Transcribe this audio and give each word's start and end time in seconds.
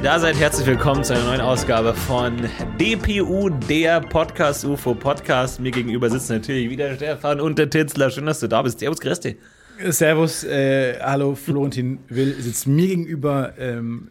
Ihr 0.00 0.04
da 0.04 0.18
seid. 0.18 0.36
Herzlich 0.40 0.66
willkommen 0.66 1.04
zu 1.04 1.12
einer 1.12 1.24
neuen 1.24 1.42
Ausgabe 1.42 1.92
von 1.92 2.34
DPU, 2.80 3.50
der 3.50 4.00
Podcast 4.00 4.64
UFO 4.64 4.94
Podcast. 4.94 5.60
Mir 5.60 5.72
gegenüber 5.72 6.08
sitzt 6.08 6.30
natürlich 6.30 6.70
wieder 6.70 6.94
Stefan 6.94 7.38
und 7.38 7.58
der 7.58 7.68
Titzler. 7.68 8.08
Schön, 8.08 8.24
dass 8.24 8.40
du 8.40 8.46
da 8.48 8.62
bist. 8.62 8.78
Servus, 8.78 8.98
Christi. 8.98 9.36
Servus, 9.90 10.42
äh, 10.44 10.98
hallo, 11.02 11.34
Florentin 11.34 11.98
Will 12.08 12.34
sitzt 12.40 12.66
mir 12.66 12.86
gegenüber, 12.86 13.52
ähm, 13.58 14.08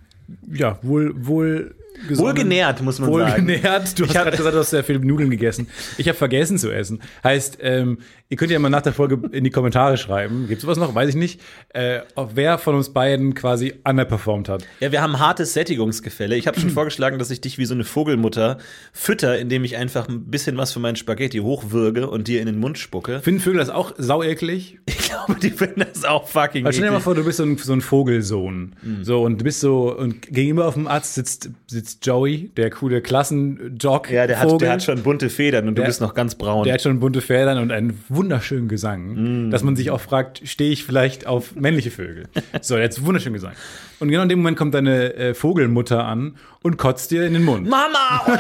ja, 0.53 0.77
wohl, 0.83 1.11
wohl 1.25 1.73
gesonnen. 2.08 2.27
Wohlgenährt, 2.30 2.83
muss 2.83 2.99
man 2.99 3.11
sagen. 3.11 3.31
Wohlgenährt. 3.47 3.97
Du 3.97 4.03
hast 4.03 4.11
Ich 4.11 4.16
hab- 4.16 4.25
gerade 4.25 4.38
gesagt, 4.38 4.53
du 4.55 4.59
hast 4.59 4.69
sehr 4.69 4.83
viele 4.83 4.99
Nudeln 4.99 5.31
gegessen. 5.31 5.67
Ich 5.97 6.08
habe 6.08 6.16
vergessen 6.16 6.59
zu 6.59 6.69
essen. 6.71 7.02
Heißt, 7.23 7.58
ähm, 7.61 7.97
ihr 8.29 8.38
könnt 8.38 8.51
ja 8.51 8.59
mal 8.59 8.69
nach 8.69 8.83
der 8.83 8.93
Folge 8.93 9.19
in 9.31 9.43
die 9.43 9.49
Kommentare 9.49 9.97
schreiben. 9.97 10.47
Gibt 10.47 10.61
sowas 10.61 10.77
noch? 10.77 10.93
Weiß 10.93 11.09
ich 11.09 11.15
nicht. 11.15 11.41
Äh, 11.69 12.01
wer 12.33 12.59
von 12.59 12.75
uns 12.75 12.89
beiden 12.93 13.33
quasi 13.33 13.73
underperformed 13.83 14.47
hat. 14.49 14.63
Ja, 14.79 14.91
wir 14.91 15.02
haben 15.02 15.19
hartes 15.19 15.53
Sättigungsgefälle. 15.53 16.35
Ich 16.35 16.45
habe 16.47 16.59
schon 16.59 16.69
vorgeschlagen, 16.79 17.17
dass 17.17 17.31
ich 17.31 17.41
dich 17.41 17.57
wie 17.57 17.65
so 17.65 17.73
eine 17.73 17.83
Vogelmutter 17.83 18.59
fütter, 18.93 19.39
indem 19.39 19.63
ich 19.63 19.77
einfach 19.77 20.07
ein 20.07 20.25
bisschen 20.25 20.57
was 20.57 20.71
von 20.71 20.81
meinen 20.83 20.95
Spaghetti 20.95 21.39
hochwürge 21.39 22.07
und 22.09 22.27
dir 22.27 22.39
in 22.39 22.45
den 22.45 22.59
Mund 22.59 22.77
spucke. 22.77 23.19
Finden 23.22 23.41
Vögel 23.41 23.59
das 23.59 23.69
auch 23.69 23.94
saueklig? 23.97 24.77
Ich 25.09 25.16
glaube, 25.25 25.39
die 25.39 25.50
finden 25.50 25.83
das 25.91 26.05
auch 26.05 26.27
fucking 26.27 26.63
Weil 26.66 26.72
stell 26.73 26.85
dir 26.85 26.91
mal 26.91 27.00
vor, 27.00 27.16
du 27.16 27.23
bist 27.23 27.38
so 27.38 27.44
ein, 27.44 27.57
so 27.57 27.73
ein 27.73 27.81
Vogelsohn. 27.81 28.75
Mhm. 28.83 29.03
So, 29.03 29.23
und 29.23 29.39
du 29.41 29.44
bist 29.44 29.59
so, 29.59 29.91
und 29.97 30.22
gegenüber 30.27 30.67
auf 30.67 30.75
dem 30.75 30.88
Arzt 30.88 31.16
sitzt, 31.16 31.50
sitzt 31.66 32.05
Joey, 32.05 32.52
der 32.57 32.69
coole 32.69 33.02
Klassenjog. 33.02 34.11
Ja, 34.11 34.27
der 34.27 34.39
hat, 34.39 34.61
der 34.61 34.72
hat 34.72 34.83
schon 34.83 35.02
bunte 35.02 35.31
Federn 35.31 35.67
und 35.67 35.75
du 35.75 35.81
Der- 35.81 35.88
bist 35.88 36.00
noch 36.00 36.13
ganz 36.13 36.35
braun. 36.35 36.63
Der 36.66 36.75
hat 36.75 36.83
schon 36.83 37.00
bunte 37.00 37.22
Federn 37.22 37.57
und 37.57 37.72
einen 37.72 38.03
wunderschönen 38.20 38.67
Gesang, 38.67 39.48
Mm. 39.48 39.52
dass 39.52 39.64
man 39.64 39.75
sich 39.78 39.89
auch 39.92 40.02
fragt, 40.02 40.42
stehe 40.45 40.72
ich 40.72 40.84
vielleicht 40.84 41.25
auf 41.25 41.56
männliche 41.56 41.89
Vögel? 41.92 42.25
So, 42.62 42.75
der 42.75 42.84
hat 42.86 43.06
wunderschönen 43.06 43.34
Gesang. 43.36 43.53
Und 44.00 44.09
genau 44.09 44.23
in 44.23 44.30
dem 44.30 44.39
Moment 44.39 44.58
kommt 44.58 44.73
deine 44.73 45.14
äh, 45.16 45.34
Vogelmutter 45.34 46.06
an 46.06 46.36
und 46.62 46.78
kotzt 46.78 47.12
dir 47.12 47.25
in 47.25 47.34
den 47.34 47.44
Mund. 47.44 47.67
Mama! 47.70 48.22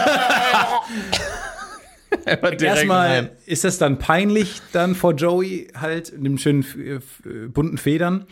Erstmal 2.25 3.31
ist 3.45 3.63
das 3.63 3.77
dann 3.77 3.97
peinlich 3.99 4.61
dann 4.71 4.95
vor 4.95 5.13
Joey 5.13 5.67
halt 5.79 6.09
in 6.09 6.23
dem 6.23 6.37
schönen 6.37 6.65
äh, 6.77 6.93
äh, 7.29 7.47
bunten 7.47 7.77
Federn. 7.77 8.25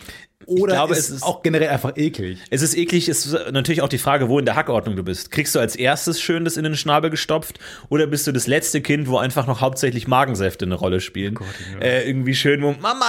Oder 0.48 0.74
glaube, 0.76 0.94
ist 0.94 1.00
es 1.00 1.10
ist- 1.18 1.24
auch 1.24 1.44
generell 1.44 1.70
einfach 1.70 1.98
eklig. 1.98 2.40
Es 2.50 2.62
ist 2.62 2.76
eklig, 2.76 3.08
es 3.10 3.26
ist 3.26 3.52
natürlich 3.52 3.82
auch 3.82 3.90
die 3.90 3.98
Frage, 3.98 4.30
wo 4.30 4.40
in 4.40 4.46
der 4.46 4.56
Hackordnung 4.56 4.96
du 4.96 5.04
bist. 5.04 5.30
Kriegst 5.30 5.54
du 5.54 5.60
als 5.60 5.76
erstes 5.76 6.22
schön 6.22 6.46
das 6.46 6.58
in 6.58 6.64
den 6.64 6.76
Schnabel 6.76 7.10
gestopft 7.10 7.60
oder 7.90 8.08
bist 8.08 8.26
du 8.28 8.32
das 8.32 8.48
letzte 8.48 8.82
Kind, 8.82 9.08
wo 9.08 9.18
einfach 9.18 9.46
noch 9.46 9.62
hauptsächlich 9.62 10.08
Magensäfte 10.08 10.66
eine 10.66 10.76
Rolle 10.76 11.02
spielen? 11.02 11.38
äh, 11.82 12.08
irgendwie 12.08 12.34
schön, 12.34 12.62
wo 12.64 12.72
Mama 12.72 13.06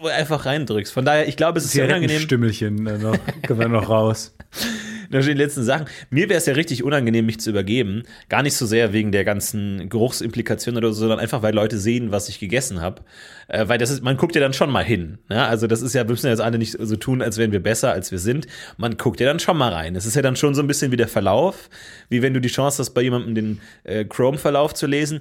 wo 0.00 0.08
einfach 0.08 0.44
reindrückst. 0.46 0.92
Von 0.92 1.04
daher, 1.04 1.26
ich 1.26 1.36
glaube, 1.36 1.58
es 1.58 1.64
ist 1.64 1.72
sehr 1.72 1.86
unangenehm. 1.86 2.20
Stümmelchen 2.20 2.86
äh, 2.86 2.98
noch, 2.98 3.16
können 3.46 3.60
wir 3.60 3.68
noch 3.68 3.88
raus. 3.88 4.34
Da 5.12 5.22
stehen 5.22 5.36
die 5.36 5.42
letzten 5.42 5.62
Sachen. 5.62 5.86
Mir 6.08 6.30
wäre 6.30 6.38
es 6.38 6.46
ja 6.46 6.54
richtig 6.54 6.82
unangenehm, 6.82 7.26
mich 7.26 7.38
zu 7.38 7.50
übergeben. 7.50 8.02
Gar 8.30 8.42
nicht 8.42 8.56
so 8.56 8.64
sehr 8.64 8.94
wegen 8.94 9.12
der 9.12 9.24
ganzen 9.24 9.90
Geruchsimplikationen 9.90 10.78
oder 10.78 10.92
so, 10.92 11.00
sondern 11.00 11.20
einfach, 11.20 11.42
weil 11.42 11.54
Leute 11.54 11.76
sehen, 11.78 12.12
was 12.12 12.30
ich 12.30 12.40
gegessen 12.40 12.80
habe. 12.80 13.02
Äh, 13.48 13.68
weil 13.68 13.76
das 13.76 13.90
ist, 13.90 14.02
man 14.02 14.16
guckt 14.16 14.34
ja 14.34 14.40
dann 14.40 14.54
schon 14.54 14.70
mal 14.70 14.82
hin. 14.82 15.18
Ne? 15.28 15.44
Also 15.44 15.66
das 15.66 15.82
ist 15.82 15.92
ja, 15.92 16.04
wir 16.04 16.12
müssen 16.12 16.26
ja 16.26 16.32
jetzt 16.32 16.40
alle 16.40 16.56
nicht 16.56 16.76
so 16.80 16.96
tun, 16.96 17.20
als 17.20 17.36
wären 17.36 17.52
wir 17.52 17.62
besser, 17.62 17.92
als 17.92 18.10
wir 18.10 18.18
sind. 18.18 18.46
Man 18.78 18.96
guckt 18.96 19.20
ja 19.20 19.26
dann 19.26 19.38
schon 19.38 19.58
mal 19.58 19.72
rein. 19.72 19.96
Es 19.96 20.06
ist 20.06 20.16
ja 20.16 20.22
dann 20.22 20.34
schon 20.34 20.54
so 20.54 20.62
ein 20.62 20.66
bisschen 20.66 20.92
wie 20.92 20.96
der 20.96 21.08
Verlauf, 21.08 21.68
wie 22.08 22.22
wenn 22.22 22.32
du 22.32 22.40
die 22.40 22.48
Chance 22.48 22.78
hast, 22.78 22.90
bei 22.90 23.02
jemandem 23.02 23.34
den 23.34 23.60
äh, 23.84 24.06
Chrome-Verlauf 24.06 24.72
zu 24.72 24.86
lesen. 24.86 25.20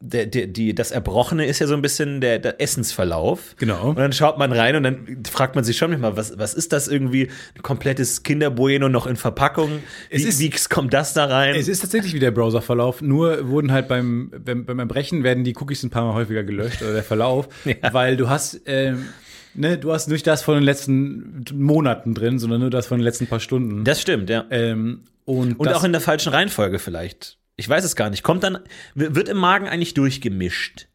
Der, 0.00 0.26
der, 0.26 0.46
die, 0.48 0.74
das 0.74 0.90
Erbrochene 0.90 1.46
ist 1.46 1.58
ja 1.60 1.66
so 1.66 1.74
ein 1.74 1.82
bisschen 1.82 2.20
der, 2.20 2.38
der 2.38 2.60
Essensverlauf. 2.60 3.54
Genau. 3.58 3.90
Und 3.90 3.98
dann 3.98 4.12
schaut 4.12 4.36
man 4.38 4.52
rein 4.52 4.74
und 4.76 4.82
dann 4.82 5.22
fragt 5.30 5.54
man 5.54 5.62
sich 5.64 5.76
schon 5.76 5.90
manchmal, 5.90 6.16
was, 6.16 6.38
was 6.38 6.54
ist 6.54 6.72
das 6.72 6.88
irgendwie? 6.88 7.28
Ein 7.56 7.62
komplettes 7.62 8.22
Kinderbueno 8.22 8.88
noch 8.88 9.06
in 9.06 9.16
Verpackung? 9.16 9.82
Wie, 10.10 10.22
ist- 10.22 10.40
wie 10.40 10.50
kommt 10.68 10.92
das 10.92 11.14
da 11.14 11.26
rein? 11.26 11.54
Es 11.54 11.68
ist 11.68 11.80
tatsächlich 11.80 12.14
wie 12.14 12.18
der 12.18 12.32
Browserverlauf, 12.32 13.00
nur 13.02 13.48
wurden 13.48 13.70
halt 13.72 13.86
beim, 13.88 14.32
beim, 14.44 14.64
beim 14.64 14.78
Erbrechen 14.80 15.22
werden 15.22 15.44
die 15.44 15.54
Cookies 15.56 15.82
ein 15.84 15.90
paar 15.90 16.04
Mal 16.04 16.14
häufiger 16.14 16.42
gelöscht 16.42 16.82
oder 16.82 16.92
der 16.94 17.02
Verlauf, 17.04 17.48
weil 17.92 18.16
du 18.16 18.28
hast, 18.28 18.60
ähm, 18.66 19.06
ne, 19.54 19.78
du 19.78 19.92
hast 19.92 20.08
nicht 20.08 20.26
das 20.26 20.42
von 20.42 20.54
den 20.54 20.64
letzten 20.64 21.44
Monaten 21.54 22.14
drin, 22.14 22.38
sondern 22.38 22.60
nur 22.60 22.70
das 22.70 22.86
von 22.86 22.98
den 22.98 23.04
letzten 23.04 23.26
paar 23.28 23.40
Stunden. 23.40 23.84
das 23.84 24.00
stimmt, 24.00 24.30
ja. 24.30 24.44
ähm, 24.50 25.02
und 25.24 25.60
Und 25.60 25.68
auch 25.68 25.84
in 25.84 25.92
der 25.92 26.00
falschen 26.00 26.32
Reihenfolge 26.32 26.78
vielleicht. 26.80 27.38
Ich 27.56 27.68
weiß 27.68 27.84
es 27.84 27.96
gar 27.96 28.10
nicht. 28.10 28.22
Kommt 28.22 28.42
dann, 28.44 28.58
wird 28.94 29.28
im 29.28 29.36
Magen 29.36 29.68
eigentlich 29.68 29.94
durchgemischt? 29.94 30.88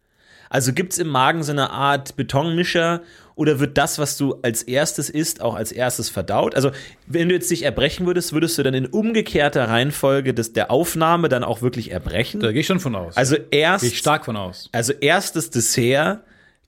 Also 0.49 0.73
gibt 0.73 0.93
es 0.93 0.99
im 0.99 1.07
Magen 1.07 1.43
so 1.43 1.51
eine 1.51 1.71
Art 1.71 2.15
Betonmischer 2.15 3.01
oder 3.35 3.59
wird 3.59 3.77
das, 3.77 3.99
was 3.99 4.17
du 4.17 4.39
als 4.41 4.63
erstes 4.63 5.09
isst, 5.09 5.41
auch 5.41 5.55
als 5.55 5.71
erstes 5.71 6.09
verdaut? 6.09 6.55
Also, 6.55 6.71
wenn 7.05 7.29
du 7.29 7.35
jetzt 7.35 7.51
dich 7.51 7.63
erbrechen 7.63 8.07
würdest, 8.07 8.33
würdest 8.33 8.57
du 8.57 8.63
dann 8.63 8.73
in 8.73 8.87
umgekehrter 8.87 9.67
Reihenfolge 9.67 10.33
des, 10.33 10.53
der 10.53 10.71
Aufnahme 10.71 11.29
dann 11.29 11.43
auch 11.43 11.61
wirklich 11.61 11.91
erbrechen? 11.91 12.39
da 12.39 12.51
gehe 12.51 12.61
ich 12.61 12.67
schon 12.67 12.79
von 12.79 12.95
aus. 12.95 13.15
Also 13.17 13.35
erst 13.51 13.81
gehe 13.81 13.91
ich 13.91 13.99
stark 13.99 14.25
von 14.25 14.37
aus. 14.37 14.69
Also 14.71 14.93
erstes 14.93 15.49
Dessert, 15.49 16.23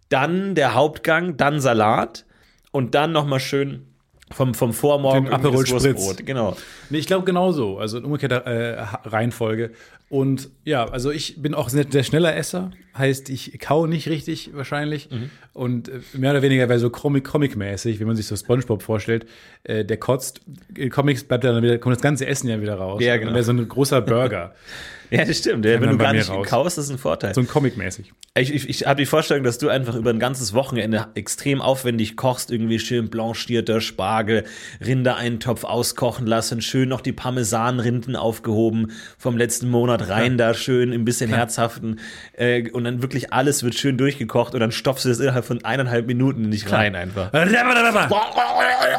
dann 0.10 0.56
der 0.56 0.74
Hauptgang, 0.74 1.38
dann 1.38 1.60
Salat 1.62 2.26
und 2.72 2.96
dann 2.96 3.12
nochmal 3.12 3.40
schön 3.40 3.89
vom, 4.32 4.54
vom 4.54 4.74
Vormorgen 4.74 5.30
Aperol 5.30 5.66
Spritz. 5.66 6.16
Genau. 6.26 6.56
Nee, 6.90 6.98
ich 7.00 7.08
glaube 7.08 7.26
genauso, 7.26 7.78
also 7.80 7.98
in 7.98 8.06
umgekehrter 8.06 8.46
äh, 8.46 8.86
Reihenfolge. 9.08 9.72
Und 10.10 10.50
ja, 10.66 10.86
also 10.90 11.12
ich 11.12 11.40
bin 11.42 11.54
auch 11.54 11.70
sehr, 11.70 11.86
sehr 11.88 12.04
schneller 12.04 12.36
Esser, 12.36 12.72
heißt 12.98 13.30
ich 13.30 13.60
kau 13.60 13.86
nicht 13.86 14.08
richtig 14.10 14.50
wahrscheinlich 14.54 15.10
Mhm. 15.12 15.30
und 15.54 15.90
äh, 15.90 16.00
mehr 16.18 16.32
oder 16.32 16.42
weniger 16.42 16.68
wäre 16.68 16.80
so 16.80 16.90
Comic 16.90 17.26
Comic-mäßig, 17.26 18.00
wie 18.00 18.06
man 18.06 18.16
sich 18.16 18.26
so 18.26 18.36
SpongeBob 18.36 18.82
vorstellt, 18.82 19.28
äh, 19.66 19.86
der 19.86 19.98
kotzt, 19.98 20.42
in 20.76 20.90
Comics 20.90 21.24
bleibt 21.24 21.44
dann 21.44 21.62
wieder 21.62 21.78
kommt 21.78 21.96
das 21.96 22.02
ganze 22.02 22.26
Essen 22.26 22.50
ja 22.50 22.60
wieder 22.60 22.76
raus. 22.76 23.02
Ja, 23.04 23.14
Und 23.14 23.20
genau. 23.20 23.30
dann 23.30 23.36
wäre 23.36 23.44
so 23.46 23.52
ein 23.52 23.68
großer 23.68 24.02
Burger, 24.02 24.56
Ja, 25.20 25.26
das 25.26 25.40
stimmt. 25.40 25.66
Ja, 25.66 25.82
wenn 25.82 25.90
du 25.90 25.98
gar 25.98 26.14
nicht 26.14 26.30
raus. 26.30 26.48
kaust, 26.48 26.78
ist 26.78 26.90
ein 26.92 26.98
Vorteil. 26.98 27.34
so 27.34 27.42
ein 27.42 27.48
Comic-mäßig. 27.48 28.14
Ich, 28.38 28.54
ich, 28.54 28.70
ich 28.70 28.86
habe 28.86 29.02
die 29.02 29.08
Vorstellung, 29.08 29.44
dass 29.44 29.58
du 29.58 29.70
einfach 29.70 29.96
über 29.96 30.12
ein 30.12 30.20
ganzes 30.20 30.54
Wochenende 30.54 31.08
extrem 31.16 31.62
aufwendig 31.62 32.16
kochst, 32.16 32.52
irgendwie 32.52 32.80
schön 32.80 33.10
blanchierter 33.10 33.82
Spargel, 33.82 34.44
Rindereintopf 34.86 35.64
auskochen 35.64 36.28
lassen, 36.28 36.62
schön 36.62 36.90
noch 36.90 37.02
die 37.02 37.12
Parmesanrinden 37.12 38.16
aufgehoben 38.16 38.92
vom 39.18 39.36
letzten 39.36 39.70
Monat 39.70 40.10
rein 40.10 40.38
da 40.38 40.54
schön 40.54 40.94
ein 40.94 41.06
bisschen 41.06 41.34
herzhaften 41.34 42.00
äh, 42.34 42.70
und 42.70 42.84
dann 42.84 43.02
wirklich 43.02 43.34
alles 43.34 43.64
wird 43.64 43.76
schön 43.76 43.98
durchgekocht 43.98 44.54
und 44.54 44.60
dann 44.60 44.72
stopfst 44.72 45.06
du 45.06 45.10
das 45.10 45.20
innerhalb 45.20 45.46
von 45.46 45.66
eineinhalb 45.66 46.06
Minuten 46.06 46.50
nicht 46.50 46.72
rein 46.72 46.96
einfach. 46.96 47.34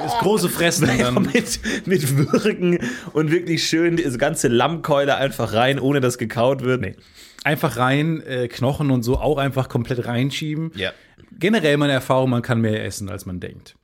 Das 0.02 0.18
große 0.18 0.48
Fressen 0.48 0.80
Einfach 0.90 1.14
dann. 1.14 1.28
mit, 1.32 1.60
mit 1.86 2.16
Würgen 2.16 2.78
und 3.12 3.30
wirklich 3.30 3.64
schön 3.66 3.96
diese 3.96 4.18
ganze 4.18 4.48
Lammkeule 4.48 5.14
einfach 5.16 5.52
rein, 5.52 5.78
ohne 5.78 5.99
dass 6.00 6.18
gekaut 6.18 6.62
wird. 6.62 6.80
Nee. 6.80 6.96
Einfach 7.44 7.76
rein, 7.76 8.22
äh, 8.22 8.48
Knochen 8.48 8.90
und 8.90 9.02
so 9.02 9.18
auch 9.18 9.38
einfach 9.38 9.68
komplett 9.68 10.06
reinschieben. 10.06 10.72
Ja. 10.74 10.92
Generell 11.38 11.76
meine 11.76 11.92
Erfahrung, 11.92 12.30
man 12.30 12.42
kann 12.42 12.60
mehr 12.60 12.84
essen, 12.84 13.08
als 13.08 13.26
man 13.26 13.40
denkt. 13.40 13.76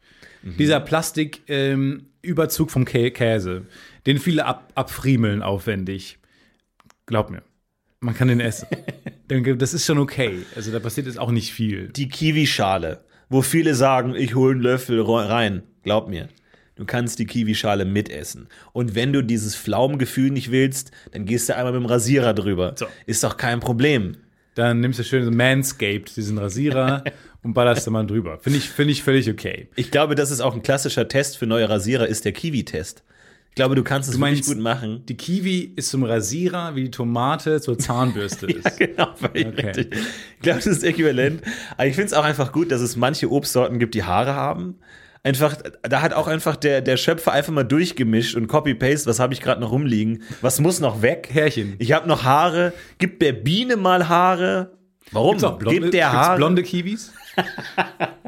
Dieser 0.43 0.78
Plastiküberzug 0.78 2.69
ähm, 2.69 2.72
vom 2.72 2.84
Kä 2.84 3.10
Käse, 3.10 3.66
den 4.06 4.19
viele 4.19 4.47
ab 4.47 4.71
abfriemeln 4.77 5.43
aufwendig. 5.43 6.19
Glaub 7.07 7.30
mir, 7.30 7.42
man 8.01 8.15
kann 8.15 8.28
den 8.28 8.41
essen. 8.41 8.69
Das 9.28 9.74
ist 9.74 9.84
schon 9.84 9.98
okay. 9.98 10.42
Also 10.54 10.71
da 10.71 10.78
passiert 10.78 11.09
jetzt 11.09 11.19
auch 11.19 11.33
nicht 11.33 11.53
viel. 11.53 11.89
die 11.89 12.09
Kiwischale, 12.09 13.04
wo 13.28 13.42
viele 13.42 13.74
sagen, 13.74 14.15
ich 14.15 14.36
hole 14.36 14.53
einen 14.53 14.60
Löffel 14.60 15.03
rein. 15.03 15.65
Glaub 15.83 16.09
mir, 16.09 16.28
du 16.77 16.84
kannst 16.84 17.19
die 17.19 17.27
Kiwischale 17.27 17.84
mitessen. 17.84 18.49
Und 18.73 18.95
wenn 18.95 19.13
du 19.13 19.23
dieses 19.23 19.57
Pflaumengefühl 19.57 20.31
nicht 20.31 20.51
willst, 20.51 20.91
dann 21.13 21.25
gehst 21.25 21.49
du 21.49 21.57
einmal 21.57 21.73
mit 21.73 21.83
dem 21.83 21.87
Rasierer 21.87 22.34
drüber. 22.34 22.75
So. 22.77 22.87
Ist 23.07 23.25
doch 23.25 23.37
kein 23.37 23.61
Problem. 23.61 24.17
Dann 24.55 24.81
nimmst 24.81 24.99
du 24.99 25.05
schön 25.05 25.25
so 25.25 25.31
Manscaped, 25.31 26.17
diesen 26.17 26.39
Rasierer, 26.39 27.05
und 27.43 27.53
ballerst 27.53 27.87
da 27.87 27.91
mal 27.91 28.07
drüber. 28.07 28.39
Finde 28.41 28.59
ich, 28.59 28.71
finde 28.71 28.93
ich 28.93 29.03
völlig 29.03 29.28
okay. 29.28 29.69
Ich 29.77 29.91
glaube, 29.91 30.15
das 30.15 30.31
ist 30.31 30.41
auch 30.41 30.55
ein 30.55 30.63
klassischer 30.63 31.09
Test 31.09 31.37
für 31.37 31.47
neue 31.47 31.69
Rasierer, 31.69 32.07
ist 32.07 32.25
der 32.25 32.33
Kiwi-Test. 32.33 33.03
Ich 33.51 33.55
glaube, 33.55 33.75
du 33.75 33.83
kannst 33.83 34.09
es 34.11 34.19
meinst- 34.19 34.47
gut 34.49 34.59
machen. 34.59 35.03
Die 35.07 35.17
Kiwi 35.17 35.72
ist 35.77 35.89
zum 35.91 36.05
Rasierer, 36.05 36.75
wie 36.75 36.84
die 36.84 36.91
Tomate 36.91 37.61
zur 37.63 37.79
Zahnbürste 37.79 38.47
Ja, 38.51 38.59
ist. 38.59 38.79
genau, 38.79 39.09
völlig 39.15 39.47
Okay. 39.47 39.67
richtig. 39.67 39.95
Ich 40.37 40.43
glaube, 40.43 40.59
das 40.59 40.67
ist 40.67 40.84
äquivalent. 40.84 41.41
Aber 41.77 41.87
ich 41.87 41.95
finde 41.95 42.07
es 42.09 42.13
auch 42.13 42.25
einfach 42.25 42.53
gut, 42.53 42.71
dass 42.71 42.83
es 42.83 42.97
manche 42.97 43.31
Obstsorten 43.31 43.79
gibt, 43.79 43.95
die 43.95 44.05
Haare 44.05 44.34
haben. 44.34 44.75
Einfach, 45.27 45.57
da 45.83 46.03
hat 46.03 46.13
auch 46.13 46.28
einfach 46.28 46.55
der, 46.55 46.81
der 46.83 46.97
Schöpfer 46.97 47.33
einfach 47.33 47.53
mal 47.53 47.65
durchgemischt 47.65 48.37
und 48.37 48.47
Copy-Paste, 48.47 49.11
was 49.11 49.19
habe 49.19 49.34
ich 49.34 49.41
gerade 49.41 49.61
noch 49.61 49.73
rumliegen? 49.73 50.23
Was 50.41 50.61
muss 50.61 50.78
noch 50.78 51.03
weg? 51.03 51.28
Härchen. 51.33 51.75
Ich 51.81 51.91
habe 51.91 52.07
noch 52.07 52.23
Haare. 52.23 52.73
Gibt 52.99 53.21
der 53.23 53.33
Biene 53.33 53.77
mal 53.77 54.09
Haare? 54.09 54.71
Warum? 55.11 55.31
Gibt's 55.33 55.43
auch 55.45 55.59
blonde, 55.59 55.81
Gibt 55.81 55.95
der 55.95 56.05
gibt's 56.11 56.17
Haare? 56.27 56.37
blonde 56.37 56.63
Kiwis? 56.63 57.13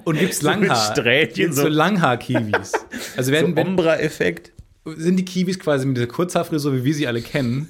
Und 0.03 0.19
gibt's 0.19 0.39
So 0.41 0.49
mit 0.51 0.61
Langhaar? 0.69 0.93
Strähnchen, 0.93 1.35
Gibt's 1.37 1.57
so 1.57 1.63
so- 1.63 1.69
Langhaar-Kiwis? 1.69 2.73
Also 3.17 3.29
so 3.29 3.33
werden, 3.33 3.55
wenn, 3.55 3.69
Ombra-Effekt. 3.69 4.53
sind 4.85 5.17
die 5.19 5.25
Kiwis 5.25 5.59
quasi 5.61 5.87
mit 5.87 5.97
dieser 5.97 6.09
Kurzhaarfrisur, 6.09 6.75
wie 6.75 6.85
wir 6.85 6.95
sie 6.95 7.07
alle 7.07 7.23
kennen, 7.23 7.69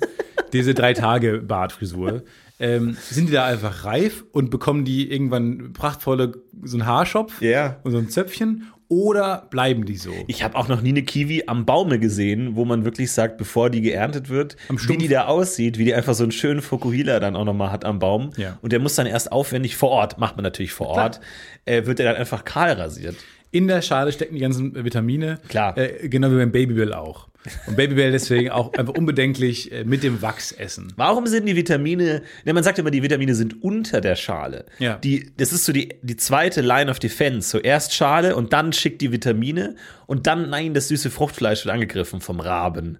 diese 0.54 0.72
drei 0.72 0.94
Tage 0.94 1.38
Bartfrisur, 1.38 2.22
ähm, 2.60 2.96
sind 3.10 3.28
die 3.28 3.32
da 3.34 3.44
einfach 3.44 3.84
reif 3.84 4.24
und 4.32 4.48
bekommen 4.50 4.84
die 4.86 5.12
irgendwann 5.12 5.72
prachtvolle 5.74 6.32
so 6.64 6.76
einen 6.78 6.86
Haarschopf 6.86 7.42
Ja. 7.42 7.76
und 7.84 7.92
so 7.92 7.98
ein 7.98 8.08
Zöpfchen? 8.08 8.64
Oder 8.88 9.46
bleiben 9.50 9.84
die 9.84 9.96
so? 9.96 10.12
Ich 10.26 10.42
habe 10.42 10.56
auch 10.56 10.68
noch 10.68 10.80
nie 10.80 10.88
eine 10.90 11.02
Kiwi 11.02 11.44
am 11.46 11.66
Baume 11.66 11.98
gesehen, 11.98 12.56
wo 12.56 12.64
man 12.64 12.84
wirklich 12.84 13.12
sagt, 13.12 13.36
bevor 13.36 13.68
die 13.68 13.82
geerntet 13.82 14.30
wird, 14.30 14.56
wie 14.68 14.96
die 14.96 15.08
da 15.08 15.26
aussieht, 15.26 15.76
wie 15.78 15.84
die 15.84 15.94
einfach 15.94 16.14
so 16.14 16.22
einen 16.22 16.32
schönen 16.32 16.62
Fokuhila 16.62 17.20
dann 17.20 17.36
auch 17.36 17.44
nochmal 17.44 17.70
hat 17.70 17.84
am 17.84 17.98
Baum. 17.98 18.30
Ja. 18.36 18.58
Und 18.62 18.72
der 18.72 18.80
muss 18.80 18.94
dann 18.94 19.06
erst 19.06 19.30
aufwendig 19.30 19.76
vor 19.76 19.90
Ort, 19.90 20.18
macht 20.18 20.36
man 20.36 20.42
natürlich 20.42 20.72
vor 20.72 20.88
Ort, 20.88 21.20
äh, 21.66 21.84
wird 21.84 21.98
der 21.98 22.06
dann 22.12 22.16
einfach 22.16 22.44
kahl 22.44 22.72
rasiert. 22.72 23.16
In 23.50 23.66
der 23.66 23.82
Schale 23.82 24.12
stecken 24.12 24.34
die 24.34 24.40
ganzen 24.40 24.84
Vitamine. 24.84 25.38
Klar. 25.48 25.76
Äh, 25.76 26.08
genau 26.08 26.30
wie 26.30 26.36
beim 26.36 26.52
Babybell 26.52 26.92
auch. 26.92 27.28
Und 27.66 27.76
Babybell 27.76 28.12
deswegen 28.12 28.50
auch 28.50 28.74
einfach 28.74 28.94
unbedenklich 28.94 29.72
äh, 29.72 29.84
mit 29.84 30.02
dem 30.02 30.20
Wachs 30.20 30.52
essen. 30.52 30.92
Warum 30.96 31.26
sind 31.26 31.46
die 31.46 31.56
Vitamine, 31.56 32.22
ne, 32.44 32.52
man 32.52 32.62
sagt 32.62 32.78
immer, 32.78 32.90
die 32.90 33.02
Vitamine 33.02 33.34
sind 33.34 33.62
unter 33.62 34.00
der 34.00 34.16
Schale. 34.16 34.66
Ja. 34.78 34.96
Die, 34.96 35.32
das 35.36 35.52
ist 35.52 35.64
so 35.64 35.72
die, 35.72 35.94
die 36.02 36.16
zweite 36.16 36.60
Line 36.60 36.90
of 36.90 36.98
Defense. 36.98 37.48
So 37.48 37.58
erst 37.58 37.94
Schale 37.94 38.36
und 38.36 38.52
dann 38.52 38.72
schickt 38.72 39.00
die 39.00 39.12
Vitamine 39.12 39.76
und 40.06 40.26
dann, 40.26 40.50
nein, 40.50 40.74
das 40.74 40.88
süße 40.88 41.10
Fruchtfleisch 41.10 41.64
wird 41.64 41.72
angegriffen 41.72 42.20
vom 42.20 42.40
Raben. 42.40 42.98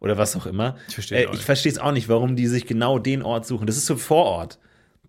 Oder 0.00 0.16
was 0.16 0.36
auch 0.36 0.46
immer. 0.46 0.76
Ich 0.86 0.94
verstehe 0.94 1.26
äh, 1.26 1.74
es 1.74 1.78
auch 1.78 1.92
nicht, 1.92 2.08
warum 2.08 2.36
die 2.36 2.46
sich 2.46 2.66
genau 2.66 3.00
den 3.00 3.22
Ort 3.22 3.46
suchen. 3.46 3.66
Das 3.66 3.76
ist 3.76 3.86
so 3.86 3.96
Vorort. 3.96 4.58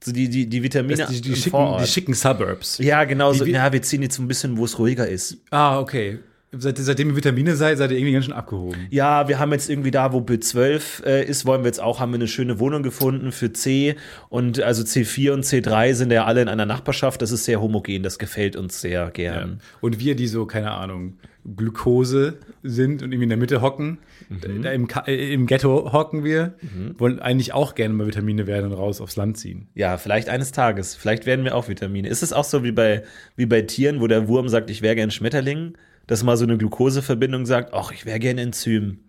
So 0.04 0.12
die, 0.12 0.30
die, 0.30 0.48
die 0.48 0.64
Vitamine 0.64 1.08
die, 1.10 1.22
die, 1.22 1.36
schicken, 1.36 1.78
die 1.80 1.88
schicken 1.88 2.14
Suburbs. 2.14 2.78
ja, 2.78 3.04
genau 3.04 3.34
so. 3.34 3.46
Ja, 3.46 3.72
wir 3.72 3.82
ziehen 3.82 4.02
jetzt 4.02 4.18
ein 4.18 4.28
bisschen, 4.28 4.58
wo 4.58 4.66
es 4.66 4.80
ruhiger 4.80 5.08
ist. 5.08 5.38
Ah, 5.52 5.80
okay. 5.80 6.20
Seit, 6.52 6.80
seitdem 6.80 7.10
ihr 7.10 7.16
Vitamine 7.16 7.56
seid, 7.56 7.78
seid 7.78 7.92
ihr 7.92 7.98
irgendwie 7.98 8.14
ganz 8.14 8.26
schön 8.26 8.34
abgehoben. 8.34 8.88
Ja, 8.90 9.28
wir 9.28 9.38
haben 9.38 9.52
jetzt 9.52 9.70
irgendwie 9.70 9.92
da, 9.92 10.14
wo 10.14 10.20
B12 10.20 11.06
äh, 11.06 11.24
ist, 11.24 11.46
wollen 11.46 11.62
wir 11.62 11.68
jetzt 11.68 11.80
auch, 11.80 12.00
haben 12.00 12.12
wir 12.12 12.16
eine 12.16 12.28
schöne 12.28 12.60
Wohnung 12.60 12.82
gefunden 12.82 13.32
für 13.32 13.54
C 13.54 13.96
und 14.30 14.60
also 14.60 14.82
C4 14.82 15.32
und 15.34 15.46
C3 15.46 15.94
sind 15.94 16.12
ja 16.12 16.26
alle 16.26 16.42
in 16.42 16.48
einer 16.48 16.66
Nachbarschaft. 16.66 17.22
Das 17.22 17.32
ist 17.32 17.46
sehr 17.46 17.62
homogen, 17.62 18.02
das 18.02 18.18
gefällt 18.18 18.56
uns 18.56 18.82
sehr 18.82 19.12
gern. 19.12 19.62
Und 19.80 20.00
wir, 20.00 20.16
die 20.16 20.28
so, 20.28 20.48
keine 20.48 20.72
Ahnung, 20.72 21.20
Glukose 21.56 22.38
sind 22.64 23.02
und 23.02 23.12
irgendwie 23.12 23.24
in 23.24 23.30
der 23.30 23.38
Mitte 23.38 23.62
hocken, 23.62 23.98
Mhm. 24.30 24.62
da 24.62 24.72
im, 24.72 24.88
äh, 25.08 25.34
im 25.34 25.46
Ghetto 25.48 25.92
hocken 25.94 26.24
wir, 26.24 26.54
wollen 26.98 27.20
eigentlich 27.20 27.54
auch 27.54 27.74
gerne 27.76 27.94
mal 27.94 28.06
Vitamine 28.08 28.46
werden 28.48 28.72
und 28.72 28.78
raus 28.78 29.02
aufs 29.02 29.16
Land 29.16 29.38
ziehen. 29.38 29.70
Ja, 29.74 29.98
vielleicht 29.98 30.30
eines 30.30 30.52
Tages. 30.52 30.96
Vielleicht 30.96 31.26
werden 31.26 31.46
wir 31.46 31.56
auch 31.56 31.68
Vitamine. 31.68 32.08
Ist 32.08 32.22
es 32.24 32.34
auch 32.34 32.44
so 32.44 32.64
wie 32.64 32.72
bei, 32.72 33.04
wie 33.36 33.46
bei 33.46 33.62
Tieren, 33.64 34.02
wo 34.02 34.08
der 34.08 34.28
Wurm 34.28 34.50
sagt, 34.50 34.70
ich 34.70 34.82
wäre 34.82 34.96
gern 34.96 35.12
Schmetterling, 35.12 35.78
dass 36.08 36.24
mal 36.24 36.38
so 36.38 36.44
eine 36.46 36.58
Glukoseverbindung 36.58 37.46
sagt, 37.46 37.74
ach, 37.74 37.92
ich 37.92 38.06
wäre 38.06 38.20
gern 38.20 38.38
Enzym. 38.38 39.00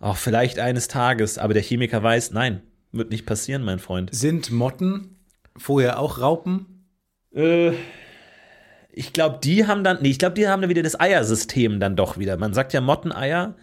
Auch 0.00 0.16
vielleicht 0.16 0.58
eines 0.58 0.88
Tages. 0.88 1.38
Aber 1.38 1.54
der 1.54 1.62
Chemiker 1.62 2.02
weiß, 2.02 2.32
nein, 2.32 2.60
wird 2.90 3.10
nicht 3.10 3.26
passieren, 3.26 3.62
mein 3.62 3.78
Freund. 3.78 4.12
Sind 4.14 4.50
Motten 4.50 5.16
vorher 5.56 5.98
auch 6.00 6.20
Raupen? 6.20 6.86
Äh, 7.34 7.72
ich 8.92 9.12
glaube, 9.12 9.38
die 9.42 9.66
haben 9.66 9.84
dann, 9.84 9.98
nee, 10.02 10.10
ich 10.10 10.18
glaube, 10.18 10.34
die 10.34 10.46
haben 10.48 10.60
dann 10.60 10.70
wieder 10.70 10.82
das 10.82 10.98
Eiersystem 11.00 11.80
dann 11.80 11.96
doch 11.96 12.18
wieder. 12.18 12.36
Man 12.36 12.52
sagt 12.54 12.72
ja 12.72 12.80
Motteneier 12.80 13.54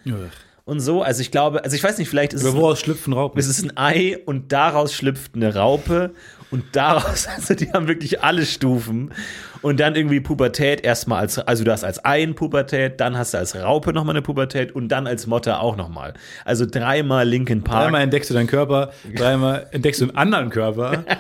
und 0.66 0.80
so. 0.80 1.02
Also 1.04 1.22
ich 1.22 1.32
glaube, 1.32 1.64
also 1.64 1.76
ich 1.76 1.84
weiß 1.84 1.98
nicht, 2.00 2.10
vielleicht 2.10 2.34
ist 2.34 2.42
Aber 2.42 2.50
es, 2.50 2.56
woraus 2.56 2.80
schlüpfen 2.80 3.14
Raupen? 3.14 3.40
es 3.40 3.48
ist 3.48 3.64
ein 3.64 3.78
Ei 3.78 4.18
und 4.26 4.52
daraus 4.52 4.94
schlüpft 4.94 5.36
eine 5.36 5.54
Raupe 5.56 6.12
und 6.52 6.64
daraus, 6.74 7.28
also 7.36 7.54
die 7.54 7.72
haben 7.72 7.88
wirklich 7.88 8.24
alle 8.24 8.46
Stufen 8.46 9.14
und 9.62 9.80
dann 9.80 9.96
irgendwie 9.96 10.20
Pubertät 10.20 10.84
erstmal 10.84 11.20
als, 11.20 11.38
also 11.40 11.64
du 11.64 11.72
hast 11.72 11.84
als 11.84 12.04
Ei 12.06 12.24
eine 12.24 12.34
Pubertät, 12.34 13.00
dann 13.00 13.18
hast 13.18 13.34
du 13.34 13.38
als 13.38 13.56
Raupe 13.56 13.94
nochmal 13.94 14.16
eine 14.16 14.22
Pubertät 14.22 14.74
und 14.74 14.90
dann 14.90 15.08
als 15.08 15.28
Motte 15.28 15.60
auch 15.60 15.76
nochmal. 15.76 16.14
Also 16.46 16.66
dreimal 16.66 17.28
Linkin 17.28 17.64
Park. 17.64 17.86
Dreimal 17.86 18.02
entdeckst 18.02 18.30
du 18.30 18.34
deinen 18.34 18.48
Körper, 18.48 18.92
dreimal 19.16 19.68
entdeckst 19.72 20.02
du 20.02 20.06
einen 20.06 20.16
anderen 20.16 20.50
Körper. 20.50 21.04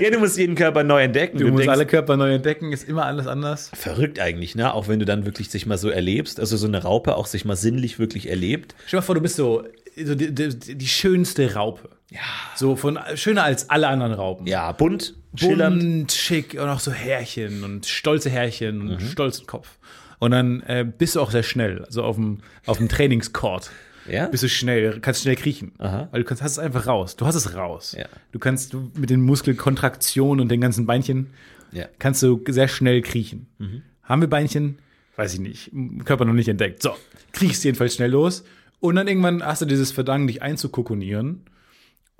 Ja, 0.00 0.10
du 0.10 0.18
musst 0.18 0.36
jeden 0.36 0.54
Körper 0.54 0.84
neu 0.84 1.02
entdecken. 1.02 1.38
Du 1.38 1.46
musst 1.46 1.60
denkst, 1.60 1.72
alle 1.72 1.86
Körper 1.86 2.16
neu 2.16 2.34
entdecken, 2.34 2.72
ist 2.72 2.88
immer 2.88 3.06
alles 3.06 3.26
anders. 3.26 3.70
Verrückt 3.74 4.20
eigentlich, 4.20 4.54
ne? 4.54 4.72
Auch 4.74 4.88
wenn 4.88 4.98
du 4.98 5.04
dann 5.06 5.24
wirklich 5.24 5.50
sich 5.50 5.66
mal 5.66 5.78
so 5.78 5.88
erlebst, 5.88 6.40
also 6.40 6.56
so 6.56 6.66
eine 6.66 6.82
Raupe 6.82 7.16
auch 7.16 7.26
sich 7.26 7.44
mal 7.44 7.56
sinnlich 7.56 7.98
wirklich 7.98 8.28
erlebt. 8.28 8.74
Stell 8.86 8.98
dir 8.98 9.02
mal 9.02 9.06
vor, 9.06 9.14
du 9.14 9.20
bist 9.20 9.36
so, 9.36 9.64
so 9.96 10.14
die, 10.14 10.34
die, 10.34 10.76
die 10.76 10.86
schönste 10.86 11.54
Raupe. 11.54 11.88
Ja. 12.10 12.20
So 12.54 12.76
von 12.76 12.98
schöner 13.14 13.44
als 13.44 13.70
alle 13.70 13.88
anderen 13.88 14.12
Raupen. 14.12 14.46
Ja, 14.46 14.70
bunt, 14.72 15.14
schillernd. 15.40 15.80
Bunt, 15.80 16.12
schick 16.12 16.54
und 16.54 16.68
auch 16.68 16.80
so 16.80 16.92
Härchen 16.92 17.64
und 17.64 17.86
stolze 17.86 18.30
Härchen 18.30 18.88
und 18.90 19.02
stolzen 19.02 19.46
Kopf. 19.46 19.78
Und 20.18 20.30
dann 20.30 20.62
äh, 20.62 20.84
bist 20.86 21.16
du 21.16 21.20
auch 21.20 21.30
sehr 21.30 21.42
schnell, 21.42 21.84
also 21.84 22.02
auf 22.02 22.16
dem, 22.16 22.38
auf 22.64 22.78
dem 22.78 22.88
Trainingscourt. 22.88 23.70
Ja? 24.08 24.28
Bist 24.28 24.42
du 24.42 24.48
schnell, 24.48 25.00
kannst 25.00 25.22
schnell 25.22 25.36
kriechen. 25.36 25.72
Aha. 25.78 26.08
Weil 26.10 26.22
du 26.22 26.26
kannst, 26.26 26.42
hast 26.42 26.52
es 26.52 26.58
einfach 26.58 26.86
raus. 26.86 27.16
Du 27.16 27.26
hast 27.26 27.34
es 27.34 27.54
raus. 27.54 27.94
Ja. 27.98 28.06
Du 28.32 28.38
kannst 28.38 28.72
du 28.72 28.90
mit 28.94 29.10
den 29.10 29.20
Muskelkontraktionen 29.20 30.40
und 30.40 30.48
den 30.48 30.60
ganzen 30.60 30.86
Beinchen 30.86 31.30
Ja. 31.72 31.86
kannst 31.98 32.22
du 32.22 32.42
sehr 32.48 32.68
schnell 32.68 33.02
kriechen. 33.02 33.48
Mhm. 33.58 33.82
Haben 34.04 34.20
wir 34.22 34.28
Beinchen? 34.28 34.78
Weiß 35.16 35.34
ich 35.34 35.40
nicht. 35.40 35.72
Körper 36.04 36.24
noch 36.24 36.34
nicht 36.34 36.48
entdeckt. 36.48 36.82
So, 36.82 36.94
kriechst 37.32 37.64
jedenfalls 37.64 37.94
schnell 37.96 38.10
los. 38.10 38.44
Und 38.80 38.94
dann 38.96 39.08
irgendwann 39.08 39.42
hast 39.42 39.62
du 39.62 39.66
dieses 39.66 39.90
Verdanken, 39.90 40.28
dich 40.28 40.42
einzukokonieren. 40.42 41.42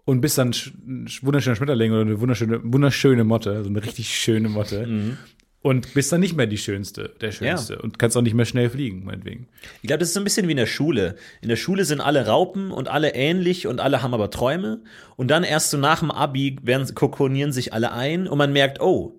Und 0.06 0.20
bist 0.20 0.38
dann 0.38 0.54
ein 0.86 1.08
wunderschöner 1.20 1.56
Schmetterling 1.56 1.92
oder 1.92 2.02
eine 2.02 2.20
wunderschöne, 2.20 2.60
wunderschöne 2.62 3.24
Motte, 3.24 3.62
so 3.64 3.68
eine 3.68 3.84
richtig 3.84 4.08
schöne 4.08 4.48
Motte. 4.48 4.86
Mhm. 4.86 5.18
Und 5.62 5.94
bist 5.94 6.12
dann 6.12 6.20
nicht 6.20 6.36
mehr 6.36 6.46
die 6.46 6.58
Schönste, 6.58 7.12
der 7.20 7.32
Schönste. 7.32 7.82
Und 7.82 7.98
kannst 7.98 8.16
auch 8.16 8.22
nicht 8.22 8.34
mehr 8.34 8.44
schnell 8.44 8.70
fliegen, 8.70 9.04
meinetwegen. 9.04 9.48
Ich 9.82 9.88
glaube, 9.88 9.98
das 9.98 10.08
ist 10.08 10.14
so 10.14 10.20
ein 10.20 10.24
bisschen 10.24 10.46
wie 10.46 10.52
in 10.52 10.58
der 10.58 10.66
Schule. 10.66 11.16
In 11.40 11.48
der 11.48 11.56
Schule 11.56 11.84
sind 11.84 12.00
alle 12.00 12.24
Raupen 12.24 12.70
und 12.70 12.86
alle 12.86 13.14
ähnlich 13.14 13.66
und 13.66 13.80
alle 13.80 14.00
haben 14.00 14.14
aber 14.14 14.30
Träume. 14.30 14.80
Und 15.16 15.28
dann 15.28 15.42
erst 15.42 15.70
so 15.70 15.76
nach 15.76 15.98
dem 15.98 16.12
Abi 16.12 16.56
werden, 16.62 16.94
kokonieren 16.94 17.50
sich 17.50 17.72
alle 17.72 17.90
ein 17.90 18.28
und 18.28 18.38
man 18.38 18.52
merkt, 18.52 18.80
oh, 18.80 19.18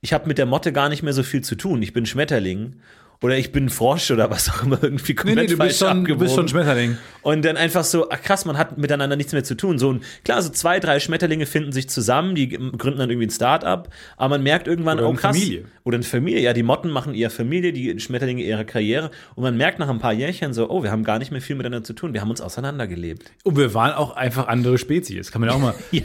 ich 0.00 0.12
habe 0.12 0.28
mit 0.28 0.38
der 0.38 0.46
Motte 0.46 0.72
gar 0.72 0.88
nicht 0.90 1.02
mehr 1.02 1.12
so 1.12 1.24
viel 1.24 1.42
zu 1.42 1.56
tun. 1.56 1.82
Ich 1.82 1.92
bin 1.92 2.06
Schmetterling. 2.06 2.76
Oder 3.22 3.36
ich 3.36 3.52
bin 3.52 3.68
Frosch 3.68 4.10
oder 4.10 4.30
was 4.30 4.48
auch 4.48 4.62
immer 4.62 4.82
irgendwie 4.82 5.14
komplett 5.14 5.50
du 5.50 5.56
falsch 5.56 5.72
bist, 5.72 5.80
schon, 5.80 6.04
du 6.06 6.16
bist 6.16 6.34
schon. 6.34 6.48
Schmetterling. 6.48 6.96
Und 7.20 7.44
dann 7.44 7.58
einfach 7.58 7.84
so, 7.84 8.08
ach 8.08 8.22
krass, 8.22 8.46
man 8.46 8.56
hat 8.56 8.78
miteinander 8.78 9.14
nichts 9.14 9.34
mehr 9.34 9.44
zu 9.44 9.54
tun. 9.54 9.78
So 9.78 9.92
ein, 9.92 10.00
klar, 10.24 10.40
so 10.40 10.48
zwei, 10.48 10.80
drei 10.80 11.00
Schmetterlinge 11.00 11.44
finden 11.44 11.70
sich 11.70 11.86
zusammen, 11.90 12.34
die 12.34 12.48
gründen 12.48 12.98
dann 12.98 13.10
irgendwie 13.10 13.26
ein 13.26 13.30
Start-up, 13.30 13.90
aber 14.16 14.30
man 14.30 14.42
merkt 14.42 14.66
irgendwann, 14.66 14.96
Oder 14.96 15.06
oh 15.06 15.10
eine 15.10 15.18
krass. 15.18 15.36
Familie. 15.36 15.64
Oder 15.84 15.96
eine 15.96 16.04
Familie, 16.04 16.40
ja, 16.40 16.54
die 16.54 16.62
Motten 16.62 16.88
machen 16.88 17.12
ihre 17.12 17.28
Familie, 17.28 17.74
die 17.74 18.00
Schmetterlinge 18.00 18.42
ihre 18.42 18.64
Karriere. 18.64 19.10
Und 19.34 19.42
man 19.42 19.54
merkt 19.54 19.78
nach 19.80 19.90
ein 19.90 19.98
paar 19.98 20.14
Jährchen 20.14 20.54
so, 20.54 20.70
oh, 20.70 20.82
wir 20.82 20.90
haben 20.90 21.04
gar 21.04 21.18
nicht 21.18 21.30
mehr 21.30 21.42
viel 21.42 21.56
miteinander 21.56 21.84
zu 21.84 21.92
tun, 21.92 22.14
wir 22.14 22.22
haben 22.22 22.30
uns 22.30 22.40
auseinandergelebt. 22.40 23.30
Und 23.44 23.58
wir 23.58 23.74
waren 23.74 23.92
auch 23.92 24.16
einfach 24.16 24.48
andere 24.48 24.78
Spezies. 24.78 25.30
Kann 25.30 25.42
man 25.42 25.50
ja 25.50 25.56
auch 25.56 25.60
mal 25.60 25.74
Ja, 25.90 26.04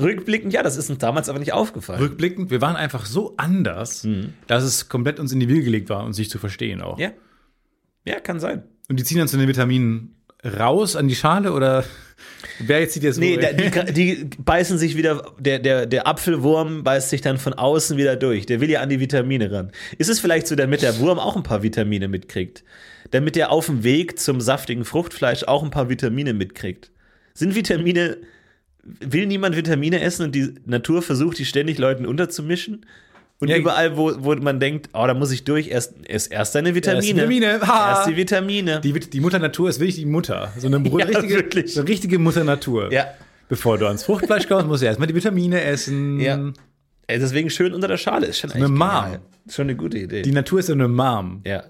rückblickend, 0.00 0.54
ja, 0.54 0.62
das 0.62 0.78
ist 0.78 0.88
uns 0.88 0.98
damals 0.98 1.28
aber 1.28 1.40
nicht 1.40 1.52
aufgefallen. 1.52 2.00
rückblickend, 2.00 2.50
wir 2.50 2.62
waren 2.62 2.76
einfach 2.76 3.04
so 3.04 3.34
anders, 3.36 4.08
dass 4.46 4.64
es 4.64 4.88
komplett 4.88 5.20
uns 5.20 5.30
in 5.32 5.40
die 5.40 5.48
Wiege 5.48 5.64
gelegt 5.64 5.90
war, 5.90 6.04
uns 6.04 6.16
sich 6.16 6.30
zu 6.30 6.38
verstehen 6.38 6.53
auch. 6.82 6.96
Mhm. 6.96 7.02
ja. 7.02 7.10
Ja, 8.06 8.20
kann 8.20 8.38
sein. 8.38 8.64
Und 8.88 9.00
die 9.00 9.04
ziehen 9.04 9.18
dann 9.18 9.28
zu 9.28 9.38
den 9.38 9.48
Vitaminen 9.48 10.14
raus 10.44 10.94
an 10.94 11.08
die 11.08 11.14
Schale 11.14 11.52
oder 11.52 11.84
wer 12.58 12.80
jetzt 12.80 12.92
zieht 12.92 13.02
jetzt 13.02 13.18
Nee, 13.18 13.38
da, 13.38 13.52
die, 13.52 13.92
die 13.92 14.30
beißen 14.38 14.78
sich 14.78 14.96
wieder, 14.96 15.32
der, 15.38 15.58
der, 15.58 15.86
der 15.86 16.06
Apfelwurm 16.06 16.84
beißt 16.84 17.10
sich 17.10 17.20
dann 17.20 17.38
von 17.38 17.54
außen 17.54 17.96
wieder 17.96 18.16
durch. 18.16 18.46
Der 18.46 18.60
will 18.60 18.70
ja 18.70 18.80
an 18.80 18.90
die 18.90 19.00
Vitamine 19.00 19.50
ran. 19.50 19.72
Ist 19.98 20.10
es 20.10 20.20
vielleicht 20.20 20.46
so, 20.46 20.54
damit 20.54 20.82
der 20.82 20.98
Wurm 20.98 21.18
auch 21.18 21.36
ein 21.36 21.42
paar 21.42 21.62
Vitamine 21.62 22.08
mitkriegt? 22.08 22.64
Damit 23.10 23.36
er 23.36 23.50
auf 23.50 23.66
dem 23.66 23.84
Weg 23.84 24.18
zum 24.18 24.40
saftigen 24.40 24.84
Fruchtfleisch 24.84 25.44
auch 25.44 25.62
ein 25.62 25.70
paar 25.70 25.88
Vitamine 25.88 26.34
mitkriegt? 26.34 26.90
Sind 27.32 27.54
Vitamine, 27.54 28.18
will 28.82 29.26
niemand 29.26 29.56
Vitamine 29.56 30.00
essen 30.00 30.24
und 30.24 30.34
die 30.34 30.54
Natur 30.66 31.02
versucht, 31.02 31.38
die 31.38 31.44
ständig 31.44 31.78
Leuten 31.78 32.06
unterzumischen? 32.06 32.86
Und 33.44 33.50
Ja, 33.50 33.56
überall, 33.58 33.96
wo, 33.96 34.12
wo 34.18 34.34
man 34.36 34.58
denkt, 34.60 34.88
oh, 34.94 35.06
da 35.06 35.14
muss 35.14 35.30
ich 35.30 35.44
durch, 35.44 35.68
erst, 35.68 35.94
erst, 36.06 36.32
erst 36.32 36.54
deine 36.54 36.74
Vitamine. 36.74 37.28
Vitamine. 37.28 37.60
Ha! 37.60 37.90
Erst 37.90 38.08
die 38.08 38.16
Vitamine. 38.16 38.80
die, 38.80 38.92
die 38.92 39.20
Mutter 39.20 39.38
Natur 39.38 39.68
ist 39.68 39.78
wirklich 39.80 39.96
die 39.96 40.06
Mutter. 40.06 40.52
So 40.58 40.66
eine 40.66 40.78
Ja, 40.98 41.04
richtige, 41.06 41.68
so 41.68 41.80
eine 41.80 41.88
richtige 41.88 42.18
Mutter 42.18 42.44
Natur. 42.44 42.92
ja. 42.92 43.06
Bevor 43.48 43.76
du 43.76 43.86
ans 43.86 44.02
Fruchtfleisch 44.04 44.48
kommst, 44.48 44.66
musst 44.66 44.82
du 44.82 44.86
erstmal 44.86 45.06
die 45.06 45.14
Vitamine 45.14 45.60
essen. 45.62 46.18
Ja. 46.18 46.38
Ey, 47.06 47.18
deswegen 47.18 47.50
schön 47.50 47.74
unter 47.74 47.88
der 47.88 47.98
Schale. 47.98 48.26
Ist 48.26 48.38
schon 48.38 48.50
eine 48.52 48.68
Mom. 48.68 48.78
genial. 48.78 49.20
Schon 49.50 49.64
eine 49.64 49.76
gute 49.76 49.98
Idee. 49.98 50.22
Die 50.22 50.32
Natur 50.32 50.60
ist 50.60 50.66
so 50.66 50.72
eine 50.72 50.88
Mom. 50.88 51.42
ja. 51.44 51.62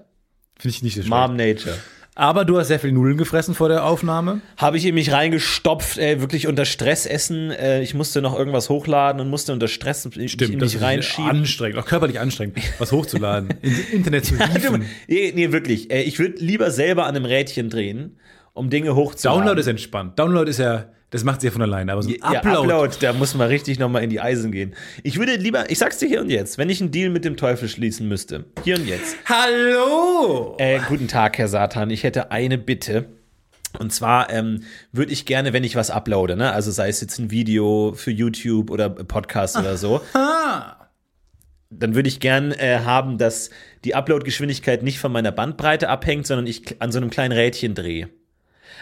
Finde 0.57 0.73
ich 0.73 0.83
nicht 0.83 0.95
so 0.95 1.01
schlecht. 1.01 1.09
Mom 1.09 1.35
Nature. 1.35 1.75
Aber 2.17 2.45
du 2.45 2.57
hast 2.57 2.69
sehr 2.69 2.79
viel 2.79 2.93
Nudeln 2.93 3.17
gefressen 3.17 3.53
vor 3.55 3.67
der 3.67 3.83
Aufnahme. 3.85 4.39
Habe 4.55 4.77
ich 4.77 4.85
in 4.85 4.95
mich 4.95 5.11
reingestopft, 5.11 5.97
ey, 5.97 6.21
wirklich 6.21 6.47
unter 6.47 6.63
Stress 6.63 7.05
essen. 7.05 7.51
Äh, 7.51 7.81
ich 7.81 7.93
musste 7.93 8.21
noch 8.21 8.37
irgendwas 8.37 8.69
hochladen 8.69 9.19
und 9.19 9.29
musste 9.29 9.51
unter 9.51 9.67
Stress 9.67 10.05
mich 10.05 10.41
in 10.41 10.59
mich 10.59 10.81
reinschieben. 10.81 11.29
anstrengend, 11.29 11.77
auch 11.77 11.85
körperlich 11.85 12.21
anstrengend, 12.21 12.57
was 12.79 12.93
hochzuladen, 12.93 13.49
ins 13.61 13.89
Internet 13.89 14.25
zu 14.25 14.37
hieven. 14.37 14.85
nee, 15.09 15.33
nee, 15.35 15.51
wirklich. 15.51 15.91
Äh, 15.91 16.03
ich 16.03 16.17
würde 16.17 16.37
lieber 16.37 16.71
selber 16.71 17.05
an 17.05 17.17
einem 17.17 17.25
Rädchen 17.25 17.69
drehen, 17.69 18.17
um 18.53 18.69
Dinge 18.69 18.95
hochzuladen. 18.95 19.41
Download 19.41 19.59
ist 19.59 19.67
entspannt. 19.67 20.17
Download 20.17 20.49
ist 20.49 20.59
ja, 20.59 20.85
das 21.15 21.23
macht 21.23 21.39
sie 21.39 21.47
ja 21.47 21.51
von 21.51 21.61
alleine, 21.61 21.93
aber 21.93 22.03
so 22.03 22.09
ein 22.09 22.15
Ja, 22.15 22.39
Upload. 22.39 22.57
Upload, 22.73 22.95
da 22.99 23.13
muss 23.13 23.33
man 23.35 23.47
richtig 23.47 23.79
nochmal 23.79 24.03
in 24.03 24.09
die 24.09 24.19
Eisen 24.19 24.51
gehen. 24.51 24.75
Ich 25.01 25.17
würde 25.17 25.35
lieber, 25.37 25.69
ich 25.69 25.79
sag's 25.79 25.97
dir 25.97 26.09
hier 26.09 26.19
und 26.19 26.29
jetzt, 26.29 26.57
wenn 26.57 26.69
ich 26.69 26.81
einen 26.81 26.91
Deal 26.91 27.09
mit 27.09 27.23
dem 27.23 27.37
Teufel 27.37 27.69
schließen 27.69 28.05
müsste, 28.07 28.43
hier 28.65 28.75
und 28.75 28.85
jetzt. 28.85 29.15
Hallo! 29.25 30.57
Äh, 30.59 30.79
guten 30.89 31.07
Tag, 31.07 31.37
Herr 31.37 31.47
Satan. 31.47 31.89
Ich 31.89 32.03
hätte 32.03 32.31
eine 32.31 32.57
Bitte. 32.57 33.05
Und 33.79 33.93
zwar 33.93 34.29
ähm, 34.29 34.63
würde 34.91 35.13
ich 35.13 35.25
gerne, 35.25 35.53
wenn 35.53 35.63
ich 35.63 35.77
was 35.77 35.89
uploade, 35.89 36.35
ne, 36.35 36.51
also 36.51 36.69
sei 36.71 36.89
es 36.89 36.99
jetzt 36.99 37.17
ein 37.17 37.31
Video 37.31 37.93
für 37.95 38.11
YouTube 38.11 38.69
oder 38.69 38.89
Podcast 38.89 39.57
oder 39.57 39.77
so, 39.77 40.01
dann 41.69 41.95
würde 41.95 42.09
ich 42.09 42.19
gern 42.19 42.51
äh, 42.51 42.79
haben, 42.83 43.17
dass 43.17 43.51
die 43.85 43.95
Upload-Geschwindigkeit 43.95 44.83
nicht 44.83 44.99
von 44.99 45.11
meiner 45.13 45.31
Bandbreite 45.31 45.87
abhängt, 45.87 46.27
sondern 46.27 46.47
ich 46.47 46.81
an 46.81 46.91
so 46.91 46.99
einem 46.99 47.09
kleinen 47.09 47.31
Rädchen 47.31 47.73
drehe. 47.73 48.09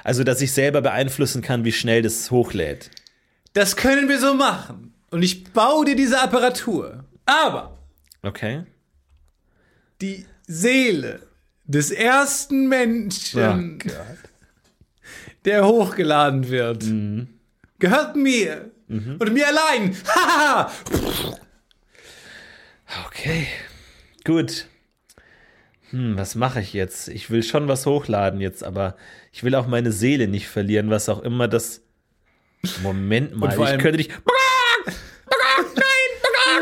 Also, 0.04 0.24
dass 0.24 0.42
ich 0.42 0.52
selber 0.52 0.82
beeinflussen 0.82 1.42
kann, 1.42 1.64
wie 1.66 1.72
schnell 1.72 2.02
das 2.02 2.30
hochlädt. 2.32 2.90
Das 3.54 3.76
können 3.76 4.10
wir 4.10 4.20
so 4.20 4.34
machen. 4.34 4.94
Und 5.12 5.24
ich 5.24 5.46
baue 5.54 5.86
dir 5.86 5.96
diese 5.96 6.20
Apparatur. 6.22 7.04
Aber 7.26 7.78
Okay. 8.24 8.64
die 10.02 10.26
Seele 10.48 11.22
des 11.66 11.92
ersten 11.92 12.68
Menschen, 12.68 13.80
der 15.46 15.66
hochgeladen 15.66 16.50
wird, 16.50 16.84
gehört 17.80 18.16
mir. 18.16 18.72
Und 18.90 19.34
mir 19.34 19.48
allein. 19.48 19.96
Haha! 20.08 20.72
Okay. 23.08 23.48
Gut. 24.24 24.68
Hm, 25.90 26.18
was 26.18 26.36
mache 26.36 26.60
ich 26.62 26.74
jetzt? 26.74 27.08
Ich 27.08 27.30
will 27.30 27.44
schon 27.44 27.68
was 27.68 27.86
hochladen 27.86 28.40
jetzt, 28.40 28.64
aber 28.64 28.96
ich 29.34 29.44
will 29.44 29.56
auch 29.56 29.68
meine 29.68 29.92
Seele 29.92 30.28
nicht 30.30 30.48
verlieren, 30.48 30.90
was 30.90 31.10
auch 31.10 31.22
immer 31.22 31.50
das. 31.50 31.82
Moment 32.82 33.36
mal, 33.36 33.50
ich 33.52 33.80
könnte 33.80 33.98
nicht. 33.98 34.12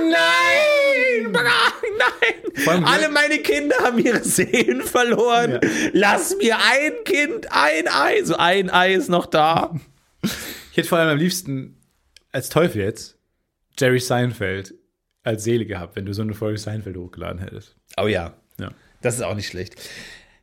Nein! 0.09 1.31
Nein! 1.31 2.67
Allem- 2.67 2.85
Alle 2.85 3.09
meine 3.09 3.39
Kinder 3.39 3.75
haben 3.79 3.99
ihre 3.99 4.23
Seelen 4.23 4.81
verloren. 4.81 5.51
Ja. 5.61 5.69
Lass 5.93 6.35
mir 6.37 6.57
ein 6.57 6.93
Kind, 7.05 7.47
ein 7.51 7.87
Ei. 7.87 8.23
So 8.23 8.35
ein 8.37 8.69
Ei 8.69 8.93
ist 8.93 9.09
noch 9.09 9.25
da. 9.25 9.75
Ich 10.23 10.77
hätte 10.77 10.87
vor 10.87 10.97
allem 10.99 11.09
am 11.09 11.17
liebsten 11.17 11.77
als 12.31 12.49
Teufel 12.49 12.81
jetzt 12.81 13.17
Jerry 13.77 13.99
Seinfeld 13.99 14.73
als 15.23 15.43
Seele 15.43 15.65
gehabt, 15.65 15.95
wenn 15.95 16.05
du 16.05 16.13
so 16.13 16.21
eine 16.21 16.33
Folge 16.33 16.57
Seinfeld 16.57 16.97
hochgeladen 16.97 17.39
hättest. 17.39 17.75
Oh 17.97 18.07
ja. 18.07 18.33
Ja. 18.59 18.71
Das 19.01 19.15
ist 19.15 19.21
auch 19.21 19.35
nicht 19.35 19.47
schlecht. 19.47 19.75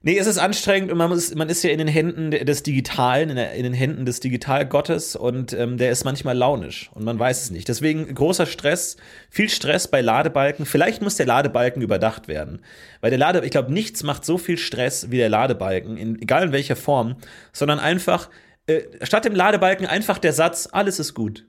Nee, 0.00 0.16
es 0.16 0.28
ist 0.28 0.38
anstrengend 0.38 0.92
und 0.92 0.98
man, 0.98 1.08
muss, 1.10 1.34
man 1.34 1.48
ist 1.48 1.64
ja 1.64 1.70
in 1.70 1.78
den 1.78 1.88
Händen 1.88 2.30
des 2.30 2.62
Digitalen, 2.62 3.30
in, 3.30 3.36
der, 3.36 3.54
in 3.54 3.64
den 3.64 3.72
Händen 3.72 4.06
des 4.06 4.20
Digitalgottes 4.20 5.16
und 5.16 5.52
ähm, 5.52 5.76
der 5.76 5.90
ist 5.90 6.04
manchmal 6.04 6.36
launisch 6.36 6.88
und 6.94 7.04
man 7.04 7.18
weiß 7.18 7.42
es 7.42 7.50
nicht. 7.50 7.66
Deswegen 7.66 8.14
großer 8.14 8.46
Stress, 8.46 8.96
viel 9.28 9.48
Stress 9.48 9.88
bei 9.88 10.00
Ladebalken. 10.00 10.66
Vielleicht 10.66 11.02
muss 11.02 11.16
der 11.16 11.26
Ladebalken 11.26 11.82
überdacht 11.82 12.28
werden. 12.28 12.60
Weil 13.00 13.10
der 13.10 13.18
Lade, 13.18 13.44
ich 13.44 13.50
glaube, 13.50 13.72
nichts 13.72 14.04
macht 14.04 14.24
so 14.24 14.38
viel 14.38 14.56
Stress 14.56 15.10
wie 15.10 15.16
der 15.16 15.28
Ladebalken, 15.28 15.96
in, 15.96 16.22
egal 16.22 16.44
in 16.44 16.52
welcher 16.52 16.76
Form, 16.76 17.16
sondern 17.52 17.80
einfach, 17.80 18.30
äh, 18.68 18.82
statt 19.02 19.24
dem 19.24 19.34
Ladebalken 19.34 19.84
einfach 19.86 20.18
der 20.18 20.32
Satz, 20.32 20.68
alles 20.70 21.00
ist 21.00 21.14
gut. 21.14 21.44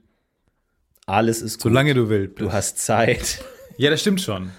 Alles 1.06 1.40
ist 1.40 1.58
gut. 1.58 1.70
Solange 1.70 1.94
du 1.94 2.08
willst. 2.08 2.40
du 2.40 2.52
hast 2.52 2.78
Zeit. 2.78 3.44
Ja, 3.76 3.90
das 3.90 4.00
stimmt 4.00 4.20
schon. 4.20 4.50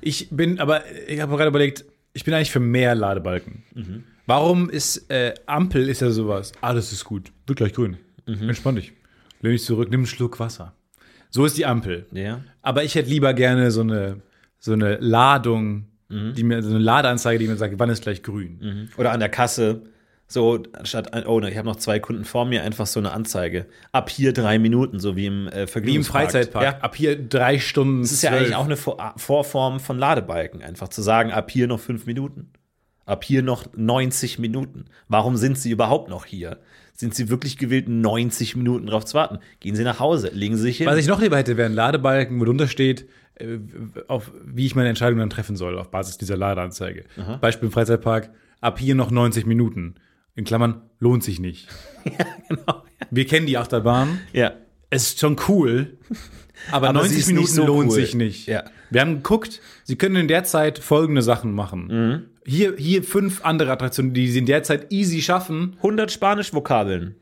Ich 0.00 0.28
bin, 0.30 0.58
aber 0.58 0.82
ich 1.06 1.20
habe 1.20 1.36
gerade 1.36 1.48
überlegt, 1.48 1.84
ich 2.12 2.24
bin 2.24 2.34
eigentlich 2.34 2.50
für 2.50 2.60
mehr 2.60 2.94
Ladebalken. 2.94 3.62
Warum 4.26 4.70
ist 4.70 5.10
äh, 5.10 5.34
Ampel 5.46 5.88
ist 5.88 6.00
ja 6.00 6.10
sowas? 6.10 6.52
Alles 6.60 6.92
ist 6.92 7.04
gut. 7.04 7.32
Wird 7.46 7.58
gleich 7.58 7.72
grün. 7.72 7.96
Entspann 8.26 8.76
dich. 8.76 8.92
Lehn 9.40 9.52
dich 9.52 9.64
zurück, 9.64 9.90
nimm 9.90 10.00
einen 10.00 10.06
Schluck 10.06 10.38
Wasser. 10.38 10.74
So 11.30 11.44
ist 11.44 11.56
die 11.56 11.66
Ampel. 11.66 12.06
Ja. 12.12 12.42
Aber 12.62 12.84
ich 12.84 12.94
hätte 12.94 13.08
lieber 13.08 13.34
gerne 13.34 13.70
so 13.70 13.80
eine, 13.80 14.20
so 14.58 14.72
eine 14.72 14.96
Ladung, 14.98 15.86
die 16.32 16.42
mir, 16.42 16.60
so 16.62 16.70
eine 16.70 16.78
Ladeanzeige, 16.80 17.38
die 17.38 17.46
mir 17.46 17.56
sagt, 17.56 17.74
wann 17.78 17.88
ist 17.88 18.02
gleich 18.02 18.22
grün. 18.22 18.88
Oder 18.96 19.12
an 19.12 19.20
der 19.20 19.28
Kasse. 19.28 19.82
So, 20.32 20.62
anstatt, 20.74 21.12
ein- 21.12 21.26
oh, 21.26 21.40
ne, 21.40 21.50
ich 21.50 21.56
habe 21.58 21.66
noch 21.66 21.74
zwei 21.74 21.98
Kunden 21.98 22.24
vor 22.24 22.44
mir, 22.44 22.62
einfach 22.62 22.86
so 22.86 23.00
eine 23.00 23.10
Anzeige. 23.10 23.66
Ab 23.90 24.08
hier 24.10 24.32
drei 24.32 24.60
Minuten, 24.60 25.00
so 25.00 25.16
wie 25.16 25.26
im 25.26 25.48
äh, 25.48 25.66
Wie 25.82 25.96
im. 25.96 26.04
Freizeitpark. 26.04 26.64
Ja. 26.64 26.78
Ab 26.78 26.94
hier 26.94 27.20
drei 27.20 27.58
Stunden. 27.58 28.02
Das 28.02 28.12
ist 28.12 28.22
ja 28.22 28.30
eigentlich 28.30 28.54
auch 28.54 28.64
eine 28.64 28.76
Vor 28.76 29.12
Vorform 29.16 29.80
von 29.80 29.98
Ladebalken, 29.98 30.62
einfach 30.62 30.86
zu 30.86 31.02
sagen, 31.02 31.32
ab 31.32 31.50
hier 31.50 31.66
noch 31.66 31.80
fünf 31.80 32.06
Minuten. 32.06 32.52
Ab 33.06 33.24
hier 33.24 33.42
noch 33.42 33.64
90 33.74 34.38
Minuten. 34.38 34.84
Warum 35.08 35.36
sind 35.36 35.58
Sie 35.58 35.72
überhaupt 35.72 36.08
noch 36.08 36.26
hier? 36.26 36.58
Sind 36.94 37.12
Sie 37.12 37.28
wirklich 37.28 37.58
gewillt, 37.58 37.88
90 37.88 38.54
Minuten 38.54 38.86
drauf 38.86 39.04
zu 39.04 39.14
warten? 39.14 39.38
Gehen 39.58 39.74
Sie 39.74 39.82
nach 39.82 39.98
Hause, 39.98 40.30
legen 40.32 40.54
Sie 40.56 40.62
sich 40.62 40.76
hin. 40.76 40.86
Was 40.86 40.96
ich 40.96 41.08
noch 41.08 41.20
lieber 41.20 41.38
hätte, 41.38 41.56
wäre 41.56 41.68
ein 41.68 41.74
Ladebalken, 41.74 42.38
wo 42.38 42.44
drunter 42.44 42.68
steht, 42.68 43.08
äh, 43.34 43.58
auf, 44.06 44.30
wie 44.44 44.64
ich 44.64 44.76
meine 44.76 44.90
Entscheidung 44.90 45.18
dann 45.18 45.30
treffen 45.30 45.56
soll, 45.56 45.76
auf 45.76 45.90
Basis 45.90 46.18
dieser 46.18 46.36
Ladeanzeige. 46.36 47.02
Beispiel 47.40 47.66
im 47.66 47.72
Freizeitpark, 47.72 48.30
ab 48.60 48.78
hier 48.78 48.94
noch 48.94 49.10
90 49.10 49.44
Minuten. 49.44 49.96
In 50.34 50.44
Klammern, 50.44 50.82
lohnt 50.98 51.24
sich 51.24 51.40
nicht. 51.40 51.68
genau. 52.48 52.84
Wir 53.10 53.26
kennen 53.26 53.46
die 53.46 53.58
Achterbahn. 53.58 54.20
Ja. 54.32 54.52
Es 54.90 55.04
ist 55.08 55.20
schon 55.20 55.36
cool, 55.48 55.98
aber, 56.70 56.88
Aber 56.88 57.04
sie 57.04 57.14
90 57.14 57.18
ist 57.18 57.26
Minuten 57.28 57.46
so 57.46 57.66
lohnt 57.66 57.90
cool. 57.90 57.94
sich 57.94 58.14
nicht. 58.14 58.46
Ja. 58.46 58.64
Wir 58.90 59.02
haben 59.02 59.16
geguckt, 59.16 59.60
sie 59.84 59.96
können 59.96 60.16
in 60.16 60.28
der 60.28 60.44
Zeit 60.44 60.78
folgende 60.80 61.22
Sachen 61.22 61.52
machen. 61.52 61.86
Mhm. 61.86 62.24
Hier, 62.44 62.74
hier 62.76 63.04
fünf 63.04 63.44
andere 63.44 63.70
Attraktionen, 63.70 64.14
die 64.14 64.28
sie 64.28 64.40
in 64.40 64.46
der 64.46 64.62
Zeit 64.64 64.92
easy 64.92 65.22
schaffen. 65.22 65.74
100 65.78 66.10
Spanisch-Vokabeln. 66.10 67.14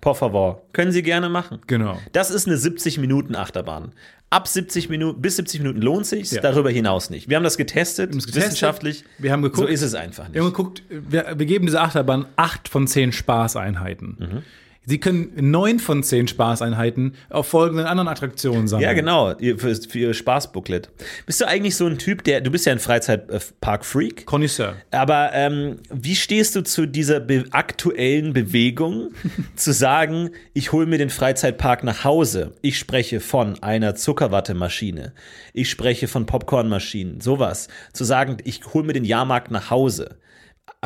Por 0.00 0.14
favor. 0.14 0.62
Können 0.72 0.92
Sie 0.92 1.02
gerne 1.02 1.28
machen. 1.28 1.58
Genau. 1.66 1.98
Das 2.12 2.30
ist 2.30 2.46
eine 2.46 2.56
70 2.56 2.98
Minuten 2.98 3.34
Achterbahn. 3.34 3.92
Ab 4.30 4.46
70 4.46 4.90
Minuten, 4.90 5.22
bis 5.22 5.36
70 5.36 5.60
Minuten 5.60 5.80
lohnt 5.80 6.04
sich, 6.04 6.30
Ja. 6.30 6.42
darüber 6.42 6.70
hinaus 6.70 7.08
nicht. 7.08 7.30
Wir 7.30 7.36
haben 7.36 7.44
das 7.44 7.56
getestet, 7.56 8.10
es 8.14 8.26
getestet. 8.26 8.42
wissenschaftlich. 8.44 9.04
Wir 9.16 9.32
haben 9.32 9.40
geguckt. 9.40 9.66
So 9.68 9.72
ist 9.72 9.80
es 9.80 9.94
einfach 9.94 10.28
Wir 10.32 10.40
haben 10.42 10.48
nicht. 10.48 10.56
geguckt, 10.56 10.82
wir, 10.90 11.34
wir 11.38 11.46
geben 11.46 11.64
dieser 11.66 11.80
Achterbahn 11.82 12.26
acht 12.36 12.68
von 12.68 12.86
zehn 12.86 13.12
Spaßeinheiten. 13.12 14.16
Mhm. 14.18 14.42
Sie 14.88 14.98
können 14.98 15.32
neun 15.36 15.80
von 15.80 16.02
zehn 16.02 16.28
Spaßeinheiten 16.28 17.14
auf 17.28 17.48
folgenden 17.48 17.84
anderen 17.84 18.08
Attraktionen 18.08 18.68
sammeln. 18.68 18.88
Ja, 18.88 18.94
genau, 18.94 19.34
für, 19.36 19.74
für 19.74 19.98
ihr 19.98 20.14
Spaßbooklet. 20.14 20.88
Bist 21.26 21.42
du 21.42 21.46
eigentlich 21.46 21.76
so 21.76 21.86
ein 21.86 21.98
Typ, 21.98 22.24
der, 22.24 22.40
du 22.40 22.50
bist 22.50 22.64
ja 22.64 22.72
ein 22.72 22.78
Freizeitpark-Freak, 22.78 24.24
Connoisseur. 24.24 24.76
aber 24.90 25.32
ähm, 25.34 25.76
wie 25.90 26.16
stehst 26.16 26.56
du 26.56 26.62
zu 26.62 26.86
dieser 26.86 27.20
be 27.20 27.44
aktuellen 27.50 28.32
Bewegung, 28.32 29.10
zu 29.56 29.74
sagen, 29.74 30.30
ich 30.54 30.72
hole 30.72 30.86
mir 30.86 30.96
den 30.96 31.10
Freizeitpark 31.10 31.84
nach 31.84 32.04
Hause? 32.04 32.54
Ich 32.62 32.78
spreche 32.78 33.20
von 33.20 33.62
einer 33.62 33.94
Zuckerwattemaschine, 33.94 35.12
ich 35.52 35.68
spreche 35.68 36.08
von 36.08 36.24
Popcornmaschinen, 36.24 37.20
sowas. 37.20 37.68
Zu 37.92 38.04
sagen, 38.04 38.38
ich 38.44 38.62
hole 38.72 38.86
mir 38.86 38.94
den 38.94 39.04
Jahrmarkt 39.04 39.50
nach 39.50 39.68
Hause. 39.68 40.16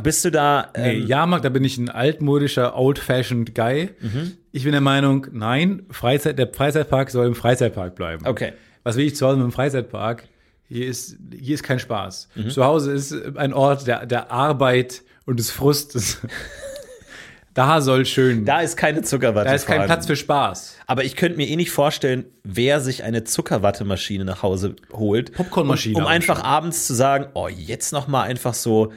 Bist 0.03 0.25
du 0.25 0.31
da? 0.31 0.71
Nee, 0.77 1.01
Ähm, 1.01 1.07
Jahrmarkt, 1.07 1.45
da 1.45 1.49
bin 1.49 1.65
ich 1.65 1.79
ein 1.79 1.89
altmodischer, 1.89 2.77
old-fashioned 2.77 3.55
Guy. 3.55 3.91
Mhm. 4.01 4.33
Ich 4.53 4.65
bin 4.65 4.73
der 4.73 4.81
Meinung, 4.81 5.27
nein, 5.33 5.83
Freizeit, 5.91 6.39
der 6.39 6.49
Freizeitpark 6.53 7.11
soll 7.11 7.27
im 7.27 7.35
Freizeitpark 7.35 7.95
bleiben. 7.95 8.27
Okay. 8.27 8.53
Was 8.85 8.97
will 8.97 9.07
ich 9.07 9.17
zu 9.17 9.27
Hause 9.27 9.37
mit 9.37 9.45
dem 9.45 9.53
Freizeitpark? 9.53 10.25
Hier 10.69 10.87
ist, 10.87 11.17
hier 11.39 11.55
ist 11.55 11.63
kein 11.63 11.79
Spaß. 11.79 12.29
Mhm. 12.35 12.51
Zu 12.51 12.65
Hause 12.65 12.93
ist 12.93 13.15
ein 13.37 13.53
Ort 13.53 13.87
der, 13.87 14.07
der 14.07 14.31
Arbeit 14.31 15.03
und 15.27 15.39
des 15.39 15.51
Frustes. 15.51 16.19
da 17.55 17.81
soll 17.81 18.07
schön. 18.07 18.45
Da 18.45 18.61
ist 18.61 18.77
keine 18.77 19.03
Zuckerwatte. 19.03 19.49
da 19.49 19.55
ist 19.55 19.67
kein. 19.67 19.85
Platz 19.85 20.07
für 20.07 20.17
Spaß. 20.17 20.77
Aber 20.87 21.05
ich 21.05 21.17
könnte 21.17 21.37
mir 21.37 21.47
eh 21.49 21.57
nicht 21.57 21.71
vorstellen, 21.71 22.25
wer 22.43 22.81
sich 22.81 23.05
eine 23.05 23.25
Zuckerwattemaschine 23.25 24.25
nach 24.25 24.43
Hause 24.43 24.77
holt. 24.93 25.33
Popcornmaschine 25.33 25.97
Um, 25.97 26.05
um 26.05 26.09
einfach 26.09 26.43
abends 26.43 26.87
zu 26.87 26.95
sagen, 26.95 27.27
oh, 27.35 27.49
jetzt 27.49 27.93
noch 27.93 28.09
mal 28.09 28.23
einfach 28.23 28.55
so 28.55 28.93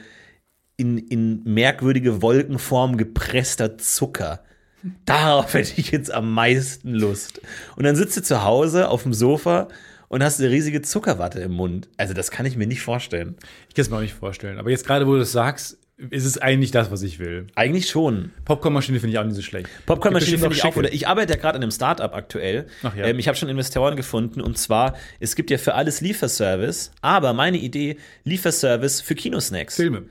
in, 0.76 0.98
in 0.98 1.42
merkwürdige 1.44 2.22
Wolkenform 2.22 2.96
gepresster 2.96 3.78
Zucker. 3.78 4.42
Darauf 5.04 5.54
hätte 5.54 5.80
ich 5.80 5.90
jetzt 5.90 6.12
am 6.12 6.32
meisten 6.32 6.92
Lust. 6.94 7.40
Und 7.76 7.84
dann 7.84 7.96
sitzt 7.96 8.16
du 8.16 8.22
zu 8.22 8.44
Hause 8.44 8.88
auf 8.88 9.02
dem 9.02 9.14
Sofa 9.14 9.68
und 10.08 10.22
hast 10.22 10.40
eine 10.40 10.50
riesige 10.50 10.82
Zuckerwatte 10.82 11.40
im 11.40 11.52
Mund. 11.52 11.88
Also 11.96 12.14
das 12.14 12.30
kann 12.30 12.46
ich 12.46 12.56
mir 12.56 12.66
nicht 12.66 12.82
vorstellen. 12.82 13.36
Ich 13.68 13.74
kann 13.74 13.82
es 13.82 13.90
mir 13.90 13.96
auch 13.96 14.02
nicht 14.02 14.14
vorstellen. 14.14 14.58
Aber 14.58 14.70
jetzt 14.70 14.86
gerade, 14.86 15.06
wo 15.06 15.12
du 15.14 15.18
das 15.20 15.32
sagst, 15.32 15.78
ist 16.10 16.26
es 16.26 16.36
eigentlich 16.36 16.72
das, 16.72 16.90
was 16.90 17.02
ich 17.02 17.18
will. 17.18 17.46
Eigentlich 17.54 17.88
schon. 17.88 18.30
Popcornmaschine 18.44 19.00
finde 19.00 19.14
ich 19.14 19.18
auch 19.18 19.24
nicht 19.24 19.34
so 19.34 19.42
schlecht. 19.42 19.68
Popcornmaschine 19.86 20.38
finde 20.38 20.54
ich 20.54 20.62
auch. 20.62 20.76
Oder 20.76 20.92
ich 20.92 21.08
arbeite 21.08 21.32
ja 21.32 21.40
gerade 21.40 21.56
an 21.56 21.62
einem 21.62 21.70
Startup 21.70 22.14
aktuell. 22.14 22.66
Ach 22.82 22.94
ja. 22.94 23.06
ähm, 23.06 23.18
ich 23.18 23.28
habe 23.28 23.36
schon 23.36 23.48
Investoren 23.48 23.96
gefunden 23.96 24.42
und 24.42 24.58
zwar, 24.58 24.94
es 25.20 25.36
gibt 25.36 25.50
ja 25.50 25.56
für 25.56 25.74
alles 25.74 26.02
Lieferservice, 26.02 26.92
aber 27.00 27.32
meine 27.32 27.56
Idee, 27.56 27.96
Lieferservice 28.24 29.00
für 29.00 29.14
Kinosnacks. 29.14 29.76
Filme. 29.76 30.04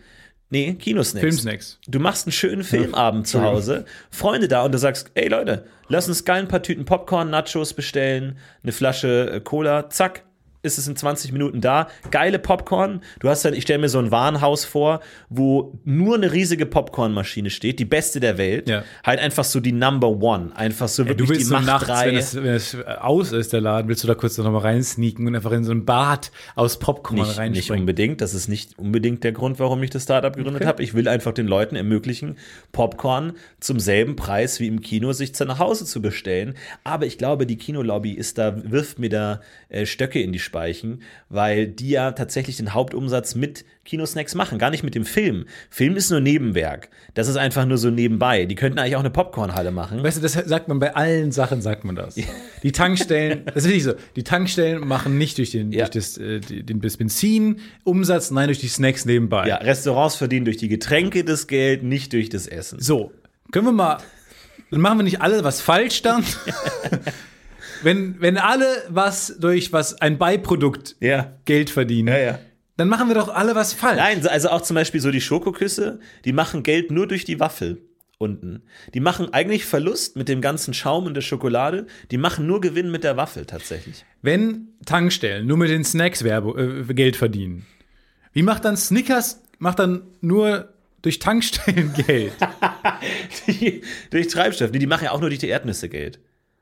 Nee, 0.56 0.74
Kinosnacks. 0.76 1.22
Filmsnacks. 1.22 1.80
Du 1.86 2.00
machst 2.00 2.28
einen 2.28 2.32
schönen 2.32 2.64
Filmabend 2.64 3.28
zu 3.28 3.42
Hause, 3.42 3.84
Freunde 4.10 4.48
da 4.48 4.64
und 4.64 4.72
du 4.72 4.78
sagst, 4.78 5.12
ey 5.14 5.28
Leute, 5.28 5.66
lass 5.90 6.08
uns 6.08 6.24
geil 6.24 6.44
ein 6.44 6.48
paar 6.48 6.64
Tüten 6.64 6.86
Popcorn, 6.86 7.30
Nachos 7.30 7.74
bestellen, 7.74 8.38
eine 8.64 8.72
Flasche 8.72 9.32
äh, 9.34 9.42
Cola, 9.42 9.90
zack, 9.90 10.24
ist 10.66 10.78
es 10.78 10.88
in 10.88 10.96
20 10.96 11.32
Minuten 11.32 11.62
da. 11.62 11.88
Geile 12.12 12.40
Popcorn. 12.40 13.02
Du 13.20 13.30
hast 13.30 13.46
dann, 13.46 13.54
ich 13.54 13.64
stelle 13.64 13.80
mir 13.80 13.90
so 13.90 14.00
ein 14.00 14.12
Warenhaus 14.12 14.66
vor, 14.66 15.00
wo 15.30 15.80
nur 15.86 16.16
eine 16.16 16.32
riesige 16.34 16.66
Popcornmaschine 16.66 17.50
steht, 17.50 17.80
die 17.80 17.86
beste 17.86 18.20
der 18.20 18.38
Welt. 18.38 18.68
Ja. 18.68 18.84
Halt 19.06 19.20
einfach 19.20 19.44
so 19.44 19.60
die 19.60 19.72
Number 19.72 20.10
One. 20.10 20.52
Einfach 20.56 20.88
so 20.88 21.04
Du 21.04 21.10
wirklich 21.10 21.30
willst 21.30 21.42
die 21.42 21.46
so 21.46 21.60
nachts, 21.60 21.88
wenn 22.04 22.16
es, 22.18 22.36
wenn 22.36 22.46
es 22.48 22.76
aus 23.00 23.32
ist, 23.32 23.54
der 23.54 23.62
Laden, 23.62 23.88
willst 23.88 24.04
du 24.04 24.08
da 24.08 24.16
kurz 24.16 24.38
noch 24.38 24.52
mal 24.52 24.58
reinsneaken 24.60 25.28
und 25.28 25.36
einfach 25.36 25.52
in 25.52 25.64
so 25.64 25.72
ein 25.72 25.86
Bad 25.86 26.32
aus 26.56 26.80
Popcorn 26.80 27.16
Nicht, 27.20 27.28
nicht 27.30 27.38
reinspringen. 27.40 27.82
unbedingt. 27.84 28.22
Das 28.22 28.34
ist 28.34 28.48
nicht 28.48 28.78
unbedingt 28.78 29.24
der 29.24 29.32
Grund, 29.32 29.60
warum 29.60 29.82
ich 29.84 29.90
das 29.92 30.04
Startup 30.04 30.36
gegründet 30.36 30.62
Okay. 30.64 30.68
habe. 30.70 30.84
Ich 30.84 30.94
will 30.94 31.08
einfach 31.08 31.32
den 31.34 31.48
Leuten 31.48 31.76
ermöglichen, 31.76 32.38
Popcorn 32.72 33.34
zum 33.60 33.80
selben 33.80 34.16
Preis 34.16 34.60
wie 34.60 34.68
im 34.68 34.82
Kino 34.82 35.12
sich 35.14 35.36
zu 35.36 35.46
nach 35.46 35.60
Hause 35.60 35.86
zu 35.86 36.02
bestellen. 36.02 36.56
Aber 36.84 37.06
ich 37.06 37.18
glaube, 37.18 37.46
die 37.46 37.58
Kinolobby 37.58 38.12
ist 38.14 38.38
da, 38.38 38.56
wirft 38.72 39.00
mir 39.00 39.10
da 39.10 39.42
äh, 39.70 39.86
Stöcke 39.86 40.22
in 40.22 40.32
die 40.32 40.40
einspeichen, 40.56 41.02
weil 41.30 41.68
die 41.68 41.90
ja 41.90 42.12
tatsächlich 42.12 42.58
den 42.58 42.74
Hauptumsatz 42.74 43.36
mit 43.36 43.66
Kinosnacks 43.84 44.34
machen, 44.36 44.58
gar 44.58 44.72
nicht 44.72 44.84
mit 44.84 44.96
dem 44.96 45.06
Film. 45.06 45.46
Film 45.70 45.96
ist 45.96 46.10
nur 46.10 46.20
Nebenwerk. 46.20 46.90
Das 47.14 47.28
ist 47.28 47.36
einfach 47.38 47.66
nur 47.66 47.78
so 47.78 47.90
nebenbei. 47.92 48.46
Die 48.46 48.56
könnten 48.56 48.80
eigentlich 48.80 48.96
auch 48.96 49.02
eine 49.02 49.10
Popcornhalle 49.12 49.72
machen. 49.72 50.04
Weißt 50.04 50.18
du, 50.18 50.22
das 50.22 50.34
sagt 50.34 50.68
man 50.68 50.80
bei 50.80 50.96
allen 50.96 51.32
Sachen, 51.32 51.62
sagt 51.62 51.84
man 51.84 51.96
das. 51.96 52.16
Die 52.64 52.72
Tankstellen, 52.72 53.44
das 53.54 53.66
ist 53.66 53.72
nicht 53.72 53.84
so, 53.84 53.94
die 54.16 54.24
Tankstellen 54.24 54.88
machen 54.88 55.18
nicht 55.18 55.38
durch 55.38 55.52
den, 55.52 55.72
Ja. 55.72 55.86
durch 55.88 55.92
das, 55.92 56.18
äh, 56.18 56.40
den 56.40 56.80
Benzinumsatz, 56.80 58.32
nein, 58.32 58.48
durch 58.48 58.60
die 58.60 58.68
Snacks 58.68 59.06
nebenbei. 59.06 59.48
Ja, 59.48 59.58
Restaurants 59.58 60.16
verdienen 60.16 60.46
durch 60.46 60.58
die 60.58 60.68
Getränke 60.70 61.24
das 61.24 61.48
Geld, 61.48 61.84
nicht 61.84 62.14
durch 62.14 62.30
das 62.30 62.48
Essen. 62.48 62.80
So, 62.80 63.12
können 63.52 63.66
wir 63.68 63.72
mal, 63.72 63.98
dann 64.72 64.82
machen 64.82 64.98
wir 65.00 65.04
nicht 65.04 65.22
alle 65.22 65.44
was 65.44 65.62
falsch 65.62 66.02
dann? 66.02 66.24
wenn, 67.84 68.20
wenn 68.22 68.38
alle 68.38 68.66
was 68.90 69.36
durch 69.40 69.72
was 69.74 70.02
ein 70.02 70.18
Beiprodukt 70.18 70.96
Ja. 71.00 71.34
Geld 71.46 71.70
verdienen, 71.70 72.08
Ja, 72.10 72.18
ja. 72.20 72.40
dann 72.78 72.88
machen 72.90 73.08
wir 73.08 73.16
doch 73.16 73.30
alle 73.30 73.56
was 73.56 73.74
falsch. 73.74 73.98
Nein, 73.98 74.26
also 74.28 74.50
auch 74.50 74.62
zum 74.62 74.76
Beispiel 74.76 75.02
so 75.02 75.12
die 75.12 75.22
Schokoküsse, 75.22 76.00
die 76.26 76.34
machen 76.34 76.64
Geld 76.64 76.92
nur 76.92 77.08
durch 77.08 77.26
die 77.26 77.40
Waffel 77.40 77.82
unten. 78.18 78.64
Die 78.94 79.02
machen 79.02 79.34
eigentlich 79.34 79.66
Verlust 79.66 80.16
mit 80.16 80.30
dem 80.30 80.40
ganzen 80.42 80.74
Schaum 80.74 81.06
und 81.06 81.16
der 81.16 81.22
Schokolade. 81.22 81.86
Die 82.12 82.18
machen 82.18 82.48
nur 82.48 82.62
Gewinn 82.62 82.90
mit 82.90 83.04
der 83.04 83.18
Waffel 83.18 83.46
tatsächlich. 83.46 84.06
Wenn 84.22 84.70
Tankstellen 84.86 85.46
nur 85.46 85.58
mit 85.58 85.70
den 85.70 85.84
Snacks 85.84 86.24
Werbe, 86.24 86.86
äh, 86.90 86.94
Geld 86.94 87.18
verdienen, 87.18 87.66
wie 88.32 88.42
macht 88.44 88.64
dann 88.66 88.78
Snickers, 88.78 89.42
macht 89.60 89.80
dann 89.80 90.04
nur 90.22 90.70
durch 91.02 91.20
Tankstellen 91.20 91.94
Geld? 92.08 92.34
Die, 93.48 93.82
durch 94.12 94.28
Treibstoff. 94.28 94.72
Die, 94.72 94.80
die 94.80 94.88
machen 94.88 95.04
ja 95.06 95.12
auch 95.12 95.20
nur 95.20 95.30
durch 95.30 95.40
die 95.40 95.48
Erdnüsse 95.50 95.90
Geld. 95.90 96.20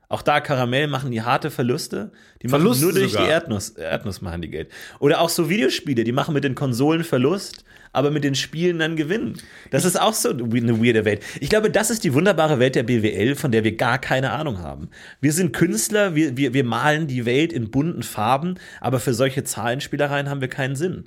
Auch 0.10 0.22
da 0.22 0.42
Karamell 0.42 0.88
machen 0.88 1.12
die 1.12 1.22
harte 1.22 1.50
Verluste. 1.50 2.12
Die 2.42 2.48
machen 2.48 2.62
Verluste 2.62 2.84
nur 2.86 2.94
durch 2.94 3.12
sogar. 3.12 3.26
die 3.26 3.32
Erdnuss, 3.32 3.70
Erdnuss 3.72 4.22
machen 4.22 4.42
die 4.42 4.50
Geld. 4.50 4.70
Oder 5.00 5.22
auch 5.22 5.30
so 5.30 5.50
Videospiele, 5.50 6.04
die 6.04 6.12
machen 6.12 6.34
mit 6.34 6.44
den 6.44 6.56
Konsolen 6.56 7.04
Verlust, 7.04 7.64
aber 7.94 8.12
mit 8.12 8.24
den 8.24 8.36
Spielen 8.36 8.80
dann 8.80 8.96
Gewinn. 8.96 9.36
Das 9.72 9.86
ist 9.86 10.00
auch 10.00 10.14
so 10.14 10.30
eine 10.30 10.84
weirde 10.84 11.06
Welt. 11.06 11.24
Ich 11.40 11.50
glaube, 11.50 11.72
das 11.72 11.90
ist 11.90 12.04
die 12.04 12.14
wunderbare 12.14 12.60
Welt 12.60 12.76
der 12.76 12.84
BWL, 12.84 13.36
von 13.36 13.52
der 13.52 13.64
wir 13.64 13.76
gar 13.76 13.98
keine 13.98 14.32
Ahnung 14.32 14.60
haben. 14.60 14.90
Wir 15.22 15.32
sind 15.32 15.54
Künstler, 15.54 16.16
wir, 16.16 16.38
wir, 16.38 16.54
wir 16.54 16.64
malen 16.64 17.08
die 17.08 17.26
Welt 17.26 17.54
in 17.54 17.72
bunten 17.72 18.04
Farben, 18.04 18.56
aber 18.82 19.00
für 19.00 19.14
solche 19.14 19.44
Zahlenspielereien 19.44 20.30
haben 20.30 20.42
wir 20.42 20.50
keinen 20.50 20.76
Sinn. 20.76 21.06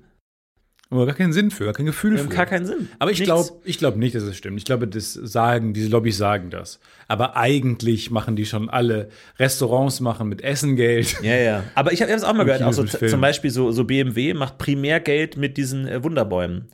Oder 0.88 1.06
gar 1.06 1.14
keinen 1.16 1.32
Sinn 1.32 1.50
für, 1.50 1.64
gar 1.64 1.72
kein 1.74 1.86
Gefühl 1.86 2.16
für. 2.16 2.28
gar 2.28 2.46
keinen 2.46 2.64
Sinn. 2.64 2.88
Aber 3.00 3.10
ich 3.10 3.22
glaube 3.24 3.50
ich 3.64 3.78
glaub 3.78 3.96
nicht, 3.96 4.14
dass 4.14 4.22
es 4.22 4.36
stimmt. 4.36 4.56
Ich 4.58 4.64
glaube, 4.64 4.86
das 4.86 5.14
sagen, 5.14 5.74
diese 5.74 5.88
Lobbys 5.88 6.16
sagen 6.16 6.50
das. 6.50 6.78
Aber 7.08 7.36
eigentlich 7.36 8.12
machen 8.12 8.36
die 8.36 8.46
schon 8.46 8.70
alle 8.70 9.08
Restaurants 9.40 9.98
machen 10.00 10.28
mit 10.28 10.42
Essen 10.44 10.76
Geld. 10.76 11.16
Ja, 11.22 11.34
ja. 11.34 11.64
Aber 11.74 11.92
ich 11.92 12.02
habe 12.02 12.12
es 12.12 12.22
auch 12.22 12.34
mal 12.34 12.44
gehört, 12.44 12.62
auch 12.62 12.72
so, 12.72 12.84
zum 12.84 13.20
Beispiel 13.20 13.50
so, 13.50 13.72
so 13.72 13.82
BMW 13.84 14.32
macht 14.34 14.58
primär 14.58 15.00
Geld 15.00 15.36
mit 15.36 15.56
diesen 15.56 15.88
äh, 15.88 16.04
Wunderbäumen. 16.04 16.66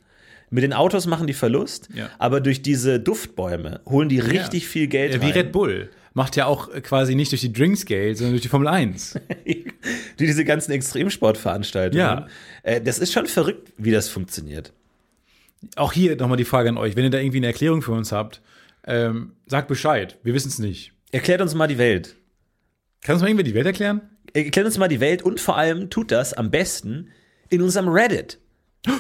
Mit 0.51 0.63
den 0.63 0.75
Autos 0.75 1.07
machen 1.07 1.27
die 1.27 1.33
Verlust, 1.33 1.89
Ja. 1.95 2.11
aber 2.19 2.43
durch 2.43 2.61
diese 2.61 3.01
Duftbäume 3.01 3.81
holen 3.87 4.11
die 4.11 4.19
richtig 4.19 4.69
viel 4.69 4.87
Geld 4.89 5.15
Äh, 5.15 5.21
Wie 5.23 5.27
rein. 5.27 5.33
Red 5.33 5.53
Bull. 5.53 5.89
Macht 6.15 6.37
ja 6.37 6.47
auch 6.47 6.69
äh, 6.69 6.81
quasi 6.81 7.15
nicht 7.15 7.33
durch 7.33 7.41
die 7.41 7.53
Drinks 7.53 7.87
Geld, 7.87 8.19
sondern 8.19 8.35
durch 8.35 8.43
die 8.43 8.49
Formel 8.49 8.69
1. 8.69 9.19
Wie 9.45 9.73
diese 10.19 10.45
ganzen 10.45 10.73
Extremsportveranstaltungen. 10.73 12.07
Ja. 12.07 12.27
Äh, 12.63 12.81
das 12.81 12.99
ist 12.99 13.13
schon 13.13 13.27
verrückt, 13.27 13.73
wie 13.79 13.91
das 13.91 14.09
funktioniert. 14.09 14.73
Auch 15.77 15.93
hier 15.93 16.17
nochmal 16.17 16.37
die 16.37 16.45
Frage 16.45 16.69
an 16.69 16.77
euch. 16.77 16.97
Wenn 16.97 17.05
ihr 17.05 17.11
da 17.11 17.19
irgendwie 17.19 17.39
eine 17.39 17.47
Erklärung 17.47 17.83
für 17.83 17.93
uns 17.93 18.13
habt, 18.13 18.43
ähm, 18.85 19.33
sagt 19.47 19.69
Bescheid. 19.69 20.19
Wir 20.23 20.35
wissen 20.35 20.49
es 20.49 20.59
nicht. 20.59 20.93
Erklärt 21.13 21.41
uns 21.41 21.55
mal 21.55 21.69
die 21.69 21.79
Welt. 21.79 22.17
Kann 23.03 23.15
uns 23.15 23.23
mal 23.23 23.29
irgendwer 23.29 23.45
die 23.45 23.55
Welt 23.55 23.67
erklären? 23.67 24.01
Erklärt 24.33 24.67
uns 24.67 24.79
mal 24.79 24.89
die 24.89 25.01
Welt 25.01 25.23
und 25.23 25.41
vor 25.41 25.57
allem 25.57 25.91
tut 25.91 26.11
das 26.11 26.33
am 26.33 26.51
besten 26.51 27.11
in 27.49 27.63
unserem 27.63 27.89
Reddit. 27.89 28.39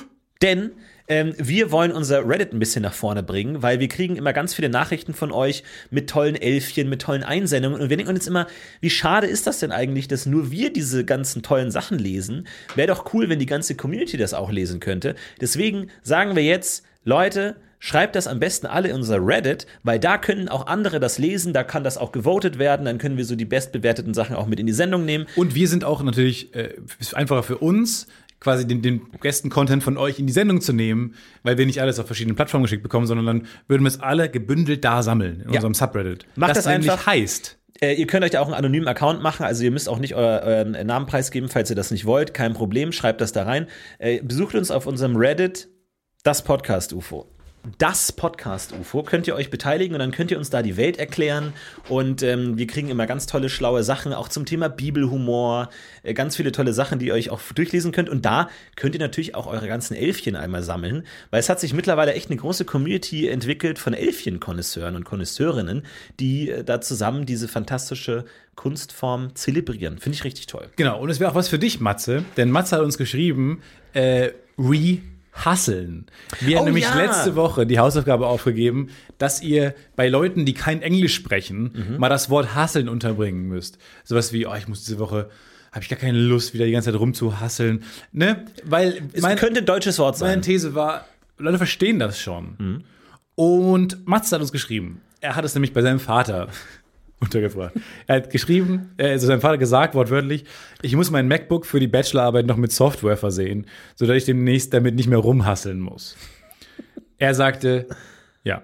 Denn 0.43 0.73
ähm, 1.13 1.35
wir 1.37 1.71
wollen 1.71 1.93
unser 1.93 2.27
Reddit 2.27 2.55
ein 2.55 2.59
bisschen 2.59 2.81
nach 2.81 2.95
vorne 2.95 3.23
bringen, 3.23 3.63
weil 3.63 3.81
wir 3.81 3.89
kriegen 3.89 4.17
immer 4.17 4.33
ganz 4.33 4.55
viele 4.55 4.71
Nachrichten 4.71 5.13
von 5.13 5.31
euch 5.31 5.63
mit 5.91 6.09
tollen 6.09 6.37
Elfchen, 6.37 6.89
mit 6.89 7.03
tollen 7.03 7.23
Einsendungen. 7.23 7.83
Und 7.83 7.91
wir 7.91 7.99
denken 7.99 8.15
uns 8.15 8.27
immer, 8.27 8.47
wie 8.81 8.89
schade 8.89 9.27
ist 9.27 9.47
das 9.47 9.59
denn 9.59 9.73
eigentlich, 9.73 10.09
dass 10.09 10.25
nur 10.25 10.51
wir 10.51 10.73
diese 10.73 11.05
ganzen 11.05 11.43
tollen 11.43 11.71
Sachen 11.71 11.99
lesen? 11.99 12.47
Wäre 12.77 12.89
doch 12.89 13.13
cool, 13.13 13.29
wenn 13.29 13.39
die 13.39 13.47
ganze 13.47 13.75
Community 13.75 14.17
das 14.17 14.33
auch 14.33 14.51
lesen 14.51 14.81
könnte. 14.81 15.15
Deswegen 15.39 15.89
sagen 16.03 16.35
wir 16.35 16.45
jetzt, 16.45 16.83
Leute, 17.05 17.57
Schreibt 17.85 18.15
das 18.15 18.29
am 18.29 18.39
besten 18.39 18.69
alle 18.69 18.91
in 18.91 18.95
unser 18.95 19.19
Reddit, 19.19 19.67
weil 19.83 19.99
da 19.99 20.17
können 20.17 20.49
auch 20.49 20.69
andere 20.69 21.01
das 21.01 21.19
lesen, 21.19 21.53
da 21.53 21.65
kann 21.65 21.83
das 21.83 21.99
auch 21.99 22.13
gewotet 22.13 22.61
werden, 22.61 22.87
dann 22.87 22.99
können 22.99 23.17
wir 23.17 23.25
so 23.25 23.35
die 23.35 23.45
bestbewerteten 23.45 24.15
Sachen 24.15 24.37
auch 24.37 24.47
mit 24.47 24.61
in 24.61 24.69
die 24.69 24.73
Sendung 24.73 25.05
nehmen. 25.05 25.27
Und 25.35 25.57
wir 25.57 25.67
sind 25.67 25.83
auch 25.83 26.01
natürlich, 26.01 26.55
äh, 26.55 26.75
ist 27.01 27.17
einfacher 27.17 27.43
für 27.43 27.59
uns, 27.59 28.07
quasi 28.43 28.67
den, 28.67 28.83
den 28.83 29.01
besten 29.21 29.49
Content 29.49 29.83
von 29.83 29.97
euch 29.97 30.19
in 30.19 30.27
die 30.27 30.33
Sendung 30.33 30.61
zu 30.61 30.73
nehmen, 30.73 31.15
weil 31.43 31.57
wir 31.57 31.65
nicht 31.65 31.81
alles 31.81 31.99
auf 31.99 32.07
verschiedenen 32.07 32.37
Plattformen 32.37 32.65
geschickt 32.65 32.83
bekommen, 32.83 33.07
sondern 33.07 33.27
dann 33.27 33.47
würden 33.69 33.83
wir 33.83 33.89
es 33.89 34.01
alle 34.01 34.29
gebündelt 34.29 34.85
da 34.85 35.03
sammeln 35.03 35.41
in 35.41 35.51
unserem 35.51 35.75
Subreddit. 35.75 36.27
Macht 36.37 36.57
das 36.57 36.67
nämlich 36.67 36.91
einfach. 36.91 37.07
heißt, 37.07 37.59
Äh, 37.81 37.95
ihr 37.95 38.07
könnt 38.07 38.25
euch 38.25 38.33
da 38.33 38.41
auch 38.41 38.47
einen 38.47 38.55
anonymen 38.55 38.87
Account 38.89 39.23
machen, 39.23 39.45
also 39.45 39.65
ihr 39.65 39.71
müsst 39.71 39.89
auch 39.89 39.99
nicht 39.99 40.15
euer, 40.15 40.43
euren 40.43 40.73
Namen 40.87 41.07
preisgeben, 41.07 41.49
falls 41.49 41.71
ihr 41.71 41.77
das 41.77 41.91
nicht 41.91 42.05
wollt, 42.05 42.35
kein 42.35 42.53
Problem, 42.53 42.93
schreibt 42.93 43.21
das 43.21 43.33
da 43.33 43.45
rein. 43.45 43.67
Äh, 43.99 44.23
besucht 44.23 44.55
uns 44.55 44.71
auf 44.71 44.87
unserem 44.87 45.17
Reddit, 45.17 45.69
das 46.23 46.43
Podcast 46.45 46.93
UFO. 46.93 47.27
Das 47.79 48.11
Podcast 48.11 48.73
UFO 48.73 49.05
könnt 49.05 49.29
ihr 49.29 49.37
euch 49.37 49.49
beteiligen 49.49 49.95
und 49.95 50.01
dann 50.01 50.11
könnt 50.11 50.33
ihr 50.33 50.39
uns 50.39 50.51
da 50.51 50.63
die 50.63 50.77
Welt 50.77 50.99
erklären 50.99 51.53
und 51.89 52.21
ähm, 52.25 52.59
wir 52.59 52.67
kriegen 52.67 52.89
immer 52.89 53.07
ganz 53.07 53.27
tolle 53.27 53.49
schlaue 53.49 53.85
Sachen 53.85 54.13
auch 54.13 54.27
zum 54.27 54.47
Thema 54.47 54.69
Bibelhumor, 54.69 55.71
äh, 56.03 56.13
ganz 56.13 56.35
viele 56.35 56.51
tolle 56.51 56.73
Sachen, 56.73 56.99
die 56.99 57.07
ihr 57.07 57.15
euch 57.15 57.31
auch 57.31 57.41
durchlesen 57.55 57.93
könnt 57.93 58.09
und 58.09 58.25
da 58.25 58.49
könnt 58.75 58.97
ihr 58.97 59.01
natürlich 59.01 59.37
auch 59.37 59.47
eure 59.47 59.69
ganzen 59.69 59.95
Elfchen 59.95 60.35
einmal 60.35 60.65
sammeln, 60.65 61.07
weil 61.31 61.39
es 61.39 61.49
hat 61.49 61.61
sich 61.61 61.73
mittlerweile 61.73 62.15
echt 62.15 62.31
eine 62.31 62.41
große 62.41 62.65
Community 62.65 63.29
entwickelt 63.29 63.79
von 63.79 63.95
Elfchen-Konnoisseuren 63.95 64.97
und 64.97 65.05
Konnoisseurinnen, 65.05 65.87
die 66.19 66.51
äh, 66.51 66.65
da 66.65 66.81
zusammen 66.81 67.27
diese 67.27 67.47
fantastische 67.47 68.25
Kunstform 68.57 69.37
zelebrieren. 69.37 69.99
Finde 69.99 70.17
ich 70.17 70.25
richtig 70.25 70.49
toll. 70.49 70.69
genau, 70.75 71.01
und 71.01 71.11
es 71.11 71.21
wäre 71.21 71.31
auch 71.31 71.37
was 71.37 71.49
für 71.49 71.61
dich, 71.61 71.79
Matze, 71.79 72.25
denn 72.37 72.51
Matze 72.51 72.75
hat 72.75 72.83
uns 72.83 72.99
geschrieben, 72.99 73.63
äh, 73.93 74.31
re-husseln. 75.35 76.07
Wir 76.41 76.57
haben 76.57 76.63
Oh 76.63 76.67
nämlich 76.67 76.85
ja. 76.85 76.95
letzte 76.95 77.35
Woche 77.37 77.67
die 77.67 77.79
Hausaufgabe 77.79 78.27
aufgegeben, 78.27 78.89
dass 79.19 79.43
ihr 79.43 79.75
bei 79.97 80.09
Leuten, 80.09 80.45
die 80.45 80.55
kein 80.55 80.83
Englisch 80.83 81.15
sprechen, 81.15 81.73
Mhm. 81.93 81.99
mal 81.99 82.09
das 82.09 82.31
Wort 82.31 82.55
hasseln 82.55 82.89
unterbringen 82.89 83.49
müsst. 83.49 83.79
Sowas 84.05 84.33
wie, 84.33 84.47
oh, 84.47 84.55
ich 84.55 84.69
muss 84.69 84.85
diese 84.85 84.99
Woche, 84.99 85.31
habe 85.73 85.83
ich 85.83 85.89
gar 85.89 85.99
keine 85.99 86.19
Lust, 86.19 86.53
wieder 86.55 86.67
die 86.67 86.73
ganze 86.73 86.91
Zeit 86.93 87.01
rumzuhasseln. 87.01 87.83
Ne? 88.13 88.45
Weil 88.65 89.03
Es 89.13 89.23
mein, 89.23 89.39
könnte 89.39 89.61
ein 89.61 89.67
deutsches 89.67 89.99
Wort 89.99 90.19
sein. 90.19 90.29
meine 90.31 90.43
These 90.43 90.75
war, 90.75 91.07
Leute 91.39 91.57
verstehen 91.59 91.99
das 91.99 92.21
schon. 92.21 92.55
Mhm. 92.59 92.85
Und 93.35 94.07
Matze 94.07 94.35
hat 94.35 94.43
uns 94.43 94.53
geschrieben. 94.53 95.01
Er 95.21 95.35
hat 95.37 95.45
es 95.45 95.55
nämlich 95.55 95.73
bei 95.73 95.81
seinem 95.83 96.01
Vater 96.01 96.49
untergebracht. 97.23 97.73
Er 98.07 98.17
hat 98.17 98.31
geschrieben, 98.31 98.91
also 98.99 99.27
seinem 99.27 99.41
Vater 99.41 99.57
gesagt, 99.59 99.95
wortwörtlich, 99.95 100.45
ich 100.83 100.95
muss 100.97 101.11
mein 101.11 101.29
MacBook 101.29 101.65
für 101.65 101.81
die 101.81 101.87
Bachelorarbeit 101.89 102.47
noch 102.47 102.57
mit 102.57 102.73
Software 102.73 103.17
versehen, 103.17 103.67
sodass 103.95 104.17
ich 104.17 104.25
demnächst 104.27 104.75
damit 104.75 104.95
nicht 104.95 105.09
mehr 105.09 105.19
rumhasseln 105.19 105.81
muss. 105.81 106.17
Er 107.19 107.35
sagte, 107.35 107.87
ja. 108.45 108.63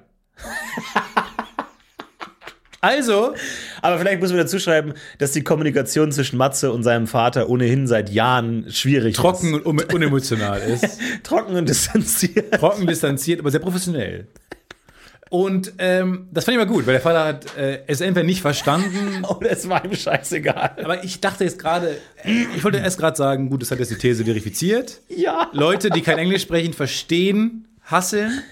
Also, 2.81 3.35
Aber 3.83 3.99
vielleicht 3.99 4.21
muss 4.21 4.31
man 4.31 4.39
dazu 4.39 4.61
schreiben, 4.61 4.93
dass 5.19 5.33
die 5.33 5.43
Kommunikation 5.43 6.13
zwischen 6.13 6.37
Matze 6.37 6.71
und 6.73 6.85
seinem 6.85 7.09
Vater 7.09 7.49
ohnehin 7.49 7.89
seit 7.89 8.09
Jahren 8.11 8.71
schwierig 8.71 9.17
trocken 9.17 9.49
ist. 9.55 9.67
und 9.67 9.81
un- 9.81 9.95
unemotional 9.95 10.61
ist. 10.61 10.99
Trocken 11.25 11.57
und 11.57 11.69
distanziert. 11.69 12.55
trocken, 12.55 12.87
distanziert, 12.87 13.41
aber 13.41 13.51
sehr 13.51 13.59
professionell. 13.61 14.29
Und 15.31 15.75
ähm, 15.79 16.29
das 16.33 16.45
fand 16.47 16.57
ich 16.57 16.65
mal 16.65 16.71
gut, 16.73 16.87
weil 16.87 16.95
der 16.95 17.01
Vater 17.03 17.25
hat 17.25 17.57
äh, 17.57 17.83
es 17.87 18.01
entweder 18.01 18.25
nicht 18.25 18.41
verstanden, 18.41 19.25
Oder 19.29 19.51
es 19.51 19.69
war 19.69 19.85
ihm 19.85 19.95
scheißegal. 19.95 20.77
aber 20.83 21.05
ich 21.05 21.21
dachte 21.21 21.45
jetzt 21.45 21.59
gerade, 21.59 21.99
äh, 22.25 22.45
ich 22.57 22.65
wollte 22.65 22.79
erst 22.79 22.99
gerade 22.99 23.17
sagen, 23.17 23.51
gut, 23.51 23.61
das 23.63 23.71
hat 23.71 23.79
jetzt 23.79 23.91
die 23.91 23.97
These 23.97 24.25
verifiziert. 24.25 25.01
Ja. 25.09 25.51
Leute, 25.53 25.91
die 25.91 26.01
kein 26.01 26.19
Englisch 26.19 26.43
sprechen, 26.43 26.73
verstehen, 26.73 27.69
hasseln. 27.83 28.43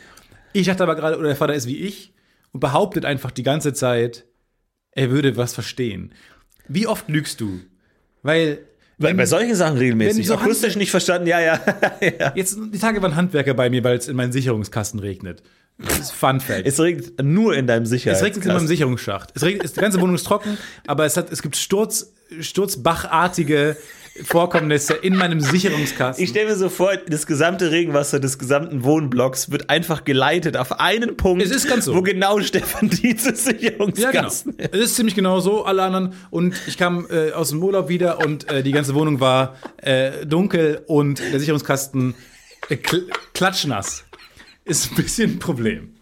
Ich 0.52 0.66
dachte 0.66 0.82
aber 0.82 0.96
gerade, 0.96 1.16
oder 1.18 1.28
der 1.28 1.36
Vater 1.36 1.54
ist 1.54 1.66
wie 1.66 1.78
ich 1.78 2.12
und 2.52 2.60
behauptet 2.60 3.04
einfach 3.04 3.30
die 3.30 3.42
ganze 3.42 3.72
Zeit, 3.72 4.24
er 4.92 5.10
würde 5.10 5.36
was 5.36 5.54
verstehen. 5.54 6.12
Wie 6.68 6.86
oft 6.86 7.08
lügst 7.08 7.40
du? 7.40 7.60
Weil 8.22 8.58
Bei, 8.98 9.12
bei 9.14 9.26
solchen 9.26 9.54
Sachen 9.54 9.74
wenn 9.74 9.80
regelmäßig. 9.82 10.26
so 10.26 10.34
Akustisch 10.34 10.54
Handwerk- 10.72 10.76
nicht 10.78 10.90
verstanden, 10.90 11.28
ja, 11.28 11.40
ja. 11.40 11.60
ja. 12.18 12.32
jetzt 12.34 12.58
die 12.72 12.78
Tage 12.78 13.00
waren 13.02 13.14
Handwerker 13.16 13.54
bei 13.54 13.70
mir, 13.70 13.84
weil 13.84 13.96
es 13.98 14.08
in 14.08 14.16
meinen 14.16 14.32
Sicherungskasten 14.32 15.00
regnet. 15.00 15.42
Ist 15.78 16.12
Fun 16.12 16.40
Fact. 16.40 16.66
Es 16.66 16.80
regnet 16.80 17.22
nur 17.22 17.54
in 17.54 17.66
deinem 17.66 17.82
Es 17.82 17.90
Sicherheitskasten. 17.90 18.34
regnet 18.34 18.46
in 18.46 18.52
meinem 18.56 18.66
Sicherungsschacht. 18.66 19.30
Es 19.34 19.42
regnet, 19.42 19.64
es, 19.66 19.72
die 19.74 19.80
ganze 19.80 20.00
Wohnung 20.00 20.14
ist 20.14 20.24
trocken, 20.24 20.56
aber 20.86 21.04
es, 21.04 21.16
hat, 21.16 21.30
es 21.30 21.42
gibt 21.42 21.56
Sturz, 21.56 22.12
Sturzbachartige 22.40 23.76
Vorkommnisse 24.24 24.94
in 24.94 25.14
meinem 25.14 25.40
Sicherungskasten. 25.40 26.24
Ich 26.24 26.30
stelle 26.30 26.48
mir 26.48 26.56
so 26.56 26.70
vor, 26.70 26.96
das 26.96 27.26
gesamte 27.26 27.70
Regenwasser 27.70 28.18
des 28.18 28.38
gesamten 28.38 28.82
Wohnblocks 28.82 29.50
wird 29.50 29.68
einfach 29.68 30.04
geleitet 30.04 30.56
auf 30.56 30.80
einen 30.80 31.16
Punkt, 31.18 31.44
Es 31.44 31.50
ist 31.50 31.68
ganz 31.68 31.84
so. 31.84 31.94
wo 31.94 32.00
genau 32.02 32.40
Stefan 32.40 32.88
Dietz 32.88 33.26
Ja, 33.26 33.52
genau. 33.52 33.90
Sicherungskasten 33.94 34.54
Es 34.58 34.80
ist 34.80 34.94
ziemlich 34.96 35.14
genau 35.14 35.40
so, 35.40 35.64
alle 35.66 35.82
anderen. 35.82 36.14
Und 36.30 36.54
ich 36.66 36.78
kam 36.78 37.06
äh, 37.10 37.32
aus 37.32 37.50
dem 37.50 37.62
Urlaub 37.62 37.90
wieder 37.90 38.20
und 38.24 38.48
äh, 38.50 38.62
die 38.62 38.72
ganze 38.72 38.94
Wohnung 38.94 39.20
war 39.20 39.56
äh, 39.82 40.24
dunkel 40.24 40.82
und 40.86 41.20
der 41.20 41.38
Sicherungskasten 41.38 42.14
äh, 42.70 42.76
kl 42.76 43.06
klatschnass. 43.34 44.05
Ist 44.66 44.90
ein 44.90 44.96
bisschen 44.96 45.30
ein 45.32 45.38
Problem. 45.38 45.92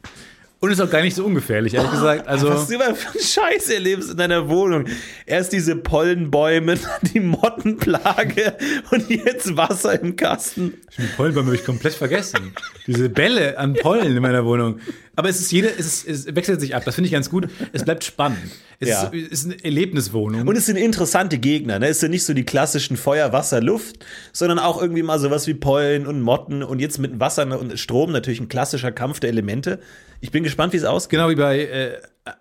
Und 0.59 0.71
ist 0.71 0.81
auch 0.81 0.89
gar 0.89 1.03
nicht 1.03 1.15
so 1.15 1.27
ungefährlich, 1.27 1.75
ehrlich 1.75 1.91
gesagt. 1.91 2.27
Also, 2.27 2.49
Was 2.49 2.67
du 2.69 2.77
immer 2.77 2.95
für 2.95 3.11
einen 3.11 3.23
Scheiß 3.23 3.69
erlebst 3.69 4.13
in 4.13 4.17
deiner 4.17 4.49
Wohnung. 4.49 4.87
Erst 5.27 5.53
diese 5.53 5.77
Pollenbäume, 5.77 6.79
die 7.13 7.21
Mottenplage 7.21 8.57
und 8.91 9.11
jetzt 9.11 9.55
Wasser 9.59 10.01
im 10.01 10.17
Kasten. 10.17 10.73
die 10.97 11.03
Pollenbäume 11.19 11.49
habe 11.49 11.57
ich 11.57 11.67
komplett 11.67 11.93
vergessen. 11.93 12.55
Diese 12.87 13.11
Bälle 13.11 13.59
an 13.59 13.75
Pollen 13.75 14.17
in 14.17 14.23
meiner 14.23 14.47
Wohnung. 14.47 14.81
Aber 15.17 15.29
es 15.29 15.41
ist 15.41 15.53
jede, 15.53 15.69
es, 15.69 16.05
ist, 16.05 16.29
es 16.29 16.35
wechselt 16.35 16.61
sich 16.61 16.75
ab. 16.75 16.83
Das 16.85 16.95
finde 16.97 17.07
ich 17.07 17.13
ganz 17.13 17.31
gut. 17.31 17.49
Es 17.73 17.85
bleibt 17.85 18.05
spannend. 18.05 18.39
Es 18.81 18.89
Ja. 18.89 19.05
ist, 19.09 19.33
ist 19.33 19.45
eine 19.47 19.65
Erlebniswohnung. 19.65 20.47
Und 20.49 20.57
es 20.57 20.67
sind 20.67 20.77
interessante 20.77 21.39
Gegner. 21.39 21.79
Ne? 21.79 21.89
Es 21.89 22.01
sind 22.01 22.11
nicht 22.11 22.25
so 22.25 22.35
die 22.35 22.45
klassischen 22.45 22.97
Feuer, 22.97 23.33
Wasser, 23.33 23.61
Luft, 23.61 24.05
sondern 24.33 24.59
auch 24.59 24.81
irgendwie 24.81 25.03
mal 25.03 25.19
sowas 25.19 25.47
wie 25.47 25.55
Pollen 25.55 26.07
und 26.07 26.21
Motten 26.21 26.63
und 26.63 26.81
jetzt 26.81 26.99
mit 26.99 27.21
Wasser 27.21 27.59
und 27.59 27.79
Strom 27.79 28.13
natürlich 28.13 28.41
ein 28.41 28.49
klassischer 28.49 28.93
Kampf 28.93 29.21
der 29.21 29.31
Elemente. 29.31 29.79
Ich 30.21 30.31
bin 30.31 30.43
gespannt, 30.43 30.73
wie 30.73 30.79
es 30.79 30.85
ausgeht. 30.85 31.19
genau 31.19 31.31
wie 31.31 31.37
bei 31.37 31.61
äh, 31.61 31.93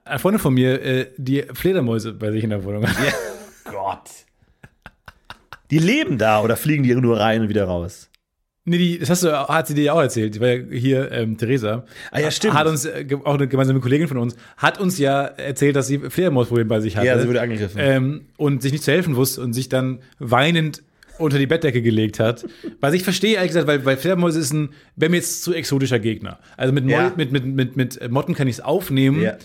einer 0.06 0.20
Freundin 0.20 0.40
von 0.40 0.54
mir, 0.54 0.82
äh, 0.82 1.08
die 1.18 1.44
Fledermäuse 1.54 2.14
bei 2.14 2.32
sich 2.32 2.44
in 2.44 2.50
der 2.50 2.64
Wohnung 2.64 2.88
hat. 2.88 2.96
Gott. 3.66 4.10
Die 5.70 5.80
leben 5.80 6.18
da 6.18 6.42
oder 6.42 6.56
fliegen 6.56 6.84
die 6.84 6.94
nur 6.96 7.20
rein 7.20 7.42
und 7.42 7.50
wieder 7.50 7.66
raus? 7.66 8.10
Nee, 8.66 8.78
die, 8.78 9.00
das 9.00 9.10
hast 9.10 9.24
du, 9.24 9.32
hat 9.32 9.68
sie 9.68 9.74
dir 9.74 9.84
ja 9.84 9.94
auch 9.94 10.02
erzählt. 10.02 10.36
Die 10.36 10.40
war 10.40 10.48
ja 10.48 10.64
hier, 10.72 11.12
ähm, 11.12 11.38
Theresa. 11.38 11.84
Ah, 12.12 12.20
ja, 12.20 12.32
stimmt. 12.32 12.54
Hat 12.54 12.66
uns, 12.66 12.86
äh, 12.86 13.06
auch 13.26 13.34
eine 13.34 13.48
gemeinsame 13.48 13.82
Kollegin 13.82 14.08
von 14.08 14.18
uns, 14.18 14.38
hat 14.56 14.80
uns 14.80 14.98
ja 14.98 15.24
erzählt, 15.24 15.76
dass 15.76 15.88
sie 15.88 16.00
Fledermausproblem 16.00 16.70
bei 16.70 16.80
sich 16.80 16.96
hatte. 16.96 17.08
Ja, 17.08 17.20
sie 17.20 17.28
wurde 17.28 17.42
angegriffen. 17.42 17.78
Ähm, 17.82 18.22
und 18.38 18.62
sich 18.62 18.72
nicht 18.72 18.84
zu 18.86 18.92
helfen 18.92 19.18
wusste 19.18 19.42
und 19.42 19.52
sich 19.52 19.68
dann 19.68 20.00
weinend 20.18 20.82
unter 21.20 21.38
die 21.38 21.46
Bettdecke 21.48 21.82
gelegt 21.82 22.20
hat. 22.20 22.46
Was 22.80 22.94
ich 22.94 23.04
verstehe, 23.04 23.36
ehrlich 23.36 23.50
gesagt, 23.50 23.68
weil, 23.68 23.86
weil 23.86 23.98
Fledermäuse 23.98 24.40
ist 24.40 24.52
ein, 24.54 24.70
wäre 24.96 25.10
mir 25.12 25.18
jetzt 25.18 25.44
zu 25.44 25.54
exotischer 25.54 26.00
Gegner. 26.00 26.40
Also 26.58 26.74
mit, 26.74 26.84
Mol, 26.86 26.94
Ja. 26.94 27.14
mit, 27.16 27.32
mit, 27.32 27.46
mit, 27.46 27.76
mit 27.78 28.12
Motten 28.12 28.34
kann 28.36 28.48
ich 28.48 28.56
es 28.56 28.62
aufnehmen. 28.62 29.22
Ja. 29.22 29.38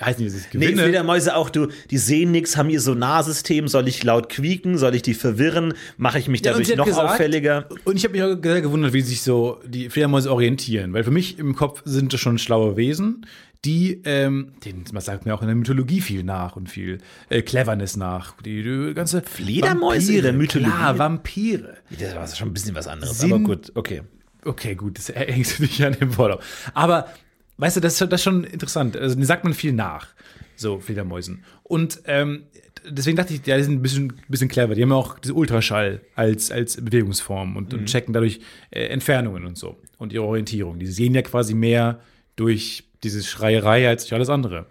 Heißt 0.00 0.18
nicht, 0.20 0.30
dass 0.32 0.38
ich 0.40 0.46
es 0.46 0.54
Nee, 0.54 0.66
gewinne. 0.66 0.82
Fledermäuse 0.84 1.34
auch, 1.36 1.50
du, 1.50 1.68
die 1.90 1.98
sehen 1.98 2.30
nichts, 2.30 2.56
haben 2.56 2.70
ihr 2.70 2.80
Sonarsystem. 2.80 3.68
Soll 3.68 3.88
ich 3.88 4.02
laut 4.04 4.28
quieken? 4.28 4.78
Soll 4.78 4.94
ich 4.94 5.02
die 5.02 5.14
verwirren? 5.14 5.74
Mache 5.96 6.18
ich 6.18 6.28
mich 6.28 6.40
Ja, 6.44 6.52
dadurch 6.52 6.70
hat 6.70 6.76
noch 6.78 6.86
gesagt- 6.86 7.10
auffälliger? 7.10 7.68
Und 7.84 7.96
ich 7.96 8.04
habe 8.04 8.12
mich 8.12 8.22
auch 8.22 8.36
sehr 8.42 8.60
gewundert, 8.60 8.92
wie 8.92 9.00
sich 9.00 9.22
so 9.22 9.58
die 9.66 9.90
Fledermäuse 9.90 10.30
orientieren. 10.32 10.92
Weil 10.92 11.04
für 11.04 11.10
mich 11.10 11.38
im 11.38 11.54
Kopf 11.54 11.82
sind 11.84 12.12
das 12.12 12.20
schon 12.20 12.38
schlaue 12.38 12.76
Wesen, 12.76 13.26
die, 13.64 14.02
ähm, 14.04 14.52
denen, 14.64 14.84
man 14.92 15.02
sagt 15.02 15.26
mir 15.26 15.34
auch 15.34 15.42
in 15.42 15.48
der 15.48 15.56
Mythologie 15.56 16.00
viel 16.00 16.22
nach 16.22 16.54
und 16.56 16.68
viel 16.70 16.98
äh, 17.28 17.42
Cleverness 17.42 17.96
nach. 17.96 18.40
Die, 18.42 18.62
die 18.62 18.94
ganze 18.94 19.20
Fledermäuse 19.22 20.22
der 20.22 20.32
Mythologie? 20.32 20.70
Klar, 20.70 20.98
Vampire. 20.98 21.76
Das 21.98 22.14
war 22.14 22.26
schon 22.28 22.48
ein 22.48 22.54
bisschen 22.54 22.74
was 22.74 22.86
anderes, 22.86 23.18
Sinn- 23.18 23.32
aber 23.32 23.42
gut, 23.42 23.72
okay. 23.74 24.02
Okay, 24.44 24.74
gut, 24.76 24.96
das 24.98 25.08
hängt 25.08 25.58
nicht 25.60 25.82
an 25.84 25.94
dem 25.94 26.16
Wort 26.16 26.34
auf. 26.38 26.70
Aber, 26.72 27.08
weißt 27.56 27.76
du, 27.76 27.80
das, 27.80 27.94
ist 27.94 27.98
schon- 27.98 28.08
das 28.10 28.20
ist 28.20 28.24
schon 28.24 28.44
interessant. 28.44 28.96
Also, 28.96 29.16
denen 29.16 29.26
sagt 29.26 29.42
man 29.44 29.54
viel 29.54 29.72
nach, 29.72 30.08
so 30.54 30.78
Fledermäusen. 30.78 31.42
Und 31.64 32.00
ähm, 32.06 32.44
deswegen 32.88 33.16
dachte 33.16 33.34
ich, 33.34 33.44
ja, 33.44 33.56
die 33.56 33.64
sind 33.64 33.74
ein 33.74 33.82
bisschen, 33.82 34.12
bisschen 34.28 34.48
clever. 34.48 34.76
Die 34.76 34.82
haben 34.82 34.90
ja 34.90 34.96
auch 34.96 35.18
diese 35.18 35.34
Ultraschall 35.34 36.00
als, 36.14 36.52
als 36.52 36.76
Bewegungsform 36.82 37.56
und, 37.56 37.74
und 37.74 37.86
checken 37.86 38.14
dadurch 38.14 38.40
äh, 38.70 38.84
Entfernungen 38.86 39.44
und 39.44 39.58
so 39.58 39.76
und 39.98 40.12
ihre 40.12 40.24
Orientierung. 40.24 40.78
Die 40.78 40.86
sehen 40.86 41.14
ja 41.14 41.22
quasi 41.22 41.54
mehr 41.54 42.00
durch 42.36 42.84
diese 43.02 43.22
Schreierei 43.22 43.88
als 43.88 44.04
durch 44.04 44.14
alles 44.14 44.28
andere. 44.28 44.66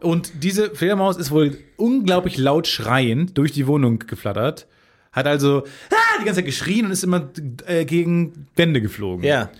Und 0.00 0.42
diese 0.42 0.74
Fledermaus 0.74 1.16
ist 1.16 1.30
wohl 1.30 1.58
unglaublich 1.76 2.36
laut 2.36 2.66
schreiend 2.66 3.38
durch 3.38 3.52
die 3.52 3.66
Wohnung 3.66 4.00
geflattert. 4.00 4.66
Hat 5.12 5.26
also 5.26 5.64
ah, 5.90 6.20
die 6.20 6.24
ganze 6.24 6.40
Zeit 6.40 6.46
geschrien 6.46 6.86
und 6.86 6.92
ist 6.92 7.04
immer 7.04 7.30
äh, 7.66 7.84
gegen 7.84 8.48
Wände 8.56 8.80
geflogen 8.80 9.24
Ja. 9.24 9.50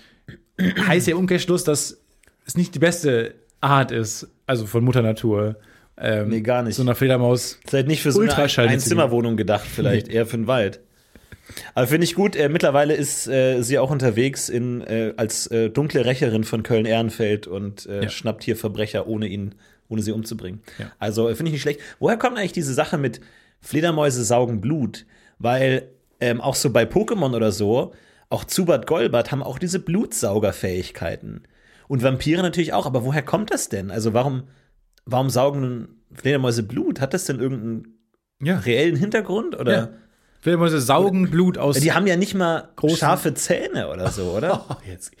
heißt 0.59 1.07
ja 1.07 1.13
im 1.13 1.19
Umkehrschluss, 1.19 1.63
dass 1.63 1.99
es 2.45 2.57
nicht 2.57 2.75
die 2.75 2.79
beste 2.79 3.35
Art 3.61 3.91
ist, 3.91 4.27
also 4.47 4.65
von 4.65 4.83
Mutter 4.83 5.01
Natur. 5.01 5.55
Ähm, 5.95 6.29
Nee, 6.29 6.41
gar 6.41 6.63
nicht. 6.63 6.75
So 6.75 6.81
einer 6.81 6.95
Fledermaus. 6.95 7.59
Ist 7.63 7.73
halt 7.73 7.87
nicht 7.87 8.01
für 8.01 8.11
so 8.11 8.21
eine 8.21 8.33
Einzimmerwohnung 8.33 9.37
gedacht, 9.37 9.65
vielleicht 9.65 10.07
eher 10.07 10.25
für 10.25 10.37
den 10.37 10.47
Wald. 10.47 10.81
Aber 11.75 11.87
finde 11.87 12.05
ich 12.05 12.15
gut, 12.15 12.35
äh, 12.35 12.49
mittlerweile 12.49 12.93
ist 12.95 13.27
äh, 13.27 13.61
sie 13.61 13.77
auch 13.79 13.91
unterwegs 13.91 14.49
in, 14.49 14.81
äh, 14.81 15.13
als 15.17 15.47
äh, 15.47 15.69
dunkle 15.69 16.05
Rächerin 16.05 16.43
von 16.43 16.63
Köln-Ehrenfeld 16.63 17.47
und 17.47 17.85
äh, 17.85 18.03
Ja. 18.03 18.09
schnappt 18.09 18.43
hier 18.43 18.55
Verbrecher, 18.55 19.07
ohne 19.07 19.27
ihn, 19.27 19.55
ohne 19.89 20.01
sie 20.01 20.11
umzubringen. 20.13 20.61
Ja. 20.79 20.91
Also 20.99 21.27
äh, 21.29 21.35
finde 21.35 21.49
ich 21.49 21.53
nicht 21.53 21.61
schlecht. 21.61 21.81
Woher 21.99 22.17
kommt 22.17 22.37
eigentlich 22.37 22.53
diese 22.53 22.73
Sache 22.73 22.97
mit 22.97 23.19
Fledermäuse 23.61 24.23
saugen 24.23 24.61
Blut? 24.61 25.05
Weil 25.39 25.89
ähm, 26.21 26.39
auch 26.39 26.55
so 26.55 26.69
bei 26.71 26.83
Pokémon 26.85 27.35
oder 27.35 27.51
so, 27.51 27.93
auch 28.29 28.45
Zubat 28.45 28.87
Golbat 28.87 29.31
haben 29.31 29.43
auch 29.43 29.59
diese 29.59 29.79
Blutsaugerfähigkeiten. 30.43 31.43
Und 31.87 32.01
Vampire 32.03 32.41
natürlich 32.41 32.73
auch, 32.73 32.85
aber 32.85 33.03
woher 33.05 33.21
kommt 33.21 33.51
das 33.51 33.69
denn? 33.69 33.91
Also 33.91 34.13
warum, 34.13 34.43
warum 35.05 35.29
saugen 35.29 36.01
Fledermäuse 36.13 36.63
Blut? 36.63 37.01
Hat 37.01 37.13
das 37.13 37.25
denn 37.25 37.39
irgendeinen 37.39 37.97
Ja. 38.41 38.57
reellen 38.59 38.95
Hintergrund? 38.95 39.59
Oder? 39.59 39.93
Ja. 40.43 40.51
Fledermäuse 40.51 40.81
saugen 40.81 41.29
Blut 41.29 41.57
aus. 41.57 41.79
Die 41.79 41.93
haben 41.93 42.05
ja 42.05 42.17
nicht 42.17 42.33
mal 42.33 42.69
scharfe 42.95 43.33
Zähne 43.33 43.89
oder 43.89 44.11
so, 44.11 44.31
oder? 44.31 44.77
Jetzt, 44.87 45.11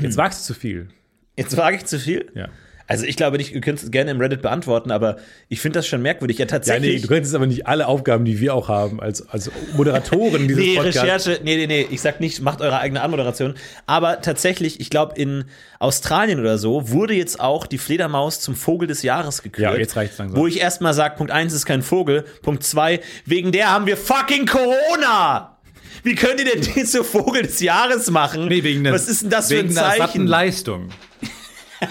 jetzt 0.00 0.16
wagst 0.16 0.40
du 0.48 0.54
zu 0.54 0.58
viel. 0.58 0.88
Jetzt 1.36 1.56
wage 1.56 1.76
ich 1.76 1.84
zu 1.84 1.98
viel? 1.98 2.30
Ja. 2.34 2.48
Also 2.88 3.04
ich 3.04 3.16
glaube 3.16 3.36
nicht, 3.38 3.52
ihr 3.54 3.60
könnt 3.60 3.82
es 3.82 3.90
gerne 3.90 4.10
im 4.12 4.20
Reddit 4.20 4.42
beantworten, 4.42 4.90
aber 4.92 5.16
ich 5.48 5.60
finde 5.60 5.78
das 5.80 5.86
schon 5.88 6.02
merkwürdig. 6.02 6.38
Ja, 6.38 6.44
Ja, 6.44 6.46
nee, 6.46 6.50
tatsächlich. 6.50 7.02
du 7.02 7.08
könntest 7.08 7.34
aber 7.34 7.46
nicht 7.46 7.66
alle 7.66 7.88
Aufgaben, 7.88 8.24
die 8.24 8.38
wir 8.40 8.54
auch 8.54 8.68
haben, 8.68 9.00
als, 9.00 9.28
als 9.28 9.50
Moderatoren 9.76 10.46
dieses 10.46 10.62
Nee, 10.64 10.76
Podcasts. 10.76 11.02
Recherche, 11.26 11.40
nee, 11.42 11.56
nee, 11.56 11.66
nee, 11.66 11.86
ich 11.90 12.00
sag 12.00 12.20
nicht, 12.20 12.40
macht 12.42 12.60
eure 12.60 12.78
eigene 12.78 13.02
Anmoderation. 13.02 13.54
Aber 13.86 14.20
tatsächlich, 14.20 14.78
ich 14.80 14.88
glaube, 14.90 15.20
in 15.20 15.44
Australien 15.80 16.38
oder 16.40 16.58
so 16.58 16.90
wurde 16.90 17.14
jetzt 17.14 17.40
auch 17.40 17.66
die 17.66 17.78
Fledermaus 17.78 18.40
zum 18.40 18.54
Vogel 18.54 18.86
des 18.86 19.02
Jahres 19.02 19.42
gekürt. 19.42 19.72
Ja, 19.72 19.76
jetzt 19.76 19.96
reicht's 19.96 20.18
langsam. 20.18 20.38
Wo 20.38 20.46
ich 20.46 20.60
erstmal 20.60 20.94
sage, 20.94 21.16
Punkt 21.16 21.32
eins 21.32 21.52
ist 21.52 21.66
kein 21.66 21.82
Vogel, 21.82 22.24
Punkt 22.42 22.62
zwei 22.62 23.00
wegen 23.24 23.50
der 23.52 23.72
haben 23.72 23.86
wir 23.86 23.96
fucking 23.96 24.46
Corona! 24.46 25.56
Wie 26.04 26.14
könnt 26.14 26.38
ihr 26.38 26.46
denn 26.46 26.60
den 26.74 26.86
zu 26.86 27.02
Vogel 27.02 27.42
des 27.42 27.58
Jahres 27.60 28.10
machen? 28.12 28.46
Nee, 28.46 28.62
wegen 28.62 28.84
der, 28.84 28.92
Was 28.92 29.08
ist 29.08 29.22
denn 29.22 29.30
das 29.30 29.48
für 29.48 29.56
wegen 29.56 29.70
ein 29.70 29.74
der 29.74 29.84
satten 29.84 29.98
Zeichen? 29.98 30.26
Leistung. 30.28 30.88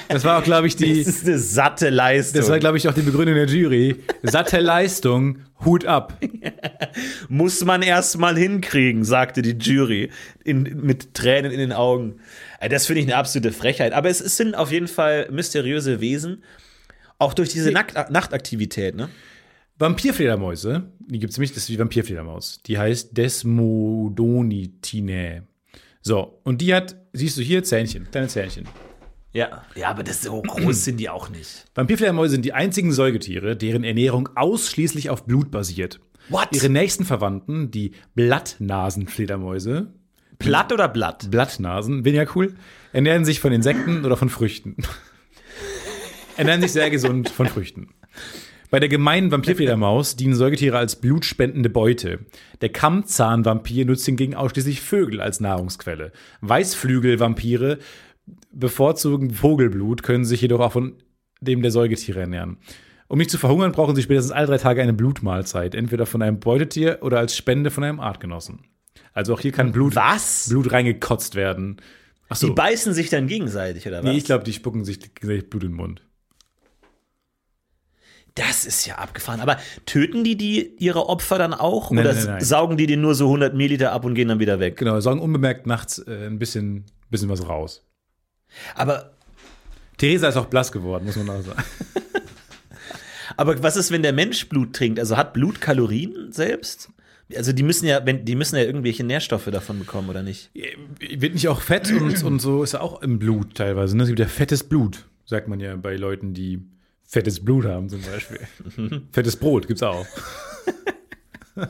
Das 0.10 0.24
war 0.24 0.40
auch, 0.40 0.44
glaube 0.44 0.68
ich, 0.68 0.76
die. 0.76 1.04
Das 1.04 1.16
ist 1.16 1.28
eine 1.28 1.38
satte 1.38 1.90
Leistung. 1.90 2.42
Das 2.42 2.50
war, 2.50 2.60
glaube 2.60 2.78
ich, 2.78 2.88
auch 2.88 2.94
die 2.94 3.02
Begründung 3.02 3.36
der 3.36 3.48
Jury. 3.48 3.96
Satte 4.24 4.60
Leistung, 4.60 5.40
Hut 5.64 5.86
ab. 5.86 6.20
Muss 7.30 7.64
man 7.64 7.82
erst 7.82 8.18
mal 8.18 8.38
hinkriegen, 8.38 9.04
sagte 9.04 9.42
die 9.42 9.52
Jury 9.58 10.10
in, 10.44 10.64
mit 10.82 11.14
Tränen 11.14 11.52
in 11.52 11.60
den 11.60 11.74
Augen. 11.74 12.20
Äh, 12.60 12.70
Das 12.70 12.86
finde 12.88 13.02
ich 13.02 13.08
eine 13.08 13.18
absolute 13.18 13.52
Frechheit. 13.52 13.94
Aber 13.94 14.10
es, 14.10 14.22
es 14.22 14.38
sind 14.38 14.56
auf 14.56 14.72
jeden 14.72 14.88
Fall 14.88 15.28
mysteriöse 15.32 16.02
Wesen. 16.02 16.44
Auch 17.18 17.34
durch 17.34 17.50
diese 17.50 17.72
Nackt 17.72 18.12
Nachtaktivität, 18.12 18.96
ne? 18.96 19.10
Vampirfledermäuse, 19.78 20.84
die 21.00 21.20
gibt 21.20 21.32
es 21.32 21.38
nämlich, 21.38 21.52
das 21.52 21.60
ist 21.64 21.70
die 21.70 21.80
Vampirfledermaus. 21.80 22.62
Die 22.66 22.78
heißt 22.78 23.16
Desmodonitinae. 23.18 25.44
So, 26.02 26.40
und 26.44 26.62
die 26.62 26.74
hat, 26.74 26.96
siehst 27.14 27.38
du 27.38 27.42
hier, 27.42 27.64
Zähnchen, 27.64 28.10
kleine 28.10 28.28
Zähnchen. 28.28 28.66
Ja. 29.36 29.64
Ja, 29.76 29.90
aber 29.90 30.04
das 30.04 30.22
so 30.22 30.42
groß 30.42 30.86
sind 30.86 30.98
die 30.98 31.10
auch 31.10 31.30
nicht. 31.30 31.66
Vampirfledermäuse 31.76 32.32
sind 32.32 32.46
die 32.46 32.54
einzigen 32.54 32.94
Säugetiere, 32.94 33.58
deren 33.58 33.84
Ernährung 33.84 34.30
ausschließlich 34.34 35.10
auf 35.10 35.26
Blut 35.26 35.52
basiert. 35.52 36.00
What? 36.30 36.48
Ihre 36.54 36.70
nächsten 36.70 37.04
Verwandten, 37.04 37.70
die 37.70 37.92
Blattnasenfledermäuse, 38.16 39.94
Blatt 40.40 40.72
oder 40.72 40.88
Blatt? 40.88 41.30
Blattnasen, 41.30 42.06
weniger 42.06 42.28
cool, 42.36 42.56
ernähren 42.94 43.26
sich 43.26 43.42
von 43.42 43.52
Insekten 43.52 44.06
oder 44.06 44.16
von 44.16 44.30
Früchten. 44.30 44.78
ernähren 46.38 46.62
sich 46.62 46.72
sehr 46.72 46.90
gesund 46.90 47.30
von 47.30 47.48
Früchten. 47.48 47.90
Bei 48.72 48.80
der 48.80 48.90
gemeinen 48.90 49.32
Vampirfledermaus 49.32 50.16
dienen 50.16 50.36
Säugetiere 50.36 50.78
als 50.78 50.96
blutspendende 50.96 51.70
Beute. 51.70 52.20
Der 52.62 52.70
Kammzahnvampir 52.70 53.86
nutzt 53.86 54.06
hingegen 54.06 54.34
ausschließlich 54.34 54.82
Vögel 54.82 55.22
als 55.22 55.40
Nahrungsquelle. 55.40 56.12
Weißflügelvampire 56.42 57.78
bevorzugen 58.52 59.32
Vogelblut, 59.32 60.04
können 60.04 60.26
sich 60.26 60.42
jedoch 60.42 60.60
auch 60.60 60.72
von 60.72 60.96
dem 61.42 61.62
der 61.62 61.72
Säugetiere 61.72 62.22
ernähren. 62.22 62.58
Um 63.08 63.20
nicht 63.20 63.30
zu 63.30 63.38
verhungern, 63.38 63.72
brauchen 63.72 63.96
sie 63.96 64.02
spätestens 64.02 64.32
alle 64.32 64.48
drei 64.48 64.58
Tage 64.58 64.82
eine 64.82 64.94
Blutmahlzeit, 64.94 65.76
entweder 65.76 66.06
von 66.06 66.22
einem 66.22 66.40
Beutetier 66.40 67.00
oder 67.02 67.20
als 67.20 67.36
Spende 67.36 67.70
von 67.70 67.84
einem 67.84 68.00
Artgenossen. 68.00 68.66
Also 69.14 69.34
auch 69.34 69.40
hier 69.40 69.52
kann 69.52 69.72
Blut, 69.72 69.96
Was? 69.96 70.50
Blut 70.50 70.72
reingekotzt 70.72 71.36
werden. 71.36 71.78
Ach 72.30 72.38
Die 72.40 72.48
so. 72.48 72.56
beißen 72.56 72.94
sich 72.94 73.10
dann 73.10 73.28
gegenseitig, 73.28 73.88
oder 73.88 74.00
was? 74.00 74.06
Nee, 74.06 74.18
ich 74.18 74.26
glaube, 74.26 74.44
die 74.44 74.54
spucken 74.54 74.84
sich 74.84 75.00
gegenseitig 75.00 75.50
Blut 75.50 75.64
in 75.64 75.72
den 75.72 75.78
Mund. 75.78 76.02
Das 78.34 78.66
ist 78.66 78.86
ja 78.86 78.96
abgefahren. 78.96 79.40
Aber 79.40 79.58
töten 79.86 80.24
die, 80.24 80.36
die 80.36 80.76
ihre 80.78 81.08
Opfer 81.08 81.38
dann 81.38 81.54
auch? 81.54 81.92
Nein, 81.92 82.06
oder 82.06 82.14
nein, 82.16 82.26
nein. 82.26 82.44
saugen 82.44 82.76
die 82.76 82.88
den 82.88 83.00
nur 83.00 83.16
so 83.16 83.26
100 83.26 83.54
Milliliter 83.54 83.94
ab 83.94 84.04
und 84.04 84.14
gehen 84.14 84.28
dann 84.28 84.40
wieder 84.40 84.60
weg? 84.60 84.76
Genau, 84.76 85.00
sagen 85.00 85.22
unbemerkt 85.22 85.68
nachts 85.68 86.00
äh, 86.00 86.26
ein 86.26 86.38
bisschen, 86.38 86.86
bisschen 87.10 87.30
was 87.30 87.48
raus. 87.48 87.86
Aber, 88.76 89.12
Theresa 89.98 90.30
ist 90.30 90.38
auch 90.38 90.48
blass 90.48 90.72
geworden, 90.72 91.06
muss 91.06 91.16
man 91.16 91.30
auch 91.30 91.42
sagen. 91.42 91.64
aber 93.38 93.62
was 93.64 93.78
ist, 93.78 93.92
wenn 93.92 94.04
der 94.04 94.14
Mensch 94.14 94.50
Blut 94.50 94.74
trinkt? 94.74 95.00
Also 95.00 95.18
hat 95.18 95.34
Blut 95.34 95.62
Kalorien 95.62 96.32
selbst? 96.32 96.90
Also 97.36 97.54
die 97.54 97.64
müssen 97.64 97.88
ja, 97.88 98.06
wenn, 98.06 98.24
die 98.24 98.36
müssen 98.36 98.56
ja 98.56 98.64
irgendwelche 98.64 99.04
Nährstoffe 99.04 99.46
davon 99.46 99.80
bekommen, 99.80 100.10
oder 100.10 100.22
nicht? 100.22 100.52
Wird 101.00 101.34
nicht 101.34 101.48
auch 101.48 101.62
Fett 101.62 101.92
und, 101.92 102.24
und 102.24 102.40
so 102.40 102.62
ist 102.64 102.74
ja 102.74 102.82
auch 102.82 103.02
im 103.02 103.18
Blut 103.18 103.56
teilweise. 103.56 103.98
Ne? 103.98 104.04
Es 104.04 104.10
gibt 104.10 104.20
ja 104.20 104.28
fettes 104.28 104.64
Blut, 104.64 105.06
sagt 105.26 105.48
man 105.48 105.60
ja 105.60 105.76
bei 105.76 105.96
Leuten, 105.96 106.34
die 106.34 106.62
fettes 107.04 107.44
Blut 107.44 107.66
haben 107.66 107.90
zum 107.90 108.02
Beispiel. 108.02 108.40
fettes 109.12 109.38
Brot 109.38 109.68
gibt's 109.68 109.84
auch. 109.84 110.06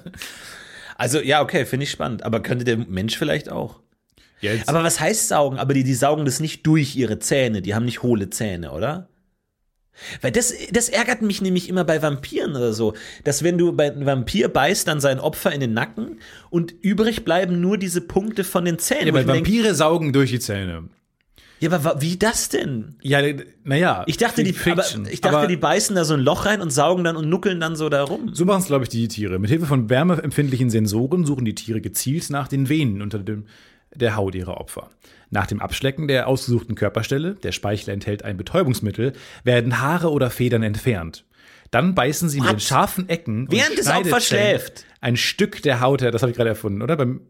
Also, 0.97 1.19
ja, 1.19 1.41
okay, 1.41 1.65
finde 1.65 1.83
ich 1.83 1.91
spannend. 1.91 2.23
Aber 2.23 2.41
könnte 2.41 2.63
der 2.63 2.77
Mensch 2.77 3.17
vielleicht 3.17 3.49
auch? 3.49 3.81
Jetzt, 4.41 4.69
Aber 4.69 4.83
was 4.83 4.99
heißt 4.99 5.29
saugen? 5.29 5.57
Aber 5.57 5.73
die, 5.73 5.83
die 5.83 5.93
saugen 5.93 6.25
das 6.25 6.39
nicht 6.39 6.65
durch 6.67 6.95
ihre 6.95 7.19
Zähne. 7.19 7.61
Die 7.61 7.73
haben 7.73 7.85
nicht 7.85 8.03
hohle 8.03 8.29
Zähne, 8.29 8.71
oder? 8.71 9.07
Weil 10.21 10.31
das, 10.31 10.53
das 10.71 10.89
ärgert 10.89 11.21
mich 11.21 11.41
nämlich 11.41 11.69
immer 11.69 11.83
bei 11.83 12.01
Vampiren 12.01 12.51
oder 12.51 12.73
so, 12.73 12.93
dass 13.23 13.43
wenn 13.43 13.57
du 13.57 13.71
bei 13.71 13.91
einem 13.91 14.05
Vampir 14.05 14.49
beißt, 14.49 14.87
dann 14.87 14.99
sein 14.99 15.19
Opfer 15.19 15.51
in 15.53 15.61
den 15.61 15.73
Nacken 15.73 16.19
und 16.49 16.73
übrig 16.81 17.23
bleiben 17.23 17.61
nur 17.61 17.77
diese 17.77 18.01
Punkte 18.01 18.43
von 18.43 18.65
den 18.65 18.77
Zähnen. 18.77 19.07
ja, 19.07 19.13
weil 19.13 19.25
mir 19.25 19.33
denk, 19.33 19.47
Vampire 19.47 19.73
saugen 19.73 20.11
durch 20.11 20.31
die 20.31 20.39
Zähne. 20.39 20.89
ja, 21.61 21.71
aber 21.71 22.01
wie 22.01 22.17
das 22.17 22.49
denn? 22.49 22.95
Ja, 23.01 23.21
naja. 23.63 24.03
Ich 24.07 24.17
dachte, 24.17 24.43
die, 24.43 24.53
aber, 24.69 24.83
ich 25.09 25.21
dachte 25.21 25.47
die 25.47 25.57
beißen 25.57 25.95
da 25.95 26.03
so 26.03 26.13
ein 26.13 26.19
Loch 26.19 26.45
rein 26.45 26.61
und 26.61 26.71
saugen 26.71 27.03
dann 27.05 27.15
und 27.15 27.29
nuckeln 27.29 27.61
dann 27.61 27.77
so 27.77 27.87
da 27.87 28.03
rum. 28.03 28.33
So 28.33 28.43
machen 28.43 28.61
es, 28.61 28.67
glaube 28.67 28.83
ich, 28.83 28.89
die 28.89 29.07
Tiere. 29.07 29.39
Mit 29.39 29.49
Hilfe 29.49 29.65
von 29.65 29.89
wärmeempfindlichen 29.89 30.69
Sensoren 30.69 31.25
suchen 31.25 31.45
die 31.45 31.55
Tiere 31.55 31.79
gezielt 31.79 32.29
nach 32.29 32.49
den 32.49 32.67
Venen 32.67 33.01
unter 33.01 33.19
dem, 33.19 33.45
der 33.95 34.15
Haut 34.15 34.36
ihrer 34.36 34.58
Opfer. 34.58 34.89
Nach 35.29 35.47
dem 35.47 35.60
Abschlecken 35.62 36.08
der 36.08 36.27
ausgesuchten 36.27 36.75
Körperstelle, 36.75 37.36
der 37.36 37.51
Speichel 37.51 37.89
enthält 37.93 38.23
ein 38.23 38.38
Betäubungsmittel, 38.38 39.13
werden 39.43 39.81
Haare 39.81 40.12
oder 40.12 40.29
Federn 40.29 40.63
entfernt. 40.63 41.25
Dann 41.71 41.95
beißen 41.95 42.29
sie 42.29 42.39
mit 42.39 42.47
What? 42.49 42.55
den 42.55 42.60
scharfen 42.62 43.10
Ecken 43.10 43.47
Während 43.51 43.77
das 43.79 43.88
Opfer 43.89 44.21
schläft. 44.21 44.86
ein 45.01 45.17
Stück 45.17 45.62
der 45.63 45.81
Haut, 45.81 46.01
her- 46.01 46.12
das 46.12 46.21
habe 46.21 46.29
ich 46.31 46.38
gerade 46.38 46.49
erfunden, 46.51 46.81
oder? 46.81 46.95
Beim 46.95 47.19
Bei- 47.19 47.25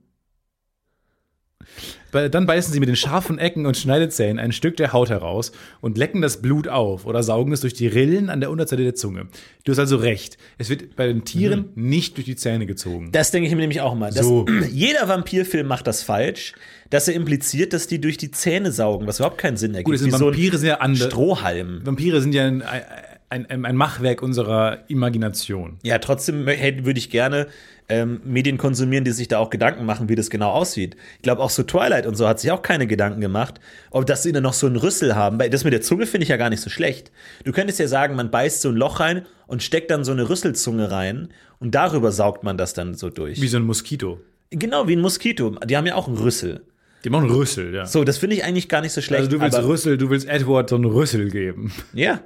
Dann 2.15 2.45
beißen 2.45 2.73
sie 2.73 2.79
mit 2.79 2.89
den 2.89 2.95
scharfen 2.95 3.37
Ecken 3.37 3.65
und 3.65 3.77
Schneidezähnen 3.77 4.39
ein 4.39 4.51
Stück 4.51 4.77
der 4.77 4.93
Haut 4.93 5.09
heraus 5.09 5.51
und 5.81 5.97
lecken 5.97 6.21
das 6.21 6.41
Blut 6.41 6.67
auf 6.67 7.05
oder 7.05 7.23
saugen 7.23 7.51
es 7.51 7.61
durch 7.61 7.73
die 7.73 7.87
Rillen 7.87 8.29
an 8.29 8.39
der 8.39 8.51
Unterseite 8.51 8.83
der 8.83 8.95
Zunge. 8.95 9.27
Du 9.63 9.71
hast 9.71 9.79
also 9.79 9.97
recht. 9.97 10.37
Es 10.57 10.69
wird 10.69 10.95
bei 10.95 11.07
den 11.07 11.25
Tieren 11.25 11.69
nicht 11.75 12.17
durch 12.17 12.25
die 12.25 12.35
Zähne 12.35 12.65
gezogen. 12.65 13.11
Das 13.11 13.31
denke 13.31 13.47
ich 13.47 13.55
mir 13.55 13.61
nämlich 13.61 13.81
auch. 13.81 13.97
Dass 13.99 14.15
So. 14.15 14.45
Jeder 14.71 15.07
Vampirfilm 15.07 15.67
macht 15.67 15.87
das 15.87 16.03
falsch, 16.03 16.53
dass 16.89 17.07
er 17.07 17.15
impliziert, 17.15 17.73
dass 17.73 17.87
die 17.87 17.99
durch 17.99 18.17
die 18.17 18.31
Zähne 18.31 18.71
saugen, 18.71 19.07
was 19.07 19.19
überhaupt 19.19 19.37
keinen 19.37 19.57
Sinn 19.57 19.71
ergibt. 19.71 19.85
Gut, 19.85 19.97
sind 19.99 20.13
Wie 20.13 20.17
so 20.17 20.27
Vampire 20.27 20.57
sind 20.57 20.67
ja 20.69 20.79
andere. 20.79 21.09
Strohhalm. 21.09 21.81
Vampire 21.83 22.21
sind 22.21 22.33
ja 22.33 22.45
ein, 22.45 22.61
ein, 22.61 22.81
ein, 23.29 23.65
ein 23.65 23.75
Machwerk 23.75 24.21
unserer 24.21 24.79
Imagination. 24.87 25.77
Ja, 25.83 25.97
trotzdem 25.97 26.45
würde 26.45 26.97
ich 26.97 27.09
gerne 27.09 27.47
ähm, 27.89 28.21
Medien 28.23 28.57
konsumieren, 28.57 29.03
die 29.03 29.11
sich 29.11 29.27
da 29.27 29.39
auch 29.39 29.49
Gedanken 29.49 29.85
machen, 29.85 30.09
wie 30.09 30.15
das 30.15 30.29
genau 30.29 30.51
aussieht. 30.51 30.95
Ich 31.17 31.21
glaube, 31.23 31.41
auch 31.41 31.49
so 31.49 31.63
Twilight 31.63 32.05
und 32.07 32.15
so 32.15 32.27
hat 32.27 32.39
sich 32.39 32.51
auch 32.51 32.61
keine 32.61 32.87
Gedanken 32.87 33.21
gemacht, 33.21 33.59
ob 33.91 34.05
dass 34.05 34.23
sie 34.23 34.31
dann 34.31 34.43
noch 34.43 34.53
so 34.53 34.67
einen 34.67 34.75
Rüssel 34.75 35.15
haben. 35.15 35.39
Weil 35.39 35.49
Das 35.49 35.63
mit 35.63 35.73
der 35.73 35.81
Zunge 35.81 36.05
finde 36.05 36.23
ich 36.23 36.29
ja 36.29 36.37
gar 36.37 36.49
nicht 36.49 36.61
so 36.61 36.69
schlecht. 36.69 37.11
Du 37.43 37.51
könntest 37.51 37.79
ja 37.79 37.87
sagen, 37.87 38.15
man 38.15 38.31
beißt 38.31 38.61
so 38.61 38.69
ein 38.69 38.75
Loch 38.75 38.99
rein 38.99 39.25
und 39.47 39.63
steckt 39.63 39.91
dann 39.91 40.03
so 40.03 40.11
eine 40.11 40.29
Rüsselzunge 40.29 40.91
rein 40.91 41.29
und 41.59 41.75
darüber 41.75 42.11
saugt 42.11 42.43
man 42.43 42.57
das 42.57 42.73
dann 42.73 42.95
so 42.95 43.09
durch. 43.09 43.41
Wie 43.41 43.47
so 43.47 43.57
ein 43.57 43.63
Moskito. 43.63 44.19
Genau, 44.49 44.87
wie 44.87 44.95
ein 44.95 45.01
Moskito. 45.01 45.51
Die 45.65 45.77
haben 45.77 45.85
ja 45.85 45.95
auch 45.95 46.07
einen 46.07 46.17
Rüssel. 46.17 46.61
Die 47.03 47.11
machen 47.11 47.29
Rüssel, 47.29 47.73
ja. 47.73 47.85
So, 47.85 48.03
das 48.03 48.17
finde 48.17 48.35
ich 48.35 48.43
eigentlich 48.43 48.67
gar 48.67 48.81
nicht 48.81 48.93
so 48.93 49.01
schlecht. 49.01 49.25
also 49.25 49.37
du 49.37 49.41
willst 49.41 49.59
Rüssel, 49.59 49.97
du 49.97 50.09
willst 50.09 50.27
Edward 50.27 50.69
so 50.71 50.75
einen 50.75 50.85
Rüssel 50.85 51.29
geben. 51.29 51.71
Ja, 51.93 52.19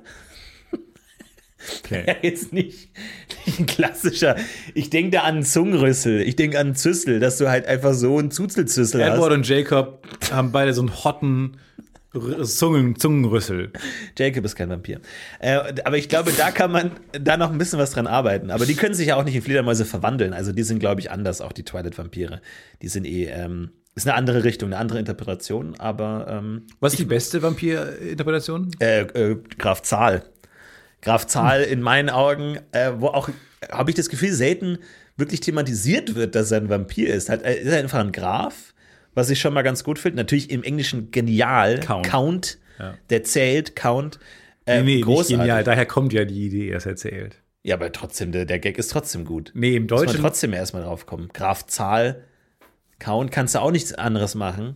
Okay. 1.84 2.04
Ja, 2.08 2.15
jetzt 2.22 2.54
nicht, 2.54 2.89
nicht 3.45 3.60
ein 3.60 3.65
klassischer. 3.65 4.36
Ich 4.74 4.89
denke 4.89 5.12
da 5.17 5.22
an 5.22 5.36
einen 5.36 5.43
Zungenrüssel. 5.43 6.22
Ich 6.22 6.36
denke 6.36 6.58
an 6.60 6.67
einen 6.67 6.76
Züssel, 6.76 7.19
dass 7.19 7.38
du 7.38 7.50
halt 7.50 7.65
einfach 7.65 7.93
so 7.93 8.17
einen 8.17 8.32
Zuzelzüssel 8.32 9.02
Edward 9.02 9.32
hast. 9.32 9.38
und 9.38 9.48
Jacob 9.48 10.08
haben 10.32 10.52
beide 10.52 10.74
so 10.74 10.82
einen 10.82 11.04
hotten 11.04 11.58
Zungen, 12.43 12.95
Zungenrüssel. 12.98 13.72
Jacob 14.17 14.43
ist 14.43 14.56
kein 14.56 14.69
Vampir. 14.69 15.00
Äh, 15.39 15.60
aber 15.84 15.98
ich 15.98 16.10
glaube, 16.10 16.32
da 16.36 16.50
kann 16.50 16.72
man 16.72 16.91
da 17.12 17.38
noch 17.38 17.52
ein 17.52 17.58
bisschen 17.60 17.78
was 17.78 17.91
dran 17.91 18.08
arbeiten. 18.08 18.50
Aber 18.50 18.65
die 18.65 18.74
können 18.76 18.95
sich 18.95 19.08
ja 19.10 19.15
auch 19.15 19.24
nicht 19.24 19.36
in 19.36 19.43
Fledermäuse 19.43 19.86
verwandeln. 19.86 20.34
Also 20.34 20.52
die 20.52 20.63
sind, 20.63 20.80
glaube 20.80 21.02
ich, 21.02 21.12
anders, 21.12 21.39
auch 21.39 21.52
die 21.52 21.63
Twilight-Vampire. 21.63 22.41
Die 22.82 22.88
sind 22.88 23.06
eh, 23.06 23.26
ähm, 23.26 23.69
ist 23.93 24.08
eine 24.08 24.15
andere 24.15 24.43
Richtung, 24.43 24.69
eine 24.69 24.78
andere 24.78 24.98
Interpretation. 24.98 25.76
Aber 25.80 26.26
ähm, 26.30 26.63
Was 26.80 26.93
ist 26.93 27.00
die 27.00 27.06
beste 27.06 27.43
Vampir-Interpretation? 27.43 28.72
äh, 28.80 29.02
äh, 29.02 29.38
Graf 29.60 29.84
Zahl. 29.84 30.24
Graf 31.01 31.25
Zahl 31.27 31.62
in 31.63 31.81
meinen 31.81 32.09
Augen, 32.09 32.59
äh, 32.71 32.91
wo 32.97 33.07
auch, 33.07 33.29
habe 33.71 33.91
ich 33.91 33.95
das 33.95 34.09
Gefühl, 34.09 34.31
selten 34.33 34.77
wirklich 35.17 35.39
thematisiert 35.41 36.15
wird, 36.15 36.35
dass 36.35 36.51
er 36.51 36.62
ein 36.62 36.69
Vampir 36.69 37.13
ist. 37.13 37.29
Halt, 37.29 37.41
er 37.43 37.57
ist 37.59 37.73
einfach 37.73 37.99
ein 37.99 38.12
Graf, 38.12 38.73
was 39.13 39.29
ich 39.29 39.39
schon 39.39 39.53
mal 39.53 39.62
ganz 39.63 39.83
gut 39.83 39.99
finde. 39.99 40.17
Natürlich 40.17 40.49
im 40.49 40.63
Englischen 40.63 41.12
genial. 41.12 41.79
Count. 41.79 42.57
Ja. 42.79 42.95
Der 43.09 43.23
zählt, 43.23 43.75
Count. 43.75 44.19
Äh, 44.65 44.79
Nee, 44.79 44.83
nee, 44.85 44.95
nicht 44.95 45.05
großartig. 45.05 45.38
genial. 45.38 45.63
Daher 45.63 45.85
kommt 45.85 46.13
ja 46.13 46.25
die 46.25 46.45
Idee, 46.45 46.67
erst 46.69 46.85
erzählt. 46.85 47.38
Ja, 47.63 47.75
aber 47.75 47.91
trotzdem, 47.91 48.31
der, 48.31 48.45
der 48.45 48.59
Gag 48.59 48.77
ist 48.77 48.89
trotzdem 48.91 49.25
gut. 49.25 49.51
Nee, 49.53 49.75
im 49.75 49.83
Muss 49.83 49.91
man 49.91 50.05
Deutschen. 50.05 50.21
trotzdem 50.21 50.53
erstmal 50.53 50.83
drauf 50.83 51.05
kommen. 51.05 51.29
Graf 51.33 51.65
Zahl, 51.65 52.23
Count, 52.99 53.31
kannst 53.31 53.55
du 53.55 53.59
auch 53.59 53.71
nichts 53.71 53.93
anderes 53.93 54.35
machen. 54.35 54.75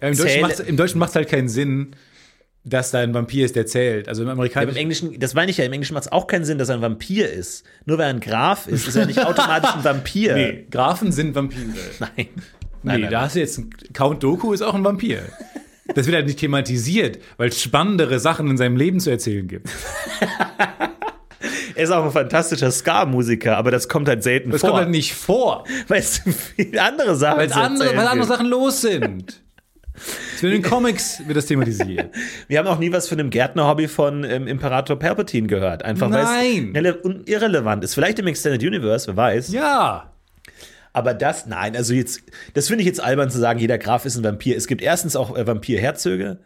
Ja, 0.00 0.08
Im 0.08 0.16
Deutschen 0.16 0.28
Zähl- 0.30 0.40
macht's- 0.42 0.60
Im 0.60 0.76
Deutschen 0.76 0.98
macht 0.98 1.10
es 1.10 1.16
halt 1.16 1.28
keinen 1.28 1.48
Sinn, 1.48 1.96
dass 2.68 2.90
da 2.90 2.98
ein 2.98 3.14
Vampir 3.14 3.44
ist, 3.44 3.54
der 3.56 3.64
zählt. 3.66 4.08
Also 4.08 4.22
im 4.22 4.28
Ja, 4.28 4.32
Amerikanischen. 4.34 4.70
Im 4.76 4.80
Englischen, 4.80 5.18
das 5.20 5.34
meine 5.34 5.50
ich 5.50 5.56
ja, 5.56 5.64
im 5.64 5.72
Englischen 5.72 5.94
macht 5.94 6.06
es 6.06 6.12
auch 6.12 6.26
keinen 6.26 6.44
Sinn, 6.44 6.58
dass 6.58 6.68
er 6.68 6.74
ein 6.74 6.82
Vampir 6.82 7.30
ist. 7.32 7.64
Nur 7.84 7.96
weil 7.98 8.06
er 8.06 8.10
ein 8.10 8.20
Graf 8.20 8.66
ist, 8.66 8.88
ist 8.88 8.96
er 8.96 9.06
nicht 9.06 9.18
automatisch 9.24 9.70
ein 9.74 9.84
Vampir. 9.84 10.34
nee, 10.34 10.66
Grafen 10.70 11.12
sind 11.12 11.34
Vampire. 11.34 11.62
Nein. 12.00 12.10
Nee, 12.16 12.28
Nein, 12.82 13.00
nein, 13.02 13.10
da 13.10 13.22
hast 13.22 13.34
du 13.36 13.40
jetzt 13.40 13.58
einen 13.58 13.70
Count 13.94 14.22
Doku 14.22 14.52
ist 14.52 14.62
auch 14.62 14.74
ein 14.74 14.84
Vampir. 14.84 15.20
Das 15.94 16.06
wird 16.06 16.14
halt 16.16 16.26
nicht 16.26 16.38
thematisiert, 16.38 17.18
weil 17.36 17.48
es 17.48 17.60
spannendere 17.62 18.18
Sachen 18.20 18.48
in 18.50 18.56
seinem 18.56 18.76
Leben 18.76 19.00
zu 19.00 19.10
erzählen 19.10 19.46
gibt. 19.48 19.68
Er 21.74 21.84
ist 21.84 21.90
auch 21.90 22.04
ein 22.06 22.10
fantastischer 22.10 22.70
Ska-Musiker, 22.70 23.58
aber 23.58 23.70
das 23.70 23.86
kommt 23.88 24.08
halt 24.08 24.22
selten 24.22 24.50
Das 24.50 24.62
vor. 24.62 24.70
kommt 24.70 24.80
halt 24.84 24.90
nicht 24.90 25.14
vor, 25.14 25.64
weil 25.88 25.98
es 26.00 26.22
viele 26.56 26.80
andere 26.82 27.14
Sachen 27.16 27.38
weil 27.38 27.52
andere, 27.52 27.96
weil 27.96 28.06
andere. 28.06 28.26
Sachen 28.26 28.46
los 28.46 28.80
sind. 28.80 29.42
In 30.42 30.50
den 30.50 30.62
Comics 30.62 31.22
wird 31.26 31.36
das 31.36 31.46
thematisiert. 31.46 32.14
Wir 32.48 32.58
haben 32.58 32.66
auch 32.66 32.78
nie 32.78 32.92
was 32.92 33.08
von 33.08 33.18
dem 33.18 33.30
Gärtner-Hobby 33.30 33.88
von 33.88 34.24
ähm, 34.24 34.46
Imperator 34.46 34.98
Palpatine 34.98 35.46
gehört. 35.46 35.84
Einfach 35.84 36.10
weil 36.10 36.24
es 36.24 36.96
irrelevant 37.26 37.84
ist. 37.84 37.94
Vielleicht 37.94 38.18
im 38.18 38.26
Extended 38.26 38.62
Universe, 38.62 39.06
wer 39.06 39.16
weiß. 39.16 39.52
Ja. 39.52 40.12
Aber 40.92 41.12
das, 41.12 41.46
nein, 41.46 41.76
also 41.76 41.92
jetzt, 41.92 42.22
das 42.54 42.68
finde 42.68 42.82
ich 42.82 42.86
jetzt 42.86 43.02
albern 43.02 43.28
zu 43.28 43.38
sagen, 43.38 43.58
jeder 43.58 43.76
Graf 43.76 44.06
ist 44.06 44.16
ein 44.16 44.24
Vampir. 44.24 44.56
Es 44.56 44.66
gibt 44.66 44.80
erstens 44.80 45.14
auch 45.14 45.36
äh, 45.36 45.46
Vampirherzöge 45.46 46.38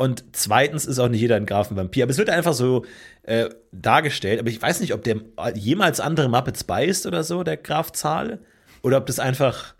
und 0.00 0.24
zweitens 0.32 0.86
ist 0.86 0.98
auch 0.98 1.08
nicht 1.08 1.20
jeder 1.20 1.36
ein 1.36 1.44
Graf 1.44 1.70
ein 1.70 1.76
Vampir. 1.76 2.04
Aber 2.04 2.10
es 2.10 2.16
wird 2.16 2.30
einfach 2.30 2.54
so 2.54 2.86
äh, 3.24 3.50
dargestellt. 3.72 4.40
Aber 4.40 4.48
ich 4.48 4.62
weiß 4.62 4.80
nicht, 4.80 4.94
ob 4.94 5.04
der 5.04 5.16
jemals 5.54 6.00
andere 6.00 6.30
Muppets 6.30 6.64
beißt 6.64 7.04
oder 7.06 7.22
so, 7.22 7.42
der 7.42 7.58
Graf 7.58 7.92
Zahl. 7.92 8.38
Oder 8.80 8.96
ob 8.96 9.04
das 9.04 9.18
einfach 9.18 9.74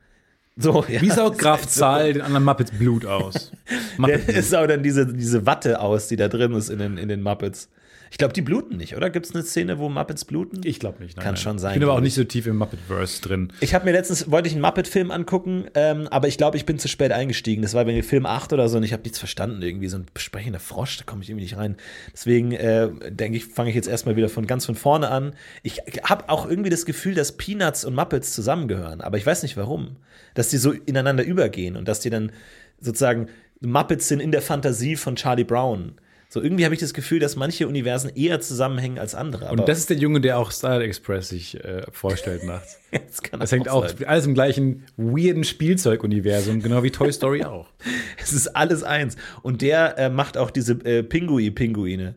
so. 0.63 0.85
Ja, 0.89 1.01
Wie 1.01 1.11
saugt 1.11 1.39
Graf 1.39 1.63
ist 1.63 1.75
so. 1.75 1.81
Zahl 1.81 2.13
den 2.13 2.23
anderen 2.23 2.45
Muppets 2.45 2.71
Blut 2.73 3.07
aus? 3.07 3.53
Muppet 3.97 4.29
Der 4.29 4.37
ist 4.37 4.55
auch 4.55 4.67
dann 4.67 4.83
diese, 4.83 5.07
diese 5.07 5.47
Watte 5.47 5.81
aus, 5.81 6.09
die 6.09 6.17
da 6.17 6.29
drin 6.29 6.53
ist 6.53 6.71
in 6.71 6.79
den, 6.79 6.99
in 6.99 7.09
den 7.09 7.23
Muppets. 7.23 7.69
Ich 8.11 8.19
glaube, 8.19 8.35
die 8.35 8.43
bluten 8.43 8.77
nicht, 8.77 8.97
oder? 8.97 9.09
Gibt 9.09 9.27
es 9.27 9.35
eine 9.35 9.45
Szene, 9.45 9.79
wo 9.79 9.89
Muppets 9.89 10.25
bluten? 10.25 10.61
Ich 10.65 10.81
glaube 10.81 11.01
nicht. 11.01 11.17
Nein, 11.17 11.25
Kann 11.25 11.35
nein. 11.35 11.43
schon 11.43 11.59
sein, 11.61 11.75
Ich 11.75 11.79
bin 11.79 11.89
aber 11.89 11.97
auch 11.97 12.03
nicht 12.03 12.15
so 12.15 12.25
tief 12.25 12.47
im 12.49 12.57
Muppetverse 12.57 13.23
drin. 13.23 13.53
Ich 13.61 13.73
habe 13.73 13.85
mir 13.85 13.93
letztens, 13.93 14.29
wollte 14.31 14.49
ich 14.49 14.55
einen 14.55 14.63
Muppet-Film 14.63 15.13
angucken, 15.13 15.67
ähm, 15.75 16.09
aber 16.09 16.27
ich 16.27 16.37
glaube, 16.37 16.57
ich 16.57 16.67
bin 16.67 16.81
zu 16.81 16.89
spät 16.89 17.13
eingestiegen. 17.13 17.63
Das 17.63 17.75
war 17.75 17.85
bei 17.85 18.03
Film 18.03 18.27
8 18.27 18.53
oder 18.53 18.69
so 18.69 18.79
und 18.79 18.83
ich 18.83 18.93
habe 18.93 19.05
nichts 19.05 19.21
verstanden. 19.21 19.63
Irgendwie 19.63 19.87
so 19.87 19.97
ein 19.99 20.07
sprechender 20.17 20.59
Frosch, 20.59 20.99
da 20.99 21.05
komme 21.05 21.23
ich 21.23 21.31
irgendwie 21.31 21.45
nicht 21.45 21.57
rein. 21.57 21.77
Deswegen 22.13 22.51
äh, 22.51 22.91
denke 23.11 23.37
ich, 23.37 23.47
fange 23.47 23.71
ich 23.71 23.77
jetzt 23.77 23.89
erstmal 23.89 24.17
wieder 24.17 24.29
von 24.29 24.45
ganz 24.45 24.67
von 24.67 24.75
vorne 24.75 25.09
an. 25.09 25.33
Ich 25.63 25.81
habe 26.03 26.29
auch 26.29 26.49
irgendwie 26.51 26.71
das 26.71 26.87
Gefühl, 26.87 27.15
dass 27.15 27.37
Peanuts 27.37 27.85
und 27.85 27.95
Muppets 27.95 28.33
zusammengehören, 28.33 29.03
aber 29.03 29.19
ich 29.19 29.27
weiß 29.27 29.45
nicht 29.45 29.57
warum. 29.57 29.97
Dass 30.35 30.49
die 30.49 30.57
so 30.57 30.73
ineinander 30.73 31.23
übergehen 31.25 31.77
und 31.77 31.87
dass 31.87 32.01
die 32.01 32.11
dann 32.11 32.33
sozusagen 32.81 33.29
Muppets 33.61 34.09
sind 34.09 34.21
in 34.21 34.33
der 34.33 34.43
Fantasie 34.43 34.97
von 34.97 35.15
Charlie 35.15 35.45
Brown. 35.45 35.93
So 36.33 36.41
irgendwie 36.41 36.65
habe 36.65 36.73
ich 36.73 36.81
das 36.81 36.95
Gefühl, 36.95 37.19
dass 37.19 37.35
manche 37.35 37.67
Universen 37.67 38.09
eher 38.15 38.41
zusammenhängen 38.41 39.01
als 39.01 39.17
andere. 39.17 39.51
Und 39.51 39.69
das 39.69 39.79
ist 39.79 39.91
der 39.91 39.97
Junge, 39.97 40.21
der 40.21 40.39
auch 40.39 40.53
Star 40.53 40.81
Express 40.81 41.31
sich 41.31 41.57
äh, 41.65 41.83
vorstellt 41.91 42.45
nachts. 42.45 42.79
das, 42.93 43.21
kann 43.21 43.41
Das 43.41 43.51
hängt 43.51 43.69
auch 43.69 43.89
sein. 43.89 44.07
alles 44.07 44.27
im 44.27 44.35
gleichen 44.35 44.85
weirden 44.97 45.43
Spielzeuguniversum, 45.43 46.63
genau 46.63 46.85
wie 46.85 46.93
Toy 46.93 47.13
Story 47.13 47.43
auch. 47.43 47.67
Es 48.23 48.33
ist 48.33 48.49
alles 48.49 48.85
eins. 48.85 49.17
Und 49.43 49.61
der 49.61 49.99
äh, 49.99 50.09
macht 50.09 50.37
auch 50.37 50.53
diese 50.53 50.75
äh, 50.85 51.03
Pingui-Pinguine. 51.03 52.15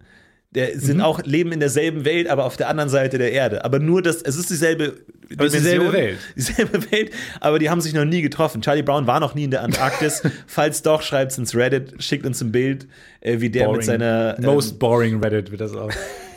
Der 0.56 0.80
sind 0.80 1.02
auch, 1.02 1.24
leben 1.24 1.52
in 1.52 1.60
derselben 1.60 2.06
Welt, 2.06 2.28
aber 2.28 2.46
auf 2.46 2.58
der 2.58 2.70
anderen 2.70 2.89
Seite 2.89 3.18
der 3.18 3.32
Erde. 3.32 3.66
Aber 3.66 3.80
nur 3.80 4.02
das, 4.02 4.22
es 4.22 4.36
ist 4.36 4.50
dieselbe 4.52 4.94
Aber 5.34 5.46
ist 5.46 5.56
dieselbe 5.56 5.86
Dimension, 5.86 5.94
Welt. 5.94 6.18
Dieselbe 6.36 6.92
Welt, 6.92 7.12
aber 7.39 7.60
die 7.60 7.70
haben 7.70 7.82
sich 7.82 7.94
noch 7.94 8.06
nie 8.06 8.22
getroffen. 8.22 8.62
Charlie 8.62 8.84
Brown 8.84 9.08
war 9.08 9.20
noch 9.20 9.34
nie 9.34 9.46
in 9.46 9.52
der 9.52 9.63
Antarktis. 9.63 10.22
Falls 10.48 10.84
doch, 10.84 11.02
schreibt's 11.02 11.38
ins 11.38 11.56
Reddit, 11.56 11.96
schickt 12.04 12.26
uns 12.26 12.42
ein 12.42 12.52
Bild, 12.52 12.88
äh, 13.22 13.39
wie 13.39 13.50
der 13.50 13.72
mit 13.72 13.84
seiner. 13.84 14.36
ähm, 14.38 14.46
Most 14.46 14.78
boring 14.78 15.24
Reddit 15.24 15.50
wird 15.50 15.62
das 15.62 15.76
auch. 15.76 15.92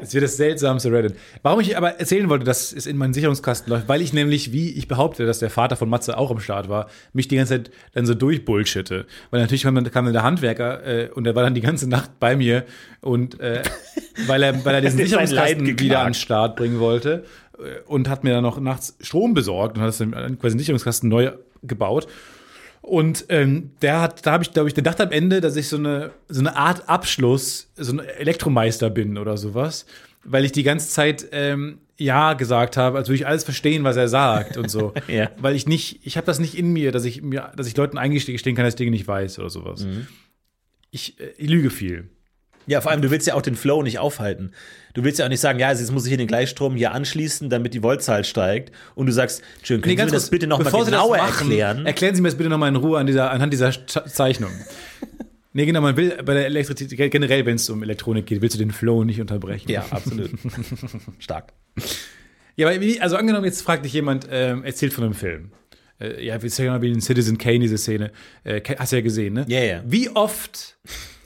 Es 0.00 0.14
wird 0.14 0.24
das 0.24 0.36
seltsamste 0.36 0.90
Reddit. 0.90 1.16
Warum 1.42 1.60
ich 1.60 1.76
aber 1.76 1.98
erzählen 1.98 2.28
wollte, 2.28 2.44
dass 2.44 2.72
es 2.72 2.86
in 2.86 2.96
meinen 2.96 3.14
Sicherungskasten 3.14 3.72
läuft, 3.72 3.88
weil 3.88 4.00
ich 4.00 4.12
nämlich, 4.12 4.52
wie 4.52 4.70
ich 4.70 4.88
behaupte, 4.88 5.26
dass 5.26 5.38
der 5.38 5.50
Vater 5.50 5.76
von 5.76 5.88
Matze 5.88 6.16
auch 6.16 6.30
am 6.30 6.40
Start 6.40 6.68
war, 6.68 6.88
mich 7.12 7.28
die 7.28 7.36
ganze 7.36 7.54
Zeit 7.54 7.70
dann 7.92 8.06
so 8.06 8.14
durchbullshitte. 8.14 9.06
Weil 9.30 9.40
natürlich 9.40 9.62
kam 9.62 9.74
dann, 9.74 10.12
der 10.12 10.22
Handwerker 10.22 10.86
äh, 10.86 11.08
und 11.10 11.24
der 11.24 11.34
war 11.34 11.42
dann 11.42 11.54
die 11.54 11.60
ganze 11.60 11.88
Nacht 11.88 12.18
bei 12.20 12.36
mir 12.36 12.64
und 13.00 13.40
äh, 13.40 13.62
weil 14.26 14.42
er, 14.42 14.64
weil 14.64 14.74
er 14.76 14.80
diesen 14.82 14.98
Sicherungskasten 14.98 15.78
wieder 15.78 16.00
an 16.00 16.08
den 16.08 16.14
Start 16.14 16.56
bringen 16.56 16.78
wollte 16.80 17.24
äh, 17.58 17.80
und 17.86 18.08
hat 18.08 18.24
mir 18.24 18.30
dann 18.30 18.42
noch 18.42 18.58
nachts 18.60 18.96
Strom 19.00 19.34
besorgt 19.34 19.76
und 19.76 19.82
hat 19.82 19.98
dann 20.00 20.38
quasi 20.38 20.54
den 20.54 20.58
Sicherungskasten 20.58 21.08
neu 21.08 21.32
gebaut. 21.62 22.08
Und 22.82 23.26
ähm, 23.28 23.70
der 23.80 24.00
hat, 24.00 24.26
da 24.26 24.32
habe 24.32 24.42
ich, 24.42 24.52
glaube 24.52 24.68
ich, 24.68 24.74
gedacht 24.74 25.00
am 25.00 25.12
Ende, 25.12 25.40
dass 25.40 25.54
ich 25.54 25.68
so 25.68 25.76
eine, 25.76 26.10
so 26.28 26.40
eine 26.40 26.56
Art 26.56 26.88
Abschluss, 26.88 27.70
so 27.76 27.92
ein 27.92 28.00
Elektromeister 28.00 28.90
bin 28.90 29.16
oder 29.18 29.36
sowas, 29.36 29.86
weil 30.24 30.44
ich 30.44 30.50
die 30.50 30.64
ganze 30.64 30.88
Zeit 30.88 31.28
ähm, 31.30 31.78
Ja 31.96 32.34
gesagt 32.34 32.76
habe, 32.76 32.98
als 32.98 33.08
würde 33.08 33.16
ich 33.16 33.26
alles 33.26 33.44
verstehen, 33.44 33.84
was 33.84 33.96
er 33.96 34.08
sagt 34.08 34.56
und 34.56 34.68
so. 34.68 34.92
Ja. 35.06 35.30
Weil 35.38 35.54
ich 35.54 35.68
nicht, 35.68 36.00
ich 36.04 36.16
habe 36.16 36.26
das 36.26 36.40
nicht 36.40 36.58
in 36.58 36.72
mir, 36.72 36.90
dass 36.90 37.04
ich 37.04 37.22
mir, 37.22 37.52
dass 37.56 37.68
ich 37.68 37.76
Leuten 37.76 37.98
eingestehen 37.98 38.56
kann, 38.56 38.64
dass 38.64 38.74
ich 38.74 38.78
Dinge 38.78 38.90
nicht 38.90 39.06
weiß 39.06 39.38
oder 39.38 39.50
sowas. 39.50 39.86
Ich, 40.90 41.20
äh, 41.20 41.32
ich 41.38 41.48
lüge 41.48 41.70
viel. 41.70 42.08
Ja, 42.66 42.80
vor 42.80 42.90
allem, 42.90 43.02
du 43.02 43.10
willst 43.10 43.26
ja 43.26 43.34
auch 43.34 43.42
den 43.42 43.56
Flow 43.56 43.82
nicht 43.82 43.98
aufhalten. 43.98 44.52
Du 44.94 45.04
willst 45.04 45.18
ja 45.18 45.24
auch 45.24 45.30
nicht 45.30 45.40
sagen, 45.40 45.58
ja, 45.58 45.70
jetzt 45.70 45.90
muss 45.90 46.04
ich 46.04 46.10
hier 46.10 46.18
den 46.18 46.26
Gleichstrom 46.26 46.76
hier 46.76 46.92
anschließen, 46.92 47.48
damit 47.48 47.74
die 47.74 47.82
Voltzahl 47.82 48.24
steigt. 48.24 48.72
Und 48.94 49.06
du 49.06 49.12
sagst, 49.12 49.42
schön, 49.62 49.80
können 49.80 49.96
Sie 49.96 50.04
mir 50.04 50.10
das 50.10 50.30
bitte 50.30 50.46
nochmal 50.46 50.84
genauer 50.84 51.16
machen, 51.16 51.48
erklären? 51.48 51.86
Erklären 51.86 52.14
Sie 52.14 52.20
mir 52.20 52.28
das 52.28 52.36
bitte 52.36 52.50
nochmal 52.50 52.68
in 52.68 52.76
Ruhe 52.76 52.98
an 52.98 53.06
dieser, 53.06 53.30
anhand 53.30 53.52
dieser 53.52 53.72
Zeichnung. 53.86 54.50
nee, 55.52 55.64
genau, 55.64 55.80
man 55.80 55.96
will 55.96 56.18
bei 56.24 56.34
der 56.34 56.46
Elektrizität, 56.46 57.10
generell, 57.10 57.46
wenn 57.46 57.56
es 57.56 57.70
um 57.70 57.82
Elektronik 57.82 58.26
geht, 58.26 58.42
willst 58.42 58.54
du 58.54 58.58
den 58.58 58.70
Flow 58.70 59.04
nicht 59.04 59.20
unterbrechen. 59.20 59.70
ja, 59.70 59.84
absolut. 59.90 60.30
Stark. 61.18 61.52
Ja, 62.56 62.68
aber 62.68 62.80
wie, 62.80 63.00
also 63.00 63.16
angenommen, 63.16 63.46
jetzt 63.46 63.62
fragt 63.62 63.84
dich 63.84 63.94
jemand, 63.94 64.28
ähm, 64.30 64.62
erzählt 64.62 64.92
von 64.92 65.04
einem 65.04 65.14
Film. 65.14 65.52
Äh, 66.02 66.24
ja, 66.24 66.42
wir 66.42 66.50
sagen 66.50 66.68
mal 66.68 66.82
wie 66.82 66.90
in 66.90 67.00
Citizen 67.00 67.38
Kane, 67.38 67.60
diese 67.60 67.78
Szene. 67.78 68.12
Äh, 68.44 68.60
hast 68.78 68.92
du 68.92 68.96
ja 68.96 69.02
gesehen, 69.02 69.34
ne? 69.34 69.46
Ja, 69.48 69.60
ja. 69.60 69.82
Wie 69.86 70.10
oft, 70.10 70.76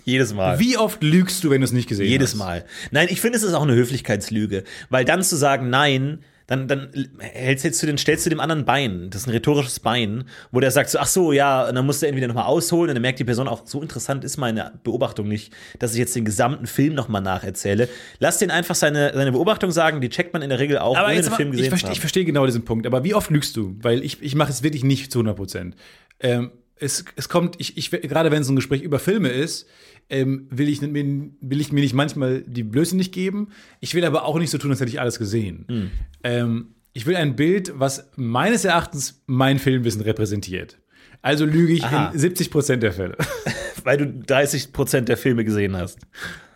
Jedes 0.06 0.32
Mal. 0.32 0.60
wie 0.60 0.78
oft 0.78 1.02
lügst 1.02 1.42
du, 1.42 1.50
wenn 1.50 1.60
du 1.60 1.64
es 1.64 1.72
nicht 1.72 1.88
gesehen 1.88 2.06
Jedes 2.06 2.30
hast? 2.30 2.38
Mal. 2.38 2.64
Nein, 2.92 3.08
ich 3.10 3.20
finde, 3.20 3.36
es 3.36 3.42
ist 3.42 3.54
auch 3.54 3.64
eine 3.64 3.74
Höflichkeitslüge. 3.74 4.62
Weil 4.88 5.04
dann 5.04 5.22
zu 5.22 5.34
sagen, 5.34 5.68
nein, 5.68 6.20
dann, 6.46 6.68
dann 6.68 6.90
hältst 7.18 7.64
jetzt 7.64 7.82
du 7.82 7.86
den, 7.86 7.98
stellst 7.98 8.24
du 8.24 8.30
dem 8.30 8.38
anderen 8.38 8.64
Bein, 8.64 9.10
das 9.10 9.22
ist 9.22 9.26
ein 9.26 9.32
rhetorisches 9.32 9.80
Bein, 9.80 10.24
wo 10.52 10.60
der 10.60 10.70
sagt 10.70 10.90
so, 10.90 11.00
ach 11.00 11.08
so, 11.08 11.32
ja, 11.32 11.68
und 11.68 11.74
dann 11.74 11.84
musst 11.84 12.02
du 12.02 12.06
entweder 12.06 12.28
nochmal 12.28 12.44
ausholen 12.44 12.90
und 12.90 12.94
dann 12.94 13.02
merkt 13.02 13.18
die 13.18 13.24
Person 13.24 13.48
auch, 13.48 13.66
so 13.66 13.82
interessant 13.82 14.22
ist 14.22 14.36
meine 14.36 14.78
Beobachtung 14.84 15.26
nicht, 15.26 15.52
dass 15.80 15.92
ich 15.92 15.98
jetzt 15.98 16.14
den 16.14 16.24
gesamten 16.24 16.68
Film 16.68 16.94
nochmal 16.94 17.20
nacherzähle. 17.20 17.88
Lass 18.20 18.38
den 18.38 18.52
einfach 18.52 18.76
seine, 18.76 19.12
seine 19.12 19.32
Beobachtung 19.32 19.72
sagen, 19.72 20.00
die 20.00 20.08
checkt 20.08 20.32
man 20.32 20.42
in 20.42 20.50
der 20.50 20.60
Regel 20.60 20.78
auch, 20.78 20.96
Aber 20.96 21.08
ohne 21.08 21.16
den 21.16 21.26
aber, 21.26 21.36
Film 21.36 21.48
ich, 21.48 21.56
gesehen 21.56 21.64
zu 21.64 21.70
verstehe, 21.70 21.92
ich 21.92 22.00
verstehe 22.00 22.24
genau 22.24 22.46
diesen 22.46 22.64
Punkt. 22.64 22.86
Aber 22.86 23.02
wie 23.02 23.14
oft 23.14 23.30
lügst 23.30 23.56
du? 23.56 23.76
Weil 23.82 24.04
ich, 24.04 24.22
ich 24.22 24.36
mache 24.36 24.52
es 24.52 24.62
wirklich 24.62 24.84
nicht 24.84 25.10
zu 25.10 25.18
100 25.18 25.36
Prozent. 25.36 25.74
Ähm, 26.20 26.52
es, 26.78 27.04
es 27.16 27.28
kommt, 27.28 27.56
ich, 27.58 27.76
ich, 27.76 27.90
gerade 27.90 28.30
wenn 28.30 28.42
es 28.42 28.48
ein 28.48 28.56
Gespräch 28.56 28.82
über 28.82 28.98
Filme 28.98 29.30
ist, 29.30 29.66
ähm, 30.08 30.46
will, 30.50 30.68
ich, 30.68 30.80
mir- 30.82 31.30
will 31.40 31.60
ich 31.60 31.72
mir 31.72 31.80
nicht 31.80 31.94
manchmal 31.94 32.42
die 32.42 32.62
Blöße 32.62 32.96
nicht 32.96 33.12
geben. 33.12 33.48
Ich 33.80 33.94
will 33.94 34.04
aber 34.04 34.24
auch 34.24 34.38
nicht 34.38 34.50
so 34.50 34.58
tun, 34.58 34.70
als 34.70 34.80
hätte 34.80 34.90
ich 34.90 35.00
alles 35.00 35.18
gesehen. 35.18 35.64
Hm. 35.68 35.90
Ähm, 36.22 36.74
ich 36.92 37.06
will 37.06 37.16
ein 37.16 37.36
Bild, 37.36 37.72
was 37.76 38.10
meines 38.16 38.64
Erachtens 38.64 39.22
mein 39.26 39.58
Filmwissen 39.58 40.00
repräsentiert. 40.02 40.78
Also 41.22 41.44
lüge 41.44 41.72
ich 41.72 41.82
Aha. 41.84 42.10
in 42.12 42.18
70 42.18 42.50
Prozent 42.50 42.82
der 42.82 42.92
Fälle. 42.92 43.16
Weil 43.84 43.98
du 43.98 44.06
30 44.06 44.72
Prozent 44.72 45.08
der 45.08 45.16
Filme 45.16 45.44
gesehen 45.44 45.76
hast. 45.76 45.98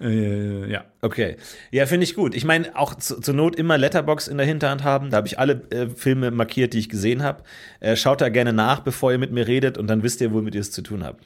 äh, 0.01 0.71
ja. 0.71 0.85
Okay. 1.01 1.37
Ja, 1.71 1.87
finde 1.87 2.05
ich 2.05 2.15
gut. 2.15 2.35
Ich 2.35 2.45
meine, 2.45 2.77
auch 2.77 2.95
zu, 2.95 3.21
zur 3.21 3.35
Not 3.35 3.57
immer 3.57 3.79
Letterbox 3.79 4.29
in 4.29 4.37
der 4.37 4.47
Hinterhand 4.47 4.83
haben. 4.85 5.11
Da 5.11 5.19
habe 5.19 5.27
ich 5.29 5.39
alle 5.39 5.63
äh, 5.71 5.89
Filme 5.89 6.31
markiert, 6.31 6.73
die 6.73 6.79
ich 6.79 6.89
gesehen 6.89 7.23
habe. 7.23 7.43
Äh, 7.81 7.97
schaut 7.97 8.21
da 8.21 8.29
gerne 8.29 8.53
nach, 8.53 8.81
bevor 8.81 9.13
ihr 9.13 9.19
mit 9.19 9.33
mir 9.33 9.47
redet 9.47 9.77
und 9.79 9.87
dann 9.89 10.03
wisst 10.03 10.21
ihr, 10.21 10.33
womit 10.33 10.55
ihr 10.55 10.61
es 10.61 10.71
zu 10.71 10.83
tun 10.83 11.05
habt. 11.05 11.25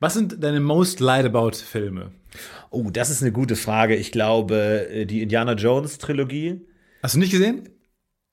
Was 0.00 0.14
sind 0.14 0.42
deine 0.42 0.60
most 0.60 1.00
lied 1.00 1.24
about 1.24 1.52
Filme? 1.52 2.12
Oh, 2.70 2.90
das 2.92 3.10
ist 3.10 3.22
eine 3.22 3.32
gute 3.32 3.56
Frage. 3.56 3.96
Ich 3.96 4.12
glaube, 4.12 4.88
äh, 4.90 5.06
die 5.06 5.22
Indiana 5.22 5.54
Jones 5.54 5.98
Trilogie. 5.98 6.60
Hast 7.02 7.14
du 7.14 7.18
nicht 7.18 7.32
gesehen? 7.32 7.68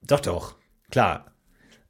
Doch, 0.05 0.19
doch. 0.19 0.55
Klar. 0.91 1.33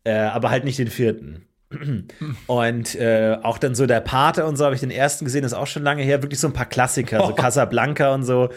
Äh, 0.03 0.13
aber 0.13 0.49
halt 0.49 0.63
nicht 0.63 0.77
den 0.79 0.87
vierten. 0.89 1.45
Und 2.47 2.95
äh, 2.95 3.37
auch 3.41 3.57
dann 3.57 3.75
so 3.75 3.85
der 3.85 3.99
Pate 3.99 4.45
und 4.45 4.55
so 4.55 4.63
habe 4.63 4.75
ich 4.75 4.81
den 4.81 4.91
ersten 4.91 5.25
gesehen, 5.25 5.43
ist 5.43 5.53
auch 5.53 5.65
schon 5.67 5.83
lange 5.83 6.03
her. 6.03 6.21
Wirklich 6.21 6.39
so 6.39 6.47
ein 6.47 6.53
paar 6.53 6.67
Klassiker, 6.67 7.25
so 7.25 7.33
Casablanca 7.35 8.13
und 8.13 8.23
so. 8.23 8.49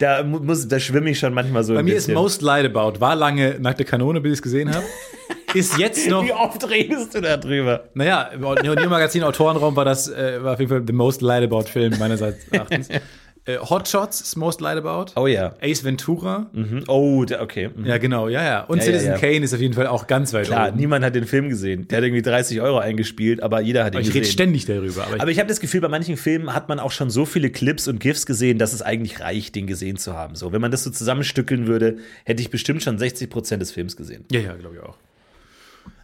Da, 0.00 0.24
mu- 0.24 0.40
muss, 0.40 0.66
da 0.66 0.80
schwimme 0.80 1.10
ich 1.10 1.18
schon 1.18 1.34
manchmal 1.34 1.62
so 1.62 1.74
Bei 1.74 1.82
mir 1.82 1.94
ist 1.94 2.06
bisschen. 2.06 2.14
Most 2.14 2.40
Lied 2.42 2.64
About, 2.74 3.00
war 3.00 3.14
lange 3.14 3.58
nackte 3.60 3.84
Kanone, 3.84 4.20
bis 4.22 4.32
ich 4.32 4.38
es 4.38 4.42
gesehen 4.42 4.74
habe. 4.74 4.84
ist 5.54 5.78
jetzt 5.78 6.08
noch, 6.08 6.24
Wie 6.24 6.32
oft 6.32 6.68
redest 6.68 7.14
du 7.14 7.20
da 7.20 7.36
drüber? 7.36 7.84
naja, 7.94 8.30
im 8.34 8.40
Neo 8.40 8.88
Magazin 8.88 9.22
Autorenraum 9.22 9.74
war 9.76 9.84
das, 9.84 10.08
äh, 10.08 10.42
war 10.42 10.54
auf 10.54 10.58
jeden 10.60 10.70
Fall 10.70 10.82
the 10.86 10.92
most 10.92 11.22
lied 11.22 11.42
about 11.42 11.64
Film 11.64 11.94
meines 11.98 12.20
Erachtens. 12.20 12.88
äh, 13.46 13.58
Hot 13.58 13.86
Shots 13.86 14.22
ist 14.22 14.36
Most 14.36 14.62
Lied 14.62 14.78
About. 14.78 15.12
Oh 15.20 15.26
ja. 15.26 15.54
Ace 15.62 15.84
Ventura. 15.84 16.46
Mhm. 16.54 16.84
Oh, 16.88 17.22
okay. 17.38 17.68
Mhm. 17.76 17.84
Ja, 17.84 17.98
genau, 17.98 18.28
ja, 18.28 18.42
ja. 18.42 18.60
Und 18.64 18.78
Ja, 18.78 18.84
ja, 18.84 18.90
Citizen 18.92 19.08
ja. 19.12 19.18
Kane 19.18 19.44
ist 19.44 19.52
auf 19.52 19.60
jeden 19.60 19.74
Fall 19.74 19.86
auch 19.86 20.06
ganz 20.06 20.32
weit 20.32 20.46
Klar, 20.46 20.68
oben. 20.68 20.78
niemand 20.78 21.04
hat 21.04 21.14
den 21.14 21.26
Film 21.26 21.50
gesehen. 21.50 21.86
Der 21.88 21.98
hat 21.98 22.04
irgendwie 22.04 22.22
30 22.22 22.62
Euro 22.62 22.78
eingespielt, 22.78 23.42
aber 23.42 23.60
jeder 23.60 23.84
hat 23.84 23.92
ihn 23.92 23.96
Aber 23.98 24.00
ich 24.02 24.08
rede 24.08 24.20
gesehen. 24.20 24.32
ständig 24.32 24.64
darüber. 24.64 25.04
Aber, 25.04 25.16
ich, 25.16 25.20
Aber 25.22 25.30
ich 25.30 25.38
habe 25.38 25.48
das 25.48 25.60
Gefühl, 25.60 25.82
bei 25.82 25.88
manchen 25.88 26.16
Filmen 26.16 26.54
hat 26.54 26.70
man 26.70 26.80
auch 26.80 26.90
schon 26.92 27.10
so 27.10 27.26
viele 27.26 27.50
Clips 27.50 27.86
und 27.86 28.00
GIFs 28.00 28.24
gesehen, 28.24 28.58
dass 28.58 28.72
es 28.72 28.80
eigentlich 28.80 29.20
reicht, 29.20 29.54
den 29.56 29.66
gesehen 29.66 29.98
zu 29.98 30.14
haben. 30.14 30.36
So, 30.36 30.52
wenn 30.52 30.62
man 30.62 30.70
das 30.70 30.84
so 30.84 30.90
zusammenstückeln 30.90 31.66
würde, 31.66 31.98
hätte 32.24 32.40
ich 32.40 32.48
bestimmt 32.50 32.82
schon 32.82 32.98
60 32.98 33.28
Prozent 33.28 33.60
des 33.60 33.72
Films 33.72 33.94
gesehen. 33.96 34.24
ja, 34.32 34.40
ja, 34.40 34.54
glaube 34.54 34.76
ich 34.76 34.82
auch. 34.82 34.96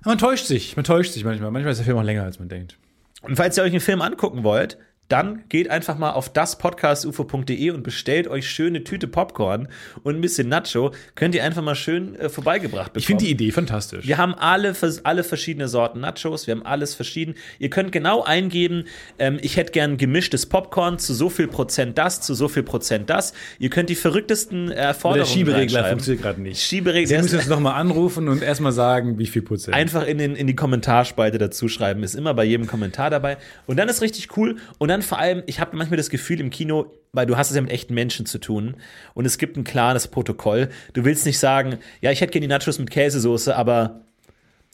Man 0.04 0.18
täuscht 0.18 0.46
sich, 0.46 0.76
man 0.76 0.84
täuscht 0.84 1.12
sich 1.12 1.24
manchmal. 1.24 1.50
Manchmal 1.50 1.72
ist 1.72 1.78
der 1.78 1.84
Film 1.84 1.98
auch 1.98 2.02
länger, 2.02 2.24
als 2.24 2.38
man 2.38 2.48
denkt. 2.48 2.76
Und 3.22 3.36
falls 3.36 3.56
ihr 3.56 3.62
euch 3.62 3.72
einen 3.72 3.80
Film 3.80 4.00
angucken 4.00 4.44
wollt, 4.44 4.78
dann 5.10 5.44
geht 5.48 5.70
einfach 5.70 5.98
mal 5.98 6.12
auf 6.12 6.32
daspodcastufo.de 6.32 7.70
und 7.70 7.82
bestellt 7.82 8.28
euch 8.28 8.48
schöne 8.48 8.84
Tüte 8.84 9.08
Popcorn 9.08 9.68
und 10.02 10.16
ein 10.16 10.20
bisschen 10.20 10.48
Nacho. 10.48 10.92
Könnt 11.14 11.34
ihr 11.34 11.44
einfach 11.44 11.62
mal 11.62 11.74
schön 11.74 12.14
äh, 12.16 12.28
vorbeigebracht 12.28 12.92
bekommen. 12.92 13.00
Ich 13.00 13.06
finde 13.06 13.24
die 13.24 13.30
Idee 13.30 13.50
fantastisch. 13.50 14.06
Wir 14.06 14.18
haben 14.18 14.34
alle, 14.34 14.74
alle 15.04 15.24
verschiedene 15.24 15.68
Sorten 15.68 16.00
Nachos, 16.00 16.46
wir 16.46 16.54
haben 16.54 16.64
alles 16.64 16.94
verschieden. 16.94 17.34
Ihr 17.58 17.70
könnt 17.70 17.92
genau 17.92 18.22
eingeben, 18.22 18.84
ähm, 19.18 19.38
ich 19.42 19.56
hätte 19.56 19.72
gern 19.72 19.96
gemischtes 19.96 20.46
Popcorn 20.46 20.98
zu 20.98 21.14
so 21.14 21.28
viel 21.28 21.48
Prozent 21.48 21.98
das, 21.98 22.20
zu 22.20 22.34
so 22.34 22.48
viel 22.48 22.62
Prozent 22.62 23.10
das. 23.10 23.32
Ihr 23.58 23.70
könnt 23.70 23.90
die 23.90 23.94
verrücktesten 23.94 24.70
äh, 24.70 24.94
der 25.14 25.24
Schieberegler 25.24 25.84
funktioniert 25.86 26.22
gerade 26.22 26.40
nicht. 26.40 26.62
Schieberegler, 26.62 27.08
Sie 27.08 27.22
müssen 27.22 27.38
uns 27.38 27.48
nochmal 27.48 27.74
anrufen 27.74 28.28
und 28.28 28.42
erstmal 28.42 28.72
sagen, 28.72 29.18
wie 29.18 29.26
viel 29.26 29.42
Prozent. 29.42 29.76
einfach 29.76 30.06
in, 30.06 30.18
den, 30.18 30.36
in 30.36 30.46
die 30.46 30.56
Kommentarspalte 30.56 31.38
dazu 31.38 31.68
schreiben, 31.68 32.02
ist 32.02 32.14
immer 32.14 32.34
bei 32.34 32.44
jedem 32.44 32.66
Kommentar 32.66 33.10
dabei. 33.10 33.38
Und 33.66 33.76
dann 33.76 33.88
ist 33.88 34.02
richtig 34.02 34.36
cool. 34.36 34.56
Und 34.78 34.88
dann 34.88 34.99
vor 35.02 35.18
allem, 35.18 35.42
ich 35.46 35.60
habe 35.60 35.76
manchmal 35.76 35.96
das 35.96 36.10
Gefühl 36.10 36.40
im 36.40 36.50
Kino, 36.50 36.92
weil 37.12 37.26
du 37.26 37.36
hast 37.36 37.50
es 37.50 37.56
ja 37.56 37.62
mit 37.62 37.70
echten 37.70 37.94
Menschen 37.94 38.26
zu 38.26 38.38
tun 38.38 38.76
und 39.14 39.24
es 39.24 39.38
gibt 39.38 39.56
ein 39.56 39.64
klares 39.64 40.08
Protokoll. 40.08 40.68
Du 40.92 41.04
willst 41.04 41.26
nicht 41.26 41.38
sagen, 41.38 41.78
ja, 42.00 42.10
ich 42.10 42.20
hätte 42.20 42.32
gerne 42.32 42.46
die 42.46 42.52
Nachos 42.52 42.78
mit 42.78 42.90
Käsesoße, 42.90 43.56
aber 43.56 44.00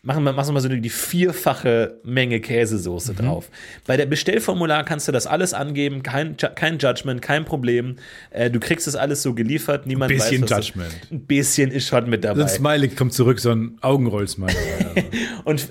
machen 0.06 0.22
wir, 0.24 0.32
machen 0.32 0.48
wir 0.48 0.52
mal 0.52 0.60
so 0.60 0.68
die 0.68 0.88
vierfache 0.88 1.98
Menge 2.04 2.40
Käsesoße 2.40 3.12
Mhm. 3.12 3.16
drauf. 3.16 3.50
Bei 3.86 3.96
der 3.96 4.06
Bestellformular 4.06 4.84
kannst 4.84 5.08
du 5.08 5.12
das 5.12 5.26
alles 5.26 5.52
angeben, 5.52 6.02
kein, 6.04 6.36
kein 6.36 6.78
Judgment, 6.78 7.20
kein 7.20 7.44
Problem. 7.44 7.96
Äh, 8.30 8.50
du 8.50 8.60
kriegst 8.60 8.86
das 8.86 8.94
alles 8.94 9.22
so 9.22 9.34
geliefert, 9.34 9.86
niemand 9.86 10.10
Bisschen 10.12 10.42
weiß, 10.42 10.50
was 10.50 10.66
Judgment. 10.68 10.92
Du, 11.10 11.16
ein 11.16 11.20
bisschen 11.26 11.70
ist 11.72 11.88
schon 11.88 12.08
mit 12.08 12.22
dabei. 12.24 12.38
So 12.38 12.42
ein 12.44 12.48
Smiley 12.48 12.88
kommt 12.88 13.12
zurück, 13.12 13.40
so 13.40 13.50
ein 13.50 13.76
Augenroll-Smiley. 13.80 14.54
Und 15.44 15.68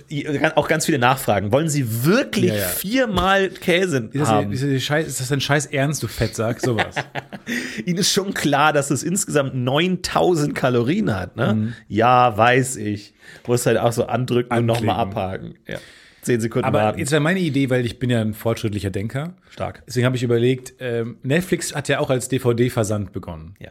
auch 0.56 0.68
ganz 0.68 0.86
viele 0.86 1.00
Nachfragen. 1.00 1.52
Wollen 1.52 1.70
Sie 1.70 2.06
wirklich 2.06 2.50
Ja, 2.52 2.56
ja. 2.56 2.68
viermal 2.68 3.50
Käse 3.50 4.10
ist, 4.12 4.20
das, 4.22 4.28
haben? 4.30 4.52
ist, 4.52 4.64
das 4.64 4.84
Scheiß, 4.84 5.08
ist 5.08 5.20
das 5.22 5.32
ein 5.32 5.42
Scheiß 5.42 5.68
Ernst, 5.68 6.04
du 6.04 6.08
Fettsack? 6.08 6.60
Sowas. 6.62 6.96
Ihnen 7.86 7.98
ist 8.00 8.12
schon 8.12 8.34
klar, 8.34 8.74
dass 8.74 8.92
es 8.92 9.02
insgesamt 9.02 9.56
9000 9.56 10.54
Kalorien 10.54 11.16
hat, 11.16 11.36
ne? 11.38 11.54
Mhm. 11.54 11.74
Ja, 11.88 12.38
weiß 12.38 12.76
ich. 12.78 13.14
Muss 13.48 13.66
halt 13.66 13.78
auch 13.78 13.92
so 13.92 14.06
andrücken 14.06 14.52
und 14.52 14.58
Anklicken. 14.70 14.86
nochmal 14.88 15.02
abhaken. 15.02 15.56
Ja. 15.68 15.78
Zehn 16.22 16.42
Sekunden 16.42 16.66
Aber 16.66 16.80
warten. 16.80 17.00
jetzt 17.00 17.12
wäre 17.12 17.22
meine 17.22 17.40
Idee, 17.40 17.70
weil 17.70 17.86
ich 17.86 18.00
bin 18.00 18.10
ja 18.10 18.20
ein 18.20 18.34
fortschrittlicher 18.34 18.90
Denker. 18.90 19.36
Stark. 19.50 19.84
Deswegen 19.88 20.06
habe 20.08 20.16
ich 20.16 20.24
überlegt, 20.24 20.74
ähm, 20.80 21.18
Netflix 21.22 21.76
hat 21.76 21.88
ja 21.88 22.00
auch 22.00 22.10
als 22.10 22.30
DVD-Versand 22.30 23.12
begonnen. 23.14 23.56
Ja. 23.60 23.70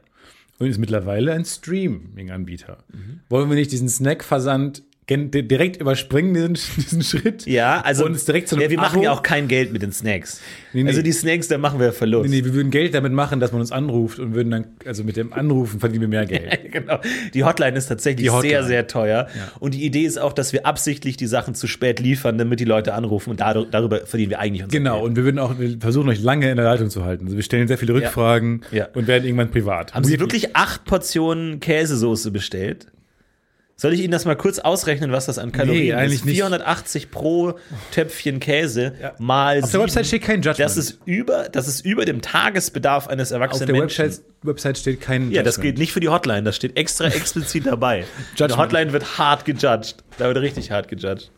Und 0.61 0.69
ist 0.69 0.79
mittlerweile 0.79 1.33
ein 1.33 1.45
Streaming-Anbieter. 1.45 2.79
Mhm. 2.93 3.21
Wollen 3.29 3.49
wir 3.49 3.57
nicht 3.57 3.73
diesen 3.73 3.89
Snack-Versand 3.89 4.83
direkt 5.09 5.77
überspringen 5.81 6.33
diesen, 6.55 6.55
diesen 6.77 7.03
Schritt. 7.03 7.45
Ja, 7.47 7.81
also 7.83 8.07
Und 8.07 8.13
es 8.17 8.25
direkt 8.25 8.49
zu 8.49 8.55
einem 8.57 8.63
ja, 8.65 8.71
wir 8.71 8.79
machen 8.79 8.97
Abo. 8.97 9.05
ja 9.05 9.13
auch 9.13 9.23
kein 9.23 9.49
Geld 9.49 9.73
mit 9.73 9.83
den 9.83 9.93
Snacks. 9.93 10.41
nee. 10.73 10.87
Also 10.87 11.03
die 11.03 11.13
Snacks, 11.13 11.49
da 11.49 11.59
machen 11.59 11.79
wir 11.79 11.93
Verlust. 11.93 12.31
Nee, 12.31 12.45
wir 12.45 12.55
würden 12.55 12.71
Geld 12.71 12.95
damit 12.95 13.13
machen, 13.13 13.39
dass 13.39 13.53
man 13.53 13.61
uns 13.61 13.71
anruft 13.71 14.19
und 14.19 14.35
würden 14.35 14.51
dann, 14.51 14.67
also 14.87 15.05
mit 15.05 15.17
dem 15.19 15.33
Anrufen 15.35 15.79
verdienen 15.81 16.01
wir 16.03 16.09
mehr 16.09 16.25
Geld. 16.27 16.59
genau. 16.73 16.99
Die 17.35 17.45
Hotline 17.45 17.77
ist 17.77 17.87
tatsächlich 17.87 18.31
Hotline. 18.31 18.49
sehr, 18.55 18.65
sehr 18.65 18.87
teuer. 18.87 19.29
Und 19.61 19.75
die 19.75 19.85
Idee 19.85 20.05
ist 20.05 20.19
auch, 20.19 20.33
dass 20.33 20.53
wir 20.55 20.65
absichtlich 20.67 21.17
die 21.19 21.27
Sachen 21.27 21.55
zu 21.55 21.67
spät 21.67 22.01
liefern, 22.01 22.39
damit 22.39 22.61
die 22.61 22.65
Leute 22.65 22.95
anrufen 22.95 23.31
und 23.31 23.41
dadurch, 23.41 23.69
darüber 23.71 24.07
verdienen 24.07 24.31
wir 24.31 24.41
eigentlich 24.41 24.65
unser 24.65 24.77
Genau, 24.79 24.95
Geld. 25.01 25.05
und 25.09 25.17
wir 25.17 25.25
würden 25.25 25.39
auch 25.39 25.59
wir 25.59 25.77
versuchen, 25.81 26.09
euch 26.09 26.23
lange 26.23 26.51
in 26.51 26.57
der 26.57 26.65
Leitung 26.65 26.89
zu 26.89 27.05
halten. 27.05 27.25
Also 27.27 27.37
wir 27.37 27.43
stellen 27.45 27.69
sehr 27.69 27.79
viele 27.79 27.93
Rückfragen 27.95 28.63
Ja. 28.73 28.89
und 28.95 29.07
werden 29.07 29.25
irgendwann 29.25 29.51
privat. 29.51 29.93
Haben 29.95 30.05
Sie 30.05 30.19
wirklich 30.19 30.57
acht 30.57 30.85
Portionen 30.87 31.61
Käsesoße 31.61 32.31
bestellt? 32.31 32.87
Soll 33.85 33.93
ich 33.93 34.01
Ihnen 34.01 34.13
das 34.13 34.25
mal 34.25 34.35
kurz 34.35 34.61
ausrechnen, 34.61 35.13
was 35.13 35.27
das 35.27 35.37
an 35.39 35.53
Kalorien 35.53 35.83
Nee, 35.85 35.93
eigentlich 35.93 36.21
ist? 36.21 36.25
nicht. 36.25 36.37
480 36.37 37.11
pro 37.11 37.59
Töpfchen 37.91 38.41
Käse 38.41 38.95
mal 39.19 39.63
Auf 39.63 39.73
der 39.73 39.81
Website 39.83 40.07
steht 40.07 40.23
kein 40.23 40.37
Judgment. 40.37 40.59
Das 40.61 40.79
ist 40.79 41.01
über, 41.05 41.51
das 41.53 41.69
ist 41.69 41.85
über 41.85 42.07
dem 42.07 42.23
Tagesbedarf 42.23 43.09
eines 43.09 43.31
Auf 43.31 43.37
erwachsenen 43.43 43.67
der 43.67 43.77
Menschen. 43.77 44.07
Website, 44.07 44.25
Website 44.41 44.79
steht 44.79 45.03
kein 45.03 45.31
Ja, 45.31 45.43
das 45.43 45.57
Judgment. 45.57 45.63
gilt 45.75 45.79
nicht 45.81 45.93
für 45.93 46.01
die 46.01 46.09
Hotline, 46.09 46.45
das 46.45 46.57
steht 46.57 46.79
extra 46.79 47.05
explizit 47.09 47.67
dabei. 47.67 48.07
Die 48.35 48.41
Judgment. 48.41 48.57
Hotline 48.59 48.93
wird 48.95 49.19
hart 49.19 49.45
gejudged. 49.45 49.97
Da 50.17 50.29
wird 50.29 50.39
richtig 50.39 50.71
hart 50.71 50.89
gejudged. 50.89 51.31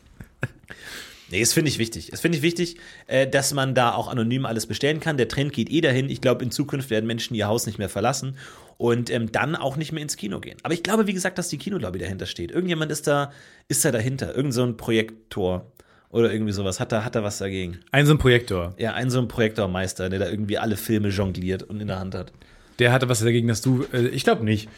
Nee, 1.28 1.40
das 1.40 1.53
finde 1.53 1.70
ich 1.70 1.78
wichtig. 1.80 2.11
Das 2.12 2.20
finde 2.20 2.38
ich 2.38 2.42
wichtig, 2.42 2.76
äh, 3.09 3.26
dass 3.26 3.53
man 3.53 3.74
da 3.74 3.92
auch 3.92 4.07
anonym 4.07 4.47
alles 4.47 4.66
bestellen 4.66 5.01
kann. 5.01 5.16
Der 5.16 5.26
Trend 5.26 5.53
geht 5.53 5.68
eh 5.70 5.80
dahin. 5.80 6.09
Ich 6.09 6.20
glaube, 6.20 6.44
in 6.44 6.53
Zukunft 6.53 6.90
werden 6.90 7.07
Menschen 7.09 7.34
ihr 7.34 7.49
Haus 7.49 7.66
nicht 7.66 7.80
mehr 7.80 7.88
verlassen 7.88 8.36
und 8.79 9.11
ähm, 9.11 9.33
dann 9.33 9.57
auch 9.57 9.77
nicht 9.77 9.93
mehr 9.93 10.03
ins 10.03 10.16
Kino 10.16 10.41
gehen. 10.41 10.59
Aber 10.62 10.74
ich 10.74 10.83
glaube, 10.83 11.07
wie 11.07 11.12
gesagt, 11.12 11.39
dass 11.39 11.49
die 11.49 11.59
Kinolobby 11.59 11.99
dahinter 11.99 12.27
steht. 12.27 12.51
Irgendjemand 12.51 12.91
ist 12.93 13.07
da, 13.07 13.33
ist 13.68 13.85
da 13.85 13.91
dahinter. 13.93 14.35
Irgend 14.35 14.53
so 14.55 14.62
ein 14.64 14.77
Projektor 14.77 15.72
oder 16.11 16.33
irgendwie 16.33 16.53
sowas. 16.53 16.79
Hat 16.81 16.93
da, 16.93 17.05
hat 17.05 17.14
da 17.14 17.22
was 17.22 17.39
dagegen? 17.39 17.79
Ein 17.91 18.07
so 18.07 18.12
ein 18.12 18.18
Projektor. 18.18 18.74
Ja, 18.79 18.93
ein 18.95 19.11
so 19.11 19.18
ein 19.18 19.29
Projektormeister, 19.29 20.09
der 20.11 20.18
da 20.18 20.29
irgendwie 20.29 20.59
alle 20.59 20.77
Filme 20.77 21.09
jongliert 21.09 21.62
und 21.62 21.81
in 21.81 21.87
der 21.89 21.99
Hand 21.99 22.14
hat. 22.14 22.33
Der 22.79 22.93
hatte 22.93 23.09
was 23.09 23.20
dagegen, 23.20 23.49
dass 23.49 23.62
du. 23.62 23.85
Äh, 23.93 24.09
ich 24.09 24.24
glaube 24.24 24.45
nicht. 24.45 24.68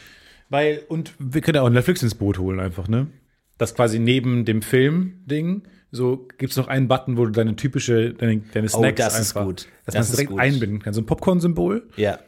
Weil, 0.51 0.83
und 0.89 1.13
wir 1.19 1.41
können 1.43 1.59
auch 1.59 1.69
Netflix 1.69 2.03
ins 2.03 2.15
Boot 2.15 2.39
holen, 2.39 2.59
einfach, 2.61 2.89
ne? 2.89 3.09
Das 3.59 3.75
quasi 3.75 3.99
neben 3.99 4.45
dem 4.47 4.63
Film-Ding, 4.63 5.63
so 5.91 6.27
gibt 6.39 6.53
es 6.53 6.57
noch 6.57 6.69
einen 6.69 6.89
Button, 6.89 7.17
wo 7.19 7.25
du 7.27 7.33
deine 7.33 7.57
typische, 7.57 8.15
deine, 8.15 8.39
deine 8.55 8.67
Oh, 8.69 8.79
Snacks 8.79 8.97
das 8.99 9.19
ist 9.19 9.37
einfach, 9.37 9.45
gut. 9.47 9.67
dass 9.85 9.87
Das 9.87 9.95
man 9.95 10.03
es 10.03 10.09
ist 10.11 10.17
direkt 10.17 10.31
gut. 10.31 10.41
einbinden 10.41 10.79
kann. 10.81 10.95
So 10.95 11.01
ein 11.03 11.07
Popcorn-Symbol. 11.07 11.89
Ja. 11.97 12.19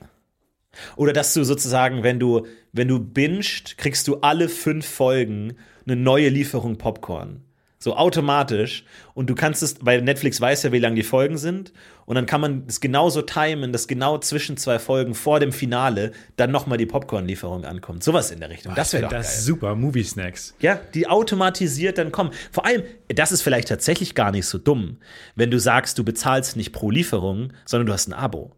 Oder 0.97 1.13
dass 1.13 1.35
du 1.35 1.45
sozusagen, 1.45 2.03
wenn 2.03 2.19
du, 2.19 2.47
wenn 2.73 2.89
du 2.89 3.01
bingst, 3.01 3.79
kriegst 3.79 4.07
du 4.09 4.17
alle 4.21 4.49
fünf 4.49 4.87
Folgen 4.87 5.57
eine 5.87 5.97
neue 5.97 6.29
Lieferung 6.29 6.79
Popcorn. 6.79 7.43
So 7.83 7.97
automatisch. 7.97 8.85
Und 9.15 9.31
du 9.31 9.35
kannst 9.35 9.63
es, 9.63 9.77
weil 9.81 10.03
Netflix 10.03 10.39
weiß 10.39 10.65
ja, 10.65 10.73
wie 10.73 10.79
lang 10.79 10.95
die 10.95 11.03
Folgen 11.03 11.39
sind. 11.39 11.73
Und 12.05 12.15
dann 12.15 12.27
kann 12.27 12.43
man 12.43 12.65
es 12.69 12.81
genauso 12.81 13.23
timen, 13.23 13.73
dass 13.73 13.89
genau 13.89 14.19
zwischen 14.19 14.59
zwei 14.59 14.79
Folgen 14.79 15.15
vor 15.15 15.41
dem 15.41 15.51
Finale 15.51 16.13
dann 16.37 16.51
nochmal 16.51 16.77
die 16.77 16.85
Popcorn-Lieferung 16.85 17.65
ankommt. 17.65 18.05
Sowas 18.05 18.31
in 18.31 18.41
der 18.41 18.51
Richtung. 18.51 18.75
Das 18.75 18.93
wäre 18.93 19.05
doch 19.05 19.11
das 19.11 19.29
geil. 19.29 19.41
super. 19.41 19.75
Movie-Snacks. 19.77 20.57
Ja, 20.61 20.79
die 20.93 21.09
automatisiert 21.09 21.97
dann 21.97 22.13
kommen. 22.13 22.33
Vor 22.53 22.67
allem, 22.67 22.83
das 23.09 23.33
ist 23.33 23.41
vielleicht 23.41 23.69
tatsächlich 23.69 24.15
gar 24.15 24.31
nicht 24.31 24.47
so 24.47 24.59
dumm, 24.59 24.99
wenn 25.35 25.51
du 25.51 25.59
sagst, 25.59 25.99
du 25.99 26.05
bezahlst 26.05 26.57
nicht 26.57 26.73
pro 26.73 26.91
Lieferung, 26.91 27.55
sondern 27.65 27.87
du 27.87 27.95
hast 27.95 28.09
ein 28.09 28.13
Abo. 28.13 28.53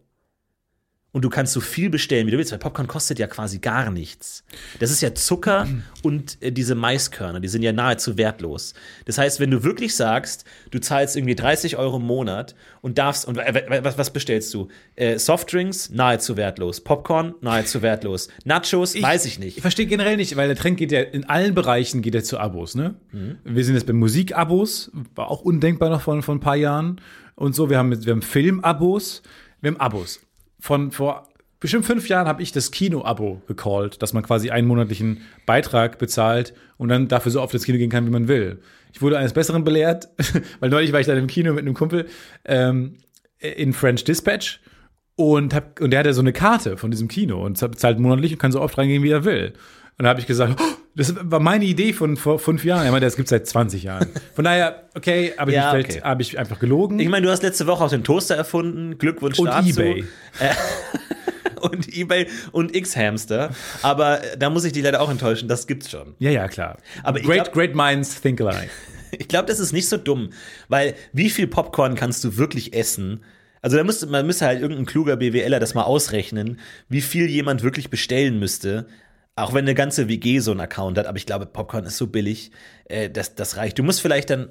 Und 1.13 1.23
du 1.23 1.29
kannst 1.29 1.53
so 1.53 1.61
viel 1.61 1.91
bestellen, 1.91 2.25
wie 2.25 2.31
du 2.31 2.39
willst, 2.39 2.51
weil 2.51 2.57
Popcorn 2.57 2.87
kostet 2.87 3.19
ja 3.19 3.27
quasi 3.27 3.59
gar 3.59 3.91
nichts. 3.91 4.43
Das 4.79 4.89
ist 4.89 4.99
ja 5.01 5.13
Zucker 5.13 5.67
und 6.01 6.41
äh, 6.41 6.51
diese 6.51 6.73
Maiskörner, 6.73 7.39
die 7.39 7.47
sind 7.47 7.61
ja 7.61 7.71
nahezu 7.71 8.17
wertlos. 8.17 8.73
Das 9.05 9.19
heißt, 9.19 9.39
wenn 9.39 9.51
du 9.51 9.63
wirklich 9.63 9.95
sagst, 9.95 10.43
du 10.71 10.79
zahlst 10.79 11.15
irgendwie 11.15 11.35
30 11.35 11.77
Euro 11.77 11.97
im 11.97 12.07
Monat 12.07 12.55
und 12.81 12.97
darfst, 12.97 13.27
und 13.27 13.37
äh, 13.37 13.83
was, 13.83 13.99
was 13.99 14.11
bestellst 14.11 14.51
du? 14.55 14.69
Äh, 14.95 15.19
Softdrinks, 15.19 15.91
nahezu 15.91 16.35
wertlos. 16.35 16.81
Popcorn, 16.81 17.35
nahezu 17.41 17.83
wertlos. 17.83 18.29
Nachos, 18.43 18.99
weiß 18.99 19.25
ich 19.25 19.37
nicht. 19.37 19.57
Ich 19.57 19.61
verstehe 19.61 19.85
generell 19.85 20.17
nicht, 20.17 20.35
weil 20.35 20.47
der 20.47 20.57
Trend 20.57 20.77
geht 20.77 20.91
ja 20.91 21.01
in 21.01 21.25
allen 21.25 21.53
Bereichen 21.53 22.01
geht 22.01 22.15
er 22.15 22.23
zu 22.23 22.39
Abos, 22.39 22.73
ne? 22.73 22.95
Mhm. 23.11 23.37
Wir 23.43 23.63
sind 23.63 23.75
jetzt 23.75 23.85
bei 23.85 23.93
Musikabos, 23.93 24.91
war 25.13 25.29
auch 25.29 25.41
undenkbar 25.41 25.91
noch 25.91 26.01
vor, 26.01 26.19
vor 26.23 26.33
ein 26.33 26.39
paar 26.39 26.55
Jahren 26.55 26.99
und 27.35 27.53
so. 27.53 27.69
Wir 27.69 27.77
haben, 27.77 28.03
wir 28.03 28.11
haben 28.11 28.23
Filmabos, 28.23 29.21
wir 29.61 29.69
haben 29.69 29.79
Abos. 29.79 30.19
Von 30.63 30.91
vor 30.91 31.27
bestimmt 31.59 31.85
fünf 31.85 32.07
Jahren 32.07 32.25
habe 32.25 32.41
ich 32.41 32.53
das 32.53 32.71
Kino-Abo 32.71 33.41
gecallt, 33.47 34.01
dass 34.01 34.13
man 34.13 34.23
quasi 34.23 34.49
einen 34.49 34.65
monatlichen 34.65 35.19
Beitrag 35.45 35.99
bezahlt 35.99 36.53
und 36.77 36.87
dann 36.87 37.09
dafür 37.09 37.33
so 37.33 37.41
oft 37.41 37.53
ins 37.53 37.65
Kino 37.65 37.77
gehen 37.77 37.89
kann, 37.89 38.05
wie 38.05 38.11
man 38.11 38.29
will. 38.29 38.61
Ich 38.93 39.01
wurde 39.01 39.17
eines 39.17 39.33
Besseren 39.33 39.65
belehrt, 39.65 40.07
weil 40.61 40.69
neulich 40.69 40.93
war 40.93 41.01
ich 41.01 41.05
dann 41.05 41.17
im 41.17 41.27
Kino 41.27 41.51
mit 41.51 41.65
einem 41.65 41.73
Kumpel 41.73 42.07
ähm, 42.45 42.95
in 43.39 43.73
French 43.73 44.05
Dispatch 44.05 44.61
und, 45.17 45.53
hab, 45.53 45.81
und 45.81 45.91
der 45.91 45.99
hatte 45.99 46.13
so 46.13 46.21
eine 46.21 46.31
Karte 46.31 46.77
von 46.77 46.91
diesem 46.91 47.09
Kino 47.09 47.43
und 47.43 47.57
zahlt 47.57 47.99
monatlich 47.99 48.31
und 48.31 48.39
kann 48.39 48.53
so 48.53 48.61
oft 48.61 48.77
reingehen, 48.77 49.03
wie 49.03 49.11
er 49.11 49.25
will. 49.25 49.51
Und 49.97 50.03
da 50.03 50.11
habe 50.11 50.21
ich 50.21 50.27
gesagt, 50.27 50.61
oh, 50.61 50.82
das 50.95 51.13
war 51.19 51.39
meine 51.39 51.65
Idee 51.65 51.93
von 51.93 52.17
vor 52.17 52.39
fünf 52.39 52.63
Jahren. 52.63 52.85
Er 52.85 52.91
meinte, 52.91 53.05
das 53.05 53.15
gibt 53.15 53.27
seit 53.29 53.47
20 53.47 53.83
Jahren. 53.83 54.07
Von 54.35 54.45
daher, 54.45 54.83
okay, 54.95 55.33
habe 55.37 55.51
ich, 55.51 55.55
Ja, 55.57 55.73
okay. 55.73 56.01
habe 56.03 56.21
ich 56.21 56.37
einfach 56.37 56.59
gelogen. 56.59 56.99
Ich 56.99 57.09
meine, 57.09 57.25
du 57.25 57.31
hast 57.31 57.41
letzte 57.43 57.65
Woche 57.67 57.83
auch 57.83 57.89
den 57.89 58.03
Toaster 58.03 58.35
erfunden. 58.35 58.97
Glückwunsch 58.97 59.39
und 59.39 59.47
dazu. 59.47 59.69
Ebay. 59.81 60.03
und 61.61 61.95
eBay 61.95 62.27
und 62.51 62.75
X-Hamster. 62.75 63.51
Aber 63.81 64.23
äh, 64.23 64.37
da 64.37 64.49
muss 64.49 64.65
ich 64.65 64.73
dich 64.73 64.83
leider 64.83 65.01
auch 65.01 65.09
enttäuschen, 65.09 65.47
das 65.47 65.65
gibt's 65.67 65.89
schon. 65.89 66.15
Ja, 66.19 66.29
ja, 66.29 66.47
klar. 66.47 66.77
Aber 67.03 67.19
ich 67.19 67.25
great, 67.25 67.43
glaub- 67.45 67.53
great 67.53 67.75
minds 67.75 68.19
think 68.21 68.39
alike. 68.41 68.69
Ich 69.19 69.27
glaube, 69.27 69.45
das 69.45 69.59
ist 69.59 69.73
nicht 69.73 69.87
so 69.87 69.97
dumm, 69.97 70.31
weil 70.69 70.95
wie 71.11 71.29
viel 71.29 71.45
Popcorn 71.45 71.93
kannst 71.93 72.23
du 72.23 72.35
wirklich 72.37 72.73
essen? 72.73 73.23
Also 73.61 73.77
da 73.77 73.83
müsste, 73.83 74.07
man 74.07 74.25
müsste 74.25 74.47
halt 74.47 74.59
irgendein 74.59 74.87
kluger 74.87 75.17
BWLer 75.17 75.59
das 75.59 75.75
mal 75.75 75.83
ausrechnen, 75.83 76.59
wie 76.89 76.99
viel 76.99 77.29
jemand 77.29 77.61
wirklich 77.61 77.91
bestellen 77.91 78.39
müsste. 78.39 78.87
Auch 79.35 79.53
wenn 79.53 79.65
eine 79.65 79.73
ganze 79.73 80.07
WG 80.07 80.39
so 80.39 80.51
einen 80.51 80.59
Account 80.59 80.97
hat, 80.97 81.07
aber 81.07 81.17
ich 81.17 81.25
glaube, 81.25 81.45
Popcorn 81.47 81.85
ist 81.85 81.97
so 81.97 82.07
billig, 82.07 82.51
äh, 82.85 83.09
das, 83.09 83.35
das 83.35 83.57
reicht. 83.57 83.79
Du 83.79 83.83
musst 83.83 84.01
vielleicht 84.01 84.29
dann 84.29 84.49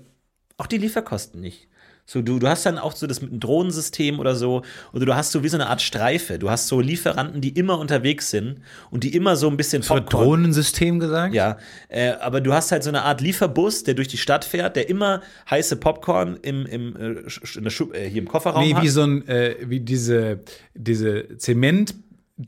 auch 0.57 0.67
die 0.67 0.79
Lieferkosten 0.79 1.41
nicht. 1.41 1.69
So, 2.05 2.21
du, 2.21 2.41
du 2.41 2.49
hast 2.49 2.67
dann 2.67 2.79
auch 2.79 2.97
so 2.97 3.07
das 3.07 3.21
mit 3.21 3.31
einem 3.31 3.39
Drohnensystem 3.39 4.19
oder 4.19 4.35
so, 4.35 4.63
oder 4.93 5.07
du 5.07 5.15
hast 5.15 5.31
so 5.31 5.45
wie 5.45 5.49
so 5.49 5.57
eine 5.57 5.69
Art 5.69 5.81
Streife. 5.81 6.39
Du 6.39 6.51
hast 6.51 6.67
so 6.67 6.81
Lieferanten, 6.81 7.41
die 7.41 7.51
immer 7.51 7.79
unterwegs 7.79 8.29
sind 8.31 8.61
und 8.91 9.05
die 9.05 9.15
immer 9.15 9.37
so 9.37 9.49
ein 9.49 9.57
bisschen 9.57 9.83
Hast 9.83 9.91
du 9.91 10.01
Drohnensystem 10.01 10.99
gesagt? 10.99 11.33
ja, 11.33 11.59
äh, 11.89 12.11
aber 12.11 12.41
du 12.41 12.53
hast 12.53 12.73
halt 12.73 12.83
so 12.83 12.91
eine 12.91 13.03
Art 13.03 13.21
Lieferbus, 13.21 13.85
der 13.85 13.95
durch 13.95 14.09
die 14.09 14.17
Stadt 14.17 14.45
fährt, 14.45 14.75
der 14.75 14.89
immer 14.89 15.23
heiße 15.49 15.77
Popcorn 15.77 16.39
im, 16.43 16.67
im, 16.67 16.97
äh, 16.97 17.11
äh, 17.21 18.11
hier 18.11 18.23
im 18.23 18.29
Kofferraum 18.29 18.65
Nee, 18.65 18.75
hat. 18.75 18.83
wie 18.83 18.89
so 18.89 19.03
ein, 19.03 19.27
äh, 19.29 19.57
wie 19.63 19.79
diese, 19.79 20.41
diese 20.75 21.39
Zement. 21.39 21.95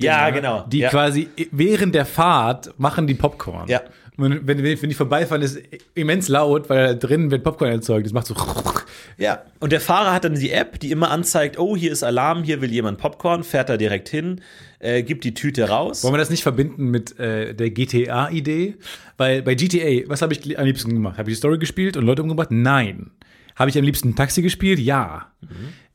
Ja, 0.01 0.31
genau. 0.31 0.65
Die 0.69 0.79
Ja. 0.79 0.91
quasi 0.91 1.29
während 1.51 1.95
der 1.95 2.07
Fahrt 2.07 2.79
machen 2.79 3.07
die 3.07 3.15
Popcorn. 3.15 3.69
Ja. 3.69 3.83
Wenn, 4.17 4.47
wenn, 4.47 4.63
wenn 4.63 4.89
die 4.89 4.95
vorbeifahren, 4.95 5.43
ist 5.43 5.59
immens 5.95 6.29
laut, 6.29 6.71
weil 6.71 6.87
da 6.87 6.95
drinnen 6.95 7.33
wird 7.33 7.43
Popcorn 7.43 7.73
erzeugt. 7.73 8.07
Das 8.07 8.13
macht 8.13 8.27
so. 8.27 8.37
ja, 9.19 9.43
und 9.59 9.73
der 9.73 9.81
Fahrer 9.81 10.13
hat 10.13 10.23
dann 10.25 10.37
die 10.37 10.53
App, 10.53 10.79
die 10.79 10.93
immer 10.93 11.11
anzeigt, 11.11 11.59
oh, 11.59 11.77
hier 11.77 11.91
ist 11.91 12.05
Alarm, 12.05 12.45
hier 12.45 12.61
will 12.61 12.71
jemand 12.71 12.99
Popcorn, 12.99 13.43
fährt 13.43 13.71
da 13.71 13.77
direkt 13.77 14.09
hin, 14.09 14.41
äh, 14.79 15.03
gibt 15.03 15.25
die 15.25 15.35
Tüte 15.35 15.69
raus. 15.69 16.05
Wollen 16.05 16.15
wir 16.15 16.19
das 16.19 16.31
nicht 16.31 16.45
verbinden 16.45 16.93
mit 16.93 17.19
äh, 17.19 17.55
der 17.55 17.71
GTA-Idee? 17.71 18.77
Weil 19.17 19.43
bei 19.43 19.57
GTA, 19.57 20.09
was 20.09 20.23
habe 20.23 20.33
ich 20.33 20.59
am 20.59 20.65
liebsten 20.65 20.93
gemacht? 20.95 21.19
Habe 21.19 21.29
ich 21.29 21.35
die 21.35 21.39
Story 21.39 21.59
gespielt 21.59 21.97
und 21.97 22.05
Leute 22.05 22.23
umgebracht? 22.23 22.53
Nein. 22.53 23.11
Habe 23.57 23.71
ich 23.71 23.79
am 23.79 23.85
liebsten 23.85 24.15
Taxi 24.15 24.43
gespielt? 24.43 24.79
Ja. 24.79 25.33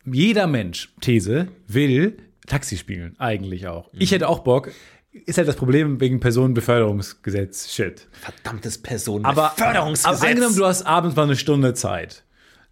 Jeder 0.05 0.47
Mensch, 0.47 0.89
These, 1.01 1.47
will 1.67 2.17
Taxi 2.49 2.77
spielen. 2.77 3.15
Eigentlich 3.19 3.67
auch. 3.67 3.89
Ich 3.93 4.11
hätte 4.11 4.27
auch 4.27 4.39
Bock. 4.39 4.71
Ist 5.11 5.37
halt 5.37 5.47
das 5.47 5.55
Problem 5.55 5.99
wegen 5.99 6.19
Personenbeförderungsgesetz. 6.19 7.71
Shit. 7.71 8.07
Verdammtes 8.11 8.77
Aber, 8.77 8.83
Personenbeförderungsgesetz. 8.87 10.19
aber 10.19 10.27
angenommen, 10.29 10.55
du 10.55 10.65
hast 10.65 10.83
abends 10.83 11.15
mal 11.15 11.23
eine 11.23 11.35
Stunde 11.35 11.73
Zeit. 11.73 12.23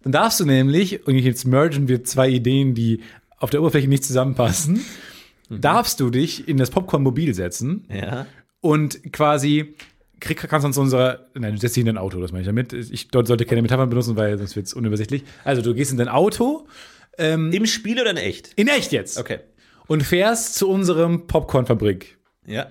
Dann 0.02 0.12
darfst 0.12 0.38
du 0.38 0.44
nämlich, 0.44 1.06
und 1.06 1.16
jetzt 1.16 1.46
mergen 1.46 1.88
wir 1.88 2.04
zwei 2.04 2.28
Ideen, 2.28 2.74
die 2.74 3.02
auf 3.38 3.50
der 3.50 3.60
Oberfläche 3.60 3.88
nicht 3.88 4.04
zusammenpassen, 4.04 4.84
darfst 5.50 5.98
du 6.00 6.10
dich 6.10 6.48
in 6.48 6.56
das 6.56 6.70
Popcorn-Mobil 6.70 7.34
setzen 7.34 7.86
ja. 7.92 8.26
und 8.60 9.12
quasi 9.12 9.74
krieg, 10.20 10.36
kannst 10.38 10.64
du 10.64 10.68
uns 10.68 10.78
unser, 10.78 11.26
nein, 11.34 11.54
du 11.54 11.60
setzt 11.60 11.76
dich 11.76 11.82
in 11.82 11.86
dein 11.86 11.98
Auto, 11.98 12.20
das 12.20 12.32
meine 12.32 12.42
ich 12.42 12.46
damit. 12.46 12.72
Ich 12.72 13.08
dort 13.08 13.26
sollte 13.26 13.44
keine 13.46 13.62
Metaphern 13.62 13.88
benutzen, 13.88 14.16
weil 14.16 14.36
sonst 14.38 14.56
wird 14.56 14.66
es 14.66 14.74
unübersichtlich. 14.74 15.24
Also 15.44 15.62
du 15.62 15.74
gehst 15.74 15.90
in 15.90 15.98
dein 15.98 16.08
Auto, 16.08 16.66
Im 17.18 17.66
Spiel 17.66 18.00
oder 18.00 18.10
in 18.10 18.16
echt? 18.16 18.52
in 18.54 18.68
echt 18.68 18.92
jetzt, 18.92 19.18
Okay. 19.18 19.40
Und 19.88 20.04
fährst 20.04 20.54
zu 20.54 20.68
unserem 20.68 21.26
Popcornfabrik. 21.26 22.18
Ja. 22.46 22.68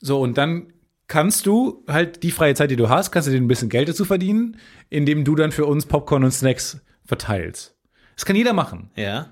So, 0.00 0.20
und 0.20 0.38
dann 0.38 0.72
kannst 1.06 1.44
du 1.44 1.84
halt 1.86 2.22
die 2.22 2.30
freie 2.30 2.54
Zeit, 2.54 2.70
die 2.70 2.76
du 2.76 2.88
hast, 2.88 3.10
kannst 3.10 3.28
du 3.28 3.32
dir 3.32 3.38
ein 3.38 3.48
bisschen 3.48 3.68
Geld 3.68 3.88
dazu 3.88 4.06
verdienen, 4.06 4.56
indem 4.88 5.24
du 5.24 5.34
dann 5.34 5.52
für 5.52 5.66
uns 5.66 5.84
Popcorn 5.84 6.24
und 6.24 6.30
Snacks 6.30 6.80
verteilst. 7.04 7.76
Das 8.14 8.24
kann 8.24 8.36
jeder 8.36 8.52
machen. 8.52 8.90
Ja. 8.96 9.28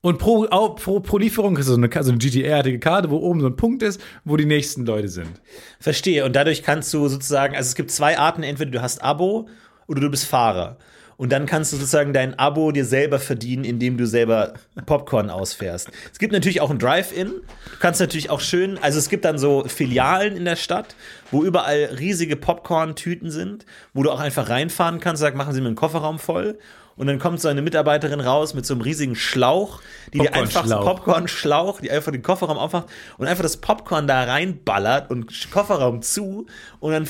Und 0.00 0.18
pro, 0.18 0.46
pro, 0.46 1.00
pro 1.00 1.18
Lieferung 1.18 1.56
ist 1.56 1.66
so 1.66 1.74
eine, 1.74 1.88
so 2.02 2.10
eine 2.10 2.18
GTR-artige 2.18 2.80
Karte, 2.80 3.10
wo 3.10 3.18
oben 3.18 3.40
so 3.40 3.46
ein 3.46 3.56
Punkt 3.56 3.82
ist, 3.82 4.00
wo 4.24 4.36
die 4.36 4.46
nächsten 4.46 4.84
Leute 4.84 5.08
sind. 5.08 5.40
Verstehe. 5.78 6.24
Und 6.24 6.34
dadurch 6.34 6.62
kannst 6.62 6.92
du 6.92 7.06
sozusagen, 7.08 7.54
also 7.54 7.68
es 7.68 7.74
gibt 7.76 7.90
zwei 7.92 8.18
Arten, 8.18 8.42
entweder 8.42 8.72
du 8.72 8.82
hast 8.82 9.02
Abo 9.02 9.48
oder 9.86 10.00
du 10.00 10.10
bist 10.10 10.24
Fahrer. 10.24 10.78
Und 11.22 11.30
dann 11.30 11.46
kannst 11.46 11.72
du 11.72 11.76
sozusagen 11.76 12.12
dein 12.12 12.36
Abo 12.36 12.72
dir 12.72 12.84
selber 12.84 13.20
verdienen, 13.20 13.62
indem 13.62 13.96
du 13.96 14.08
selber 14.08 14.54
Popcorn 14.86 15.30
ausfährst. 15.30 15.88
Es 16.12 16.18
gibt 16.18 16.32
natürlich 16.32 16.60
auch 16.60 16.72
ein 16.72 16.80
Drive-In. 16.80 17.28
Du 17.28 17.78
kannst 17.78 18.00
natürlich 18.00 18.28
auch 18.28 18.40
schön, 18.40 18.76
also 18.78 18.98
es 18.98 19.08
gibt 19.08 19.24
dann 19.24 19.38
so 19.38 19.62
Filialen 19.68 20.36
in 20.36 20.44
der 20.44 20.56
Stadt, 20.56 20.96
wo 21.30 21.44
überall 21.44 21.90
riesige 21.96 22.34
Popcorn-Tüten 22.34 23.30
sind, 23.30 23.66
wo 23.94 24.02
du 24.02 24.10
auch 24.10 24.18
einfach 24.18 24.48
reinfahren 24.48 24.98
kannst, 24.98 25.20
sag, 25.20 25.36
machen 25.36 25.54
Sie 25.54 25.60
mir 25.60 25.68
einen 25.68 25.76
Kofferraum 25.76 26.18
voll. 26.18 26.58
Und 26.96 27.06
dann 27.06 27.18
kommt 27.18 27.40
so 27.40 27.48
eine 27.48 27.62
Mitarbeiterin 27.62 28.20
raus 28.20 28.54
mit 28.54 28.66
so 28.66 28.74
einem 28.74 28.82
riesigen 28.82 29.14
Schlauch, 29.14 29.80
die 30.12 30.18
dir 30.18 30.34
einfach 30.34 30.62
Popcorn-Schlauch. 30.62 30.84
Popcorn-Schlauch, 30.84 31.80
die 31.80 31.90
einfach 31.90 32.12
den 32.12 32.22
Kofferraum 32.22 32.58
aufmacht 32.58 32.86
und 33.18 33.26
einfach 33.26 33.42
das 33.42 33.56
Popcorn 33.56 34.06
da 34.06 34.24
reinballert 34.24 35.10
und 35.10 35.50
Kofferraum 35.50 36.02
zu 36.02 36.46
und 36.80 36.92
dann 36.92 37.08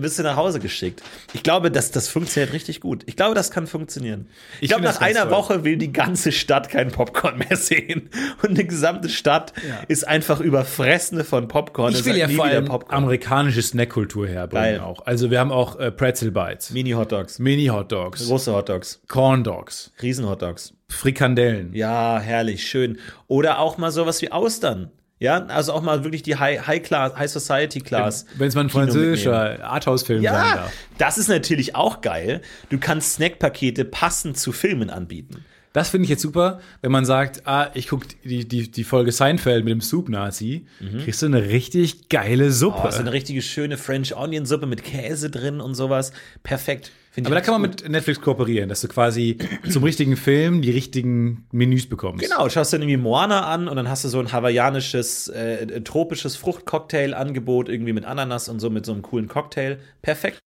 bist 0.00 0.18
du 0.18 0.22
nach 0.22 0.36
Hause 0.36 0.60
geschickt. 0.60 1.02
Ich 1.32 1.42
glaube, 1.42 1.70
dass 1.70 1.90
das 1.90 2.08
funktioniert 2.08 2.52
richtig 2.52 2.80
gut. 2.80 3.02
Ich 3.06 3.16
glaube, 3.16 3.34
das 3.34 3.50
kann 3.50 3.66
funktionieren. 3.66 4.28
Ich, 4.56 4.62
Ich 4.64 4.68
glaube, 4.68 4.84
nach 4.84 5.00
einer 5.00 5.22
toll. 5.22 5.30
Woche 5.32 5.64
will 5.64 5.76
die 5.76 5.92
ganze 5.92 6.30
Stadt 6.30 6.68
kein 6.68 6.90
Popcorn 6.92 7.38
mehr 7.38 7.56
sehen 7.56 8.10
und 8.42 8.56
die 8.56 8.66
gesamte 8.66 9.08
Stadt 9.08 9.52
ist 9.88 10.06
einfach 10.06 10.40
überfressene 10.40 11.24
von 11.24 11.48
Popcorn. 11.48 11.92
Ich 11.92 12.04
will 12.04 12.16
ja 12.16 12.28
vor 12.28 12.44
allem 12.44 12.70
amerikanische 12.70 13.62
Snackkultur 13.62 14.28
herbringen 14.28 14.76
Geil. 14.76 14.80
auch. 14.80 15.06
Also 15.06 15.30
wir 15.30 15.40
haben 15.40 15.50
auch 15.52 15.78
äh, 15.78 15.90
Pretzel 15.90 16.30
Bites, 16.30 16.70
Mini-Hotdogs, 16.70 17.38
Mini-Hotdogs, 17.38 18.26
große 18.26 18.52
Hotdogs, 18.52 19.00
Corn 19.08 19.23
Dogs, 19.44 19.90
Riesen-Hotdogs. 20.02 20.74
Frikandellen. 20.88 21.72
Ja, 21.74 22.18
herrlich, 22.20 22.66
schön. 22.66 22.98
Oder 23.26 23.58
auch 23.58 23.78
mal 23.78 23.90
sowas 23.90 24.20
wie 24.22 24.30
Austern. 24.30 24.90
Ja, 25.18 25.46
also 25.46 25.72
auch 25.72 25.80
mal 25.82 26.04
wirklich 26.04 26.22
die 26.22 26.36
High, 26.36 26.66
High 26.66 26.82
Class, 26.82 27.16
High 27.16 27.30
Society 27.30 27.80
Class. 27.80 28.26
Wenn 28.36 28.48
es 28.48 28.54
mal 28.54 28.62
ein 28.62 28.68
Kino 28.68 28.82
französischer 28.82 29.64
Arthouse-Film 29.64 30.22
sein 30.22 30.32
Ja, 30.34 30.54
darf. 30.56 30.72
das 30.98 31.16
ist 31.18 31.28
natürlich 31.28 31.74
auch 31.74 32.00
geil. 32.02 32.42
Du 32.68 32.78
kannst 32.78 33.14
Snackpakete 33.14 33.84
passend 33.86 34.36
zu 34.36 34.52
Filmen 34.52 34.90
anbieten. 34.90 35.44
Das 35.72 35.88
finde 35.88 36.04
ich 36.04 36.10
jetzt 36.10 36.22
super, 36.22 36.60
wenn 36.82 36.92
man 36.92 37.04
sagt, 37.04 37.46
ah, 37.48 37.70
ich 37.74 37.88
gucke 37.88 38.06
die, 38.24 38.46
die, 38.46 38.70
die 38.70 38.84
Folge 38.84 39.10
Seinfeld 39.10 39.64
mit 39.64 39.72
dem 39.72 39.80
Soup-Nazi, 39.80 40.66
kriegst 41.02 41.20
du 41.22 41.26
eine 41.26 41.48
richtig 41.48 42.08
geile 42.08 42.52
Suppe. 42.52 42.78
Mhm. 42.80 42.84
Oh, 42.86 42.90
so 42.90 43.00
eine 43.00 43.12
richtige 43.12 43.42
schöne 43.42 43.76
French 43.76 44.14
Onion 44.16 44.46
Suppe 44.46 44.66
mit 44.66 44.84
Käse 44.84 45.30
drin 45.30 45.60
und 45.60 45.74
sowas. 45.74 46.12
Perfekt. 46.44 46.92
Find 47.14 47.28
Aber 47.28 47.36
da 47.36 47.40
kann 47.40 47.60
man 47.60 47.70
gut. 47.70 47.82
mit 47.82 47.90
Netflix 47.90 48.20
kooperieren, 48.20 48.68
dass 48.68 48.80
du 48.80 48.88
quasi 48.88 49.38
zum 49.70 49.84
richtigen 49.84 50.16
Film 50.16 50.62
die 50.62 50.72
richtigen 50.72 51.46
Menüs 51.52 51.88
bekommst. 51.88 52.24
Genau, 52.24 52.48
schaust 52.48 52.72
dann 52.72 52.82
irgendwie 52.82 52.96
Moana 52.96 53.46
an 53.46 53.68
und 53.68 53.76
dann 53.76 53.88
hast 53.88 54.04
du 54.04 54.08
so 54.08 54.18
ein 54.18 54.32
hawaiianisches, 54.32 55.28
äh, 55.28 55.80
tropisches 55.82 56.34
Fruchtcocktail-Angebot 56.36 57.68
irgendwie 57.68 57.92
mit 57.92 58.04
Ananas 58.04 58.48
und 58.48 58.58
so 58.58 58.68
mit 58.68 58.84
so 58.84 58.92
einem 58.92 59.02
coolen 59.02 59.28
Cocktail. 59.28 59.78
Perfekt. 60.02 60.40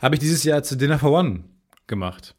Habe 0.00 0.16
ich 0.16 0.20
dieses 0.20 0.44
Jahr 0.44 0.62
zu 0.62 0.76
Dinner 0.76 0.98
for 0.98 1.12
One 1.12 1.44
gemacht. 1.86 2.34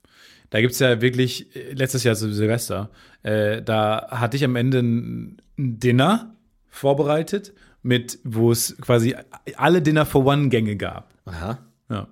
Da 0.51 0.61
gibt's 0.61 0.77
ja 0.77 1.01
wirklich, 1.01 1.55
äh, 1.55 1.73
letztes 1.73 2.03
Jahr 2.03 2.15
zu 2.15 2.31
Silvester, 2.31 2.91
äh, 3.23 3.63
da 3.63 4.07
hatte 4.11 4.37
ich 4.37 4.43
am 4.43 4.55
Ende 4.55 4.79
ein 4.79 5.41
ein 5.57 5.79
Dinner 5.79 6.35
vorbereitet, 6.69 7.53
mit, 7.81 8.19
wo 8.23 8.51
es 8.51 8.77
quasi 8.81 9.15
alle 9.55 9.81
Dinner 9.81 10.05
for 10.05 10.25
One-Gänge 10.25 10.77
gab. 10.77 11.13
Aha. 11.25 11.59
Ja. 11.89 12.07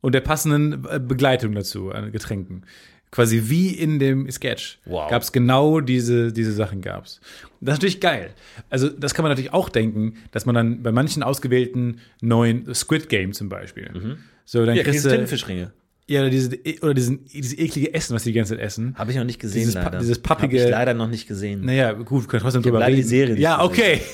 Und 0.00 0.14
der 0.14 0.20
passenden 0.20 0.84
äh, 0.88 1.00
Begleitung 1.00 1.52
dazu, 1.54 1.90
an 1.90 2.12
Getränken. 2.12 2.62
Quasi 3.10 3.44
wie 3.46 3.70
in 3.70 3.98
dem 3.98 4.30
Sketch. 4.30 4.78
Wow. 4.84 5.10
Gab's 5.10 5.32
genau 5.32 5.80
diese, 5.80 6.30
diese 6.32 6.52
Sachen 6.52 6.82
gab's. 6.82 7.20
Das 7.60 7.72
ist 7.74 7.78
natürlich 7.78 8.00
geil. 8.00 8.30
Also, 8.68 8.90
das 8.90 9.14
kann 9.14 9.22
man 9.22 9.30
natürlich 9.30 9.52
auch 9.54 9.70
denken, 9.70 10.14
dass 10.30 10.44
man 10.46 10.54
dann 10.54 10.82
bei 10.82 10.92
manchen 10.92 11.22
ausgewählten 11.22 12.00
neuen 12.20 12.72
Squid 12.74 13.08
Game 13.08 13.32
zum 13.32 13.48
Beispiel. 13.48 14.18
So, 14.44 14.64
dann 14.66 14.76
Ja, 14.76 14.82
kriegst 14.82 15.04
du. 15.06 15.08
Tintenfischringe. 15.08 15.72
Ja, 16.06 16.20
oder, 16.20 16.30
diese, 16.30 16.50
oder 16.82 16.94
diesen, 16.94 17.24
dieses 17.26 17.58
eklige 17.58 17.92
Essen, 17.94 18.14
was 18.14 18.22
die 18.24 18.30
die 18.32 18.36
ganze 18.38 18.54
Zeit 18.54 18.62
essen. 18.64 18.94
Habe 18.96 19.10
ich 19.10 19.16
noch 19.16 19.24
nicht 19.24 19.38
gesehen, 19.40 19.60
Dieses 19.60 19.74
Pa- 19.74 19.84
leider. 19.84 19.98
dieses 19.98 20.18
pappige- 20.18 20.58
Hab 20.60 20.66
ich 20.66 20.70
leider 20.70 20.94
noch 20.94 21.08
nicht 21.08 21.26
gesehen. 21.28 21.64
Naja, 21.64 21.92
gut, 21.92 22.28
können 22.28 22.42
trotzdem 22.42 22.62
drüber 22.62 22.78
leider 22.78 22.92
die 22.92 22.98
reden. 23.00 23.08
Serie 23.08 23.34
nicht 23.34 23.42
ja, 23.42 23.62
okay. 23.62 24.00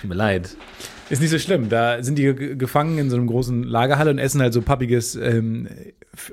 Tut 0.00 0.08
mir 0.10 0.14
leid. 0.16 0.56
Ist 1.10 1.20
nicht 1.20 1.30
so 1.30 1.38
schlimm. 1.38 1.68
Da 1.68 2.02
sind 2.02 2.18
die 2.18 2.22
ge- 2.34 2.56
gefangen 2.56 2.98
in 2.98 3.10
so 3.10 3.16
einem 3.16 3.26
großen 3.26 3.62
Lagerhalle 3.64 4.10
und 4.10 4.18
essen 4.18 4.40
halt 4.42 4.52
so 4.52 4.62
pappiges, 4.62 5.14
ähm, 5.16 5.68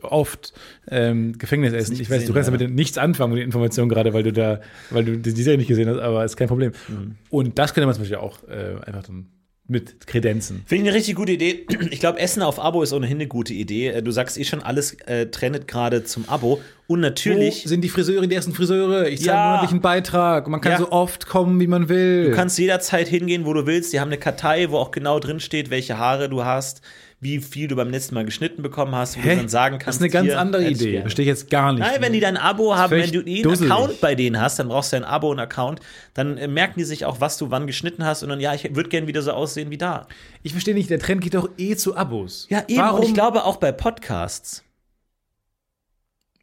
oft 0.01 0.53
ähm, 0.89 1.37
Gefängnisessen. 1.37 1.93
Ich 1.95 2.09
weiß, 2.09 2.25
du 2.25 2.33
gesehen, 2.33 2.33
kannst 2.33 2.49
leider. 2.49 2.63
damit 2.63 2.75
nichts 2.75 2.97
anfangen 2.97 3.33
mit 3.33 3.39
den 3.41 3.45
Informationen 3.45 3.87
gerade, 3.89 4.13
weil 4.13 4.23
du 4.23 4.33
da, 4.33 4.59
weil 4.89 5.05
du 5.05 5.17
die 5.17 5.33
die 5.33 5.43
Serie 5.43 5.57
nicht 5.57 5.67
gesehen 5.67 5.87
hast, 5.89 5.99
aber 5.99 6.25
ist 6.25 6.35
kein 6.37 6.47
Problem. 6.47 6.71
Mhm. 6.87 7.15
Und 7.29 7.57
das 7.59 7.73
könnte 7.73 7.85
man 7.85 7.93
zum 7.95 8.01
Beispiel 8.03 8.17
auch 8.17 8.39
äh, 8.47 8.75
einfach 8.85 9.03
dann 9.03 9.27
mit 9.67 10.05
Kredenzen. 10.05 10.63
Finde 10.67 10.83
ich 10.83 10.89
eine 10.89 10.97
richtig 10.97 11.15
gute 11.15 11.31
Idee. 11.31 11.65
Ich 11.91 11.99
glaube, 11.99 12.19
Essen 12.19 12.43
auf 12.43 12.59
Abo 12.59 12.83
ist 12.83 12.93
ohnehin 12.93 13.17
eine 13.17 13.27
gute 13.27 13.53
Idee. 13.53 13.87
Äh, 13.87 14.01
Du 14.03 14.11
sagst 14.11 14.37
eh 14.37 14.43
schon, 14.43 14.61
alles 14.61 14.93
äh, 15.07 15.27
trendet 15.27 15.67
gerade 15.67 16.03
zum 16.03 16.29
Abo. 16.29 16.61
Und 16.87 16.99
natürlich, 16.99 17.65
Wo 17.65 17.69
sind 17.69 17.81
die 17.81 17.89
Friseure, 17.89 18.27
die 18.27 18.35
ersten 18.35 18.53
Friseure? 18.53 19.07
Ich 19.07 19.21
zahle 19.23 19.37
Ja. 19.37 19.45
monatlichen 19.47 19.81
Beitrag. 19.81 20.47
Man 20.47 20.61
kann 20.61 20.73
Ja. 20.73 20.77
so 20.77 20.91
oft 20.91 21.25
kommen, 21.25 21.59
wie 21.59 21.65
man 21.67 21.89
will. 21.89 22.25
du 22.29 22.31
kannst 22.35 22.59
jederzeit 22.59 23.07
hingehen, 23.07 23.45
wo 23.45 23.53
du 23.53 23.65
willst. 23.65 23.91
Die 23.91 23.99
haben 23.99 24.09
eine 24.09 24.19
Kartei, 24.19 24.69
wo 24.69 24.77
auch 24.77 24.91
genau 24.91 25.19
drin 25.19 25.39
steht, 25.39 25.71
welche 25.71 25.97
Haare 25.97 26.29
du 26.29 26.45
hast, 26.45 26.81
wie 27.25 27.39
viel 27.39 27.67
du 27.67 27.75
beim 27.75 27.89
letzten 27.89 28.13
Mal 28.13 28.23
geschnitten 28.23 28.61
bekommen 28.61 28.93
hast, 28.95 29.17
wo 29.17 29.21
du 29.21 29.35
dann 29.35 29.49
sagen 29.49 29.79
kannst. 29.79 29.87
das 29.87 30.07
ist 30.07 30.15
eine 30.15 30.27
ganz 30.27 30.39
andere 30.39 30.69
Idee. 30.69 31.01
Verstehe 31.01 31.23
ich 31.23 31.29
jetzt 31.29 31.49
gar 31.49 31.73
nicht. 31.73 31.81
Nein, 31.81 31.99
wenn 31.99 32.13
die 32.13 32.19
dein 32.19 32.37
Abo 32.37 32.75
haben, 32.75 32.91
wenn 32.91 33.11
du 33.11 33.19
einen 33.19 33.41
dusselig. 33.41 33.71
Account 33.71 33.99
bei 33.99 34.13
denen 34.13 34.39
hast, 34.39 34.59
dann 34.59 34.67
brauchst 34.67 34.93
du 34.93 34.97
ein 34.97 35.03
Abo 35.03 35.31
und 35.31 35.39
Account, 35.39 35.79
dann 36.13 36.37
äh, 36.37 36.47
merken 36.47 36.75
die 36.77 36.85
sich 36.85 37.03
auch, 37.03 37.19
was 37.19 37.37
du 37.37 37.49
wann 37.49 37.65
geschnitten 37.65 38.05
hast 38.05 38.21
und 38.21 38.29
dann, 38.29 38.39
ja, 38.39 38.53
ich 38.53 38.75
würde 38.75 38.89
gerne 38.89 39.07
wieder 39.07 39.23
so 39.23 39.31
aussehen 39.31 39.71
wie 39.71 39.77
da. 39.77 40.07
ich 40.43 40.51
verstehe 40.51 40.75
nicht, 40.75 40.89
der 40.89 40.99
Trend 40.99 41.21
geht 41.21 41.33
doch 41.33 41.49
eh 41.57 41.75
zu 41.75 41.97
Abos. 41.97 42.45
Ja, 42.49 42.63
eben. 42.67 42.79
Warum? 42.79 42.99
Und 42.99 43.07
ich 43.07 43.13
glaube 43.13 43.43
auch 43.43 43.57
bei 43.57 43.71
Podcasts. 43.71 44.63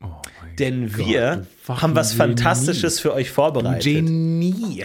Oh 0.02 0.06
mein 0.40 0.56
Denn 0.56 0.88
Gott, 0.92 1.06
wir 1.06 1.46
fucking 1.62 1.82
haben 1.82 1.94
was. 1.94 2.12
Fantastisches 2.12 2.98
für 2.98 3.14
euch 3.14 3.30
vorbereitet. 3.30 3.84
Genie. 3.84 4.84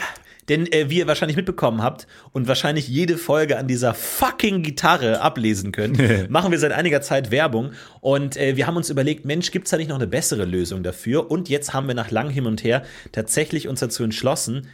Denn 0.49 0.71
äh, 0.71 0.89
wie 0.89 0.99
ihr 0.99 1.07
wahrscheinlich 1.07 1.35
mitbekommen 1.35 1.81
habt 1.81 2.07
und 2.31 2.47
wahrscheinlich 2.47 2.87
jede 2.87 3.17
Folge 3.17 3.57
an 3.57 3.67
dieser 3.67 3.93
fucking 3.93 4.63
Gitarre 4.63 5.21
ablesen 5.21 5.71
könnt, 5.71 6.29
machen 6.29 6.51
wir 6.51 6.59
seit 6.59 6.71
einiger 6.71 7.01
Zeit 7.01 7.31
Werbung. 7.31 7.71
Und 8.01 8.37
äh, 8.37 8.55
wir 8.55 8.67
haben 8.67 8.77
uns 8.77 8.89
überlegt, 8.89 9.25
Mensch, 9.25 9.51
gibt's 9.51 9.71
da 9.71 9.77
nicht 9.77 9.89
noch 9.89 9.97
eine 9.97 10.07
bessere 10.07 10.45
Lösung 10.45 10.83
dafür? 10.83 11.29
Und 11.29 11.49
jetzt 11.49 11.73
haben 11.73 11.87
wir 11.87 11.95
nach 11.95 12.11
langem 12.11 12.31
Hin 12.31 12.45
und 12.45 12.63
Her 12.63 12.83
tatsächlich 13.11 13.67
uns 13.67 13.79
dazu 13.79 14.03
entschlossen, 14.03 14.67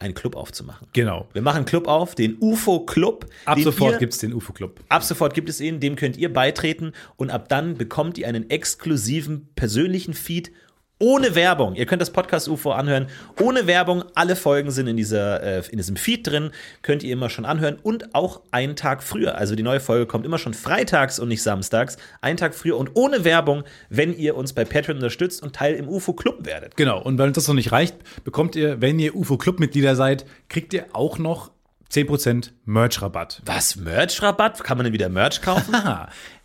einen 0.00 0.14
Club 0.14 0.36
aufzumachen. 0.36 0.86
Genau. 0.92 1.26
Wir 1.32 1.42
machen 1.42 1.58
einen 1.58 1.64
Club 1.66 1.88
auf, 1.88 2.14
den 2.14 2.36
UFO 2.40 2.80
Club. 2.80 3.26
Ab 3.44 3.58
sofort 3.58 3.98
gibt 3.98 4.12
es 4.12 4.20
den 4.20 4.32
UFO-Club. 4.32 4.80
Ab 4.88 5.02
sofort 5.02 5.34
gibt 5.34 5.48
es 5.48 5.60
ihn, 5.60 5.80
dem 5.80 5.96
könnt 5.96 6.16
ihr 6.16 6.32
beitreten 6.32 6.92
und 7.16 7.30
ab 7.30 7.48
dann 7.48 7.76
bekommt 7.76 8.16
ihr 8.16 8.28
einen 8.28 8.48
exklusiven 8.48 9.48
persönlichen 9.56 10.14
Feed 10.14 10.52
ohne 10.98 11.34
Werbung. 11.34 11.74
Ihr 11.74 11.86
könnt 11.86 12.02
das 12.02 12.10
Podcast 12.10 12.48
UFO 12.48 12.72
anhören, 12.72 13.06
ohne 13.40 13.66
Werbung. 13.66 14.04
Alle 14.14 14.36
Folgen 14.36 14.70
sind 14.70 14.86
in, 14.86 14.96
dieser, 14.96 15.42
äh, 15.42 15.62
in 15.70 15.78
diesem 15.78 15.96
Feed 15.96 16.26
drin, 16.26 16.50
könnt 16.82 17.02
ihr 17.02 17.12
immer 17.12 17.30
schon 17.30 17.44
anhören 17.44 17.78
und 17.82 18.14
auch 18.14 18.42
einen 18.50 18.76
Tag 18.76 19.02
früher. 19.02 19.36
Also 19.36 19.54
die 19.54 19.62
neue 19.62 19.80
Folge 19.80 20.06
kommt 20.06 20.26
immer 20.26 20.38
schon 20.38 20.54
freitags 20.54 21.18
und 21.18 21.28
nicht 21.28 21.42
samstags, 21.42 21.96
einen 22.20 22.36
Tag 22.36 22.54
früher 22.54 22.76
und 22.76 22.90
ohne 22.94 23.24
Werbung, 23.24 23.64
wenn 23.90 24.16
ihr 24.16 24.36
uns 24.36 24.52
bei 24.52 24.64
Patreon 24.64 24.96
unterstützt 24.96 25.42
und 25.42 25.54
Teil 25.54 25.74
im 25.74 25.88
UFO 25.88 26.12
Club 26.12 26.44
werdet. 26.44 26.76
Genau. 26.76 27.00
Und 27.00 27.18
weil 27.18 27.28
uns 27.28 27.36
das 27.36 27.48
noch 27.48 27.54
nicht 27.54 27.72
reicht, 27.72 27.96
bekommt 28.24 28.56
ihr, 28.56 28.80
wenn 28.80 28.98
ihr 28.98 29.14
UFO-Club-Mitglieder 29.14 29.96
seid, 29.96 30.26
kriegt 30.48 30.72
ihr 30.74 30.86
auch 30.92 31.18
noch 31.18 31.50
10% 31.90 32.50
Merch-Rabatt. 32.66 33.40
Was? 33.46 33.76
Merch-Rabatt? 33.76 34.62
Kann 34.62 34.76
man 34.76 34.84
denn 34.84 34.92
wieder 34.92 35.08
Merch 35.08 35.40
kaufen? 35.42 35.74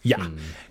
Ja. 0.05 0.17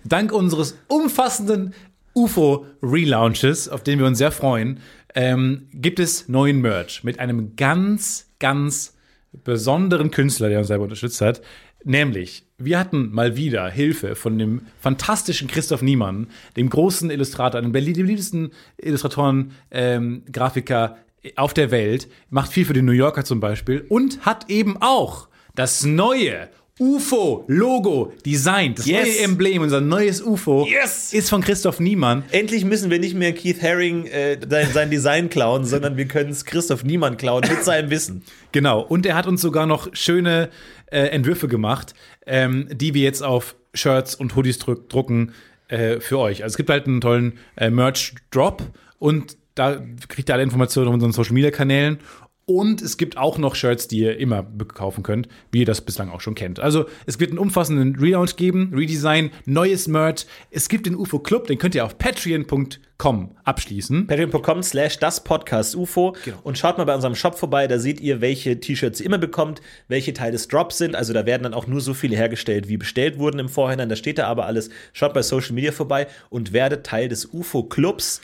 Dank 0.03 0.31
unseres 0.31 0.77
umfassenden 0.87 1.73
UFO-Relaunches, 2.15 3.69
auf 3.69 3.83
den 3.83 3.99
wir 3.99 4.05
uns 4.05 4.17
sehr 4.17 4.31
freuen, 4.31 4.79
ähm, 5.15 5.67
gibt 5.73 5.99
es 5.99 6.27
neuen 6.27 6.61
Merch 6.61 7.03
mit 7.03 7.19
einem 7.19 7.55
ganz, 7.55 8.31
ganz 8.39 8.95
besonderen 9.31 10.11
Künstler, 10.11 10.49
der 10.49 10.59
uns 10.59 10.67
selber 10.67 10.83
unterstützt 10.83 11.21
hat. 11.21 11.41
Nämlich, 11.83 12.45
wir 12.57 12.79
hatten 12.79 13.11
mal 13.11 13.35
wieder 13.35 13.69
Hilfe 13.69 14.15
von 14.15 14.39
dem 14.39 14.61
fantastischen 14.79 15.47
Christoph 15.47 15.81
Niemann, 15.81 16.27
dem 16.55 16.69
großen 16.69 17.09
Illustrator, 17.09 17.59
einem 17.59 17.73
der 17.73 17.81
beliebtesten 17.81 18.51
Illustratoren, 18.77 19.51
ähm, 19.69 20.23
Grafiker 20.31 20.97
auf 21.35 21.53
der 21.53 21.71
Welt, 21.71 22.07
macht 22.29 22.51
viel 22.51 22.65
für 22.65 22.73
den 22.73 22.85
New 22.85 22.93
Yorker 22.93 23.25
zum 23.25 23.39
Beispiel 23.39 23.85
und 23.89 24.25
hat 24.25 24.49
eben 24.49 24.77
auch 24.81 25.27
das 25.55 25.83
neue 25.83 26.49
UFO-Logo 26.79 28.13
designt. 28.25 28.79
Das 28.79 28.85
Yes. 28.87 29.05
neue 29.07 29.19
Emblem, 29.19 29.61
unser 29.61 29.79
neues 29.81 30.21
UFO, 30.21 30.65
Yes. 30.67 31.13
ist 31.13 31.29
von 31.29 31.41
Christoph 31.41 31.79
Niemann. 31.79 32.23
Endlich 32.31 32.65
müssen 32.65 32.89
wir 32.89 32.99
nicht 32.99 33.13
mehr 33.15 33.33
Keith 33.33 33.61
Haring 33.61 34.05
äh, 34.07 34.37
sein, 34.49 34.67
sein 34.73 34.89
Design 34.89 35.29
klauen, 35.29 35.65
sondern 35.65 35.97
wir 35.97 36.05
können 36.05 36.31
es 36.31 36.45
Christoph 36.45 36.83
Niemann 36.83 37.17
klauen 37.17 37.43
mit 37.47 37.63
seinem 37.63 37.89
Wissen. 37.89 38.23
Genau. 38.51 38.81
Und 38.81 39.05
er 39.05 39.15
hat 39.15 39.27
uns 39.27 39.41
sogar 39.41 39.65
noch 39.65 39.87
schöne 39.93 40.49
äh, 40.91 40.99
Entwürfe 41.07 41.47
gemacht, 41.47 41.93
ähm, 42.25 42.67
die 42.71 42.93
wir 42.93 43.03
jetzt 43.03 43.21
auf 43.23 43.55
Shirts 43.73 44.15
und 44.15 44.35
Hoodies 44.35 44.59
drück, 44.59 44.89
drucken. 44.89 45.33
äh, 45.69 45.99
für 45.99 46.19
euch. 46.19 46.43
Also 46.43 46.53
es 46.53 46.57
gibt 46.57 46.69
halt 46.69 46.85
einen 46.87 47.01
tollen 47.01 47.39
äh, 47.55 47.69
Merch-Drop 47.69 48.61
und 48.99 49.37
da 49.55 49.81
kriegt 50.07 50.29
ihr 50.29 50.33
alle 50.33 50.43
Informationen 50.43 50.87
auf 50.87 50.93
unseren 50.93 51.11
Social-Media-Kanälen 51.13 51.99
und 52.45 52.81
es 52.81 52.97
gibt 52.97 53.17
auch 53.17 53.37
noch 53.37 53.55
Shirts, 53.55 53.87
die 53.87 53.99
ihr 53.99 54.17
immer 54.17 54.43
kaufen 54.67 55.01
könnt, 55.03 55.27
wie 55.51 55.59
ihr 55.61 55.65
das 55.65 55.81
bislang 55.81 56.09
auch 56.09 56.19
schon 56.21 56.35
kennt. 56.35 56.59
Also 56.59 56.85
es 57.05 57.19
wird 57.19 57.31
einen 57.31 57.39
umfassenden 57.39 57.95
Relaunch 57.95 58.35
geben, 58.35 58.73
Redesign, 58.75 59.31
neues 59.45 59.87
Merch. 59.87 60.25
Es 60.51 60.67
gibt 60.67 60.85
den 60.85 60.95
UFO 60.95 61.19
Club, 61.19 61.47
den 61.47 61.57
könnt 61.57 61.73
ihr 61.75 61.85
auf 61.85 61.97
patreon.com 61.97 63.31
abschließen. 63.43 64.07
Patreon.com 64.07 64.63
slash 64.63 64.99
das 64.99 65.23
Podcast 65.23 65.75
UFO 65.75 66.15
Genau. 66.25 66.37
und 66.43 66.57
schaut 66.57 66.77
mal 66.77 66.83
bei 66.83 66.95
unserem 66.95 67.15
Shop 67.15 67.37
vorbei, 67.37 67.67
da 67.67 67.79
seht 67.79 67.99
ihr, 68.01 68.21
welche 68.21 68.59
T-Shirts 68.59 68.99
ihr 68.99 69.05
immer 69.05 69.17
bekommt, 69.17 69.61
welche 69.87 70.13
Teil 70.13 70.31
des 70.31 70.47
Drops 70.47 70.77
sind. 70.77 70.95
Also 70.95 71.13
da 71.13 71.25
werden 71.25 71.43
dann 71.43 71.53
auch 71.53 71.67
nur 71.67 71.81
so 71.81 71.93
viele 71.93 72.15
hergestellt, 72.15 72.67
wie 72.67 72.77
bestellt 72.77 73.19
wurden 73.19 73.39
im 73.39 73.49
Vorhinein. 73.49 73.89
Da 73.89 73.95
steht 73.95 74.17
da 74.17 74.27
aber 74.27 74.45
alles. 74.45 74.69
Schaut 74.91 75.13
bei 75.13 75.21
Social 75.21 75.53
Media 75.53 75.71
vorbei 75.71 76.07
und 76.29 76.51
werdet 76.53 76.85
Teil 76.85 77.07
des 77.07 77.25
UFO 77.33 77.63
Clubs, 77.63 78.21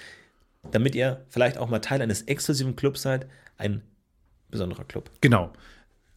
damit 0.71 0.93
ihr 0.95 1.25
vielleicht 1.29 1.57
auch 1.57 1.69
mal 1.69 1.79
Teil 1.79 2.01
eines 2.01 2.23
exklusiven 2.23 2.75
Clubs 2.75 3.01
seid. 3.01 3.27
Ein 3.57 3.81
besonderer 4.49 4.83
Club. 4.85 5.09
Genau. 5.21 5.51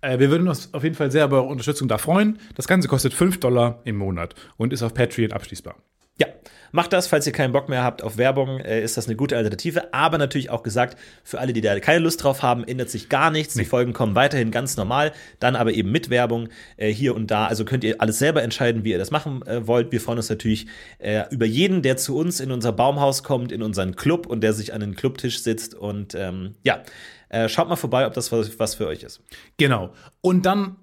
Äh, 0.00 0.18
wir 0.18 0.30
würden 0.30 0.48
uns 0.48 0.74
auf 0.74 0.82
jeden 0.82 0.94
Fall 0.94 1.10
sehr 1.10 1.24
über 1.24 1.38
eure 1.38 1.48
Unterstützung 1.48 1.88
da 1.88 1.98
freuen. 1.98 2.38
Das 2.54 2.68
Ganze 2.68 2.88
kostet 2.88 3.14
5 3.14 3.40
Dollar 3.40 3.80
im 3.84 3.96
Monat 3.96 4.34
und 4.56 4.72
ist 4.72 4.82
auf 4.82 4.94
Patreon 4.94 5.32
abschließbar. 5.32 5.76
Ja, 6.18 6.26
macht 6.72 6.92
das, 6.92 7.06
falls 7.06 7.26
ihr 7.26 7.32
keinen 7.32 7.52
Bock 7.52 7.70
mehr 7.70 7.82
habt 7.82 8.02
auf 8.02 8.18
Werbung, 8.18 8.60
äh, 8.60 8.82
ist 8.82 8.98
das 8.98 9.06
eine 9.06 9.16
gute 9.16 9.36
Alternative. 9.36 9.94
Aber 9.94 10.18
natürlich 10.18 10.50
auch 10.50 10.62
gesagt, 10.62 10.98
für 11.24 11.40
alle, 11.40 11.54
die 11.54 11.62
da 11.62 11.80
keine 11.80 12.00
Lust 12.00 12.22
drauf 12.22 12.42
haben, 12.42 12.64
ändert 12.64 12.90
sich 12.90 13.08
gar 13.08 13.30
nichts. 13.30 13.54
Die 13.54 13.64
Folgen 13.64 13.94
kommen 13.94 14.14
weiterhin 14.14 14.50
ganz 14.50 14.76
normal, 14.76 15.12
dann 15.40 15.56
aber 15.56 15.72
eben 15.72 15.90
mit 15.90 16.10
Werbung 16.10 16.48
äh, 16.76 16.92
hier 16.92 17.14
und 17.14 17.30
da. 17.30 17.46
Also 17.46 17.64
könnt 17.64 17.82
ihr 17.82 18.00
alles 18.00 18.18
selber 18.18 18.42
entscheiden, 18.42 18.84
wie 18.84 18.90
ihr 18.90 18.98
das 18.98 19.10
machen 19.10 19.40
äh, 19.46 19.66
wollt. 19.66 19.90
Wir 19.90 20.02
freuen 20.02 20.18
uns 20.18 20.28
natürlich 20.28 20.66
äh, 20.98 21.22
über 21.30 21.46
jeden, 21.46 21.80
der 21.80 21.96
zu 21.96 22.16
uns 22.16 22.40
in 22.40 22.52
unser 22.52 22.72
Baumhaus 22.72 23.22
kommt, 23.22 23.50
in 23.50 23.62
unseren 23.62 23.96
Club 23.96 24.26
und 24.26 24.42
der 24.42 24.52
sich 24.52 24.74
an 24.74 24.80
den 24.80 24.94
Clubtisch 24.94 25.42
sitzt. 25.42 25.74
Und 25.74 26.14
ähm, 26.14 26.56
ja, 26.62 26.82
äh, 27.32 27.48
schaut 27.48 27.68
mal 27.68 27.76
vorbei, 27.76 28.06
ob 28.06 28.12
das 28.12 28.30
was, 28.30 28.58
was 28.58 28.74
für 28.74 28.86
euch 28.86 29.02
ist. 29.02 29.22
Genau. 29.56 29.90
Und 30.20 30.44
dann 30.44 30.76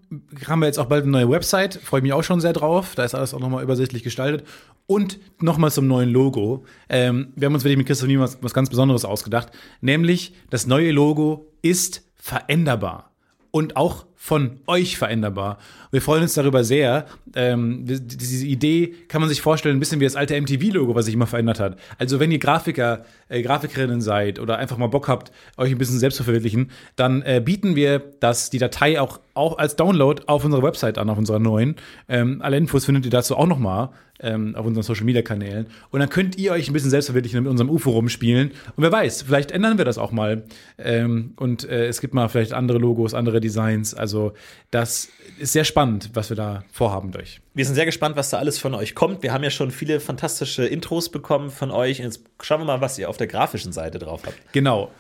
haben 0.48 0.60
wir 0.60 0.66
jetzt 0.66 0.80
auch 0.80 0.88
bald 0.88 1.04
eine 1.04 1.12
neue 1.12 1.30
Website. 1.30 1.76
Freue 1.76 2.00
ich 2.00 2.04
mich 2.04 2.14
auch 2.14 2.24
schon 2.24 2.42
sehr 2.42 2.54
drauf. 2.54 2.96
Da 2.96 3.04
ist 3.04 3.14
alles 3.14 3.36
auch 3.36 3.40
nochmal 3.40 3.64
übersichtlich 3.64 4.02
gestaltet. 4.02 4.48
Und 4.88 5.20
nochmal 5.40 5.72
zum 5.72 5.88
neuen 5.88 6.10
Logo. 6.10 6.66
Ähm, 6.90 7.34
wir 7.36 7.46
haben 7.46 7.54
uns 7.54 7.64
wirklich 7.64 7.78
mit 7.78 7.86
Christoph 7.86 8.08
Niemann 8.08 8.24
was, 8.24 8.40
was 8.42 8.56
ganz 8.56 8.72
Besonderes 8.72 9.06
ausgedacht. 9.06 9.50
Nämlich, 9.82 10.34
das 10.50 10.66
neue 10.66 10.92
Logo 10.92 11.54
ist 11.62 12.02
veränderbar. 12.16 13.12
Und 13.52 13.78
auch 13.78 14.08
von 14.16 14.60
euch 14.66 14.98
veränderbar. 14.98 15.60
Wir 15.92 16.02
freuen 16.02 16.22
uns 16.24 16.34
darüber 16.34 16.64
sehr. 16.64 17.06
Ähm, 17.36 17.86
die- 17.86 18.00
diese 18.00 18.46
Idee 18.46 18.94
kann 19.08 19.22
man 19.22 19.30
sich 19.30 19.42
vorstellen, 19.42 19.76
ein 19.78 19.80
bisschen 19.80 20.00
wie 20.00 20.04
das 20.06 20.16
alte 20.16 20.36
MTV-Logo, 20.36 20.94
was 20.96 21.06
sich 21.06 21.14
immer 21.16 21.28
verändert 21.28 21.60
hat. 21.60 21.78
Also 21.98 22.20
wenn 22.20 22.32
ihr 22.32 22.40
Grafiker, 22.40 23.06
äh, 23.28 23.42
Grafikerinnen 23.42 24.02
seid 24.02 24.40
oder 24.40 24.58
einfach 24.58 24.78
mal 24.78 24.88
Bock 24.88 25.08
habt, 25.08 25.32
euch 25.58 25.72
ein 25.72 25.78
bisschen 25.78 26.00
selbst 26.00 26.18
zu 26.18 26.24
verwirklichen, 26.24 26.70
dann 26.96 27.22
äh, 27.24 27.42
bieten 27.44 27.76
wir 27.76 28.00
das, 28.20 28.50
die 28.50 28.60
Datei 28.60 29.00
auch, 29.02 29.20
auch 29.34 29.58
als 29.58 29.76
Download 29.76 30.22
auf 30.28 30.44
unserer 30.46 30.64
Website 30.64 30.98
an, 30.98 31.10
auf 31.10 31.18
unserer 31.18 31.40
neuen. 31.40 31.76
Ähm, 32.08 32.42
alle 32.42 32.58
Infos 32.58 32.86
findet 32.86 33.06
ihr 33.06 33.12
dazu 33.12 33.36
auch 33.36 33.48
noch 33.48 33.60
mal 33.60 33.90
ähm, 34.22 34.54
auf 34.56 34.66
unseren 34.66 34.84
Social-Media-Kanälen. 34.84 35.68
Und 35.92 36.02
dann 36.02 36.10
könnt 36.10 36.38
ihr 36.38 36.52
euch 36.52 36.68
ein 36.70 36.74
bisschen 36.74 36.90
selbst 36.90 37.06
verwirklichen 37.06 37.38
und 37.38 37.44
mit 37.46 37.52
unserem 37.52 37.70
UFO 37.70 37.92
rumspielen. 37.92 38.50
Und 38.76 38.84
wer 38.84 38.92
weiß, 38.92 39.22
vielleicht 39.22 39.52
ändern 39.52 39.78
wir 39.78 39.86
das 39.86 39.98
auch 39.98 40.12
mal. 40.12 40.44
Ähm, 40.78 41.32
und 41.38 41.64
äh, 41.70 41.88
es 41.88 42.02
gibt 42.02 42.14
mal 42.14 42.28
vielleicht 42.28 42.52
andere 42.52 42.80
Logos, 42.80 43.14
andere 43.14 43.40
Designs. 43.40 43.94
Also 43.94 44.34
das 44.72 45.08
ist 45.40 45.54
sehr 45.54 45.64
spannend, 45.64 45.79
was 46.14 46.30
wir 46.30 46.36
da 46.36 46.64
vorhaben 46.72 47.16
euch. 47.16 47.42
Wir 47.54 47.66
sind 47.66 47.76
sehr 47.76 47.86
gespannt, 47.86 48.16
was 48.16 48.30
da 48.30 48.38
alles 48.38 48.60
von 48.60 48.74
euch 48.76 48.96
kommt. 48.96 49.24
Wir 49.24 49.34
haben 49.34 49.44
ja 49.44 49.50
schon 49.50 49.72
viele 49.72 50.00
fantastische 50.00 50.66
Intros 50.66 51.10
bekommen 51.10 51.50
von 51.50 51.72
euch. 51.72 52.00
Jetzt 52.00 52.24
schauen 52.42 52.62
wir 52.62 52.66
mal, 52.66 52.82
was 52.82 52.98
ihr 52.98 53.10
auf 53.10 53.18
der 53.18 53.28
grafischen 53.28 53.72
Seite 53.72 54.00
drauf 54.00 54.24
habt. 54.26 54.38
Genau. 54.52 54.92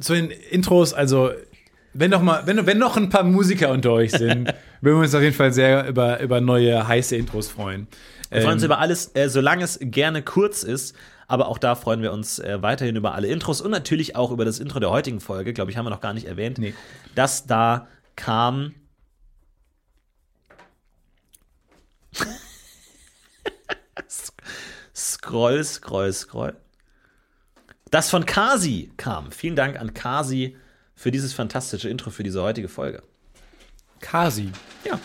Zu 0.00 0.14
den 0.14 0.30
Intros, 0.30 0.94
also 0.94 1.30
wenn 1.92 2.10
noch 2.10 2.22
mal, 2.22 2.42
wenn, 2.46 2.64
wenn 2.66 2.78
noch 2.78 2.96
ein 2.96 3.08
paar 3.08 3.24
Musiker 3.24 3.70
unter 3.70 3.92
euch 3.92 4.12
sind, 4.12 4.54
würden 4.80 4.98
wir 4.98 5.02
uns 5.02 5.14
auf 5.14 5.22
jeden 5.22 5.34
Fall 5.34 5.52
sehr 5.52 5.88
über, 5.88 6.20
über 6.20 6.40
neue 6.40 6.86
heiße 6.86 7.16
Intros 7.16 7.48
freuen. 7.48 7.88
Wir 8.30 8.42
freuen 8.42 8.54
uns 8.54 8.62
Ähm, 8.62 8.66
über 8.66 8.78
alles, 8.78 9.10
äh, 9.14 9.28
solange 9.28 9.64
es 9.64 9.78
gerne 9.80 10.22
kurz 10.22 10.62
ist. 10.62 10.94
Aber 11.26 11.48
auch 11.48 11.58
da 11.58 11.74
freuen 11.74 12.00
wir 12.00 12.12
uns 12.12 12.38
äh, 12.38 12.62
weiterhin 12.62 12.96
über 12.96 13.14
alle 13.14 13.28
Intros 13.28 13.60
und 13.60 13.70
natürlich 13.70 14.16
auch 14.16 14.30
über 14.30 14.46
das 14.46 14.58
Intro 14.60 14.80
der 14.80 14.90
heutigen 14.90 15.20
Folge. 15.20 15.52
Glaube 15.52 15.70
ich, 15.70 15.76
haben 15.76 15.84
wir 15.84 15.90
noch 15.90 16.00
gar 16.00 16.14
nicht 16.14 16.26
erwähnt. 16.26 16.58
Nee. 16.58 16.74
Das 17.14 17.46
da 17.46 17.86
kam. 18.16 18.74
Scroll, 25.28 25.62
scroll, 25.62 26.12
scroll. 26.12 26.56
Das 27.90 28.10
von 28.10 28.24
Kasi 28.24 28.90
kam. 28.96 29.30
Vielen 29.30 29.56
Dank 29.56 29.78
an 29.78 29.92
Kasi 29.92 30.56
für 30.94 31.10
dieses 31.10 31.32
fantastische 31.32 31.88
Intro 31.88 32.10
für 32.10 32.22
diese 32.22 32.42
heutige 32.42 32.68
Folge. 32.68 33.02
Kasi. 34.00 34.50
Ja. 34.84 34.98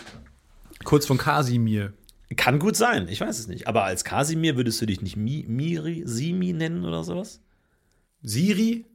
Kurz 0.84 1.06
von 1.06 1.18
Kasimir. 1.18 1.92
Kann 2.36 2.58
gut 2.58 2.74
sein, 2.74 3.06
ich 3.08 3.20
weiß 3.20 3.38
es 3.38 3.46
nicht. 3.48 3.68
Aber 3.68 3.84
als 3.84 4.02
Kasimir 4.04 4.56
würdest 4.56 4.80
du 4.80 4.86
dich 4.86 5.02
nicht 5.02 5.16
Mi 5.16 5.44
Miri, 5.46 6.02
Simi 6.04 6.52
nennen 6.52 6.84
oder 6.84 7.04
sowas? 7.04 7.40
Siri? 8.22 8.86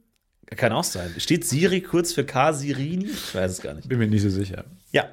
Kann 0.46 0.72
auch 0.72 0.84
sein. 0.84 1.14
Steht 1.18 1.46
Siri 1.46 1.80
kurz 1.80 2.12
für 2.12 2.24
Kasirini? 2.24 3.06
Ich 3.06 3.34
weiß 3.34 3.52
es 3.52 3.62
gar 3.62 3.74
nicht. 3.74 3.88
Bin 3.88 3.98
mir 3.98 4.08
nicht 4.08 4.22
so 4.22 4.30
sicher. 4.30 4.64
Ja, 4.92 5.08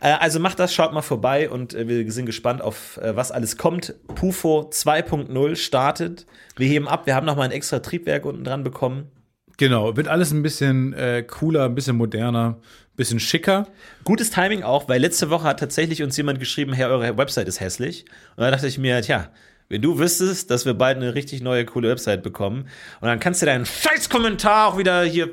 äh, 0.00 0.12
also 0.12 0.40
macht 0.40 0.58
das, 0.58 0.72
schaut 0.72 0.92
mal 0.92 1.02
vorbei 1.02 1.50
und 1.50 1.74
äh, 1.74 1.86
wir 1.86 2.10
sind 2.10 2.26
gespannt 2.26 2.62
auf 2.62 2.96
äh, 2.98 3.14
was 3.14 3.30
alles 3.30 3.56
kommt. 3.56 3.94
Pufo 4.14 4.70
2.0 4.72 5.56
startet. 5.56 6.26
Wir 6.56 6.68
heben 6.68 6.88
ab, 6.88 7.06
wir 7.06 7.14
haben 7.14 7.26
noch 7.26 7.36
mal 7.36 7.44
ein 7.44 7.50
extra 7.50 7.80
Triebwerk 7.80 8.24
unten 8.24 8.44
dran 8.44 8.64
bekommen. 8.64 9.10
Genau, 9.58 9.96
wird 9.96 10.08
alles 10.08 10.30
ein 10.30 10.42
bisschen 10.42 10.92
äh, 10.92 11.24
cooler, 11.24 11.64
ein 11.64 11.74
bisschen 11.74 11.96
moderner, 11.96 12.58
ein 12.60 12.96
bisschen 12.96 13.20
schicker. 13.20 13.66
Gutes 14.04 14.30
Timing 14.30 14.62
auch, 14.62 14.88
weil 14.88 15.00
letzte 15.00 15.30
Woche 15.30 15.44
hat 15.44 15.58
tatsächlich 15.60 16.02
uns 16.02 16.16
jemand 16.16 16.38
geschrieben, 16.38 16.72
Herr, 16.72 16.90
eure 16.90 17.18
Website 17.18 17.48
ist 17.48 17.60
hässlich. 17.60 18.04
Und 18.36 18.44
da 18.44 18.50
dachte 18.52 18.68
ich 18.68 18.78
mir, 18.78 19.02
tja, 19.02 19.30
wenn 19.68 19.82
du 19.82 19.98
wüsstest, 19.98 20.50
dass 20.50 20.64
wir 20.64 20.74
bald 20.74 20.96
eine 20.96 21.14
richtig 21.14 21.42
neue, 21.42 21.64
coole 21.66 21.88
Website 21.90 22.22
bekommen, 22.22 22.68
und 23.00 23.08
dann 23.08 23.18
kannst 23.20 23.42
du 23.42 23.46
deinen 23.46 23.66
Scheiß-Kommentar 23.66 24.68
auch 24.68 24.78
wieder 24.78 25.02
hier 25.02 25.28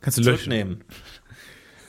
Kannst 0.00 0.18
du 0.18 0.22
löschen. 0.22 0.82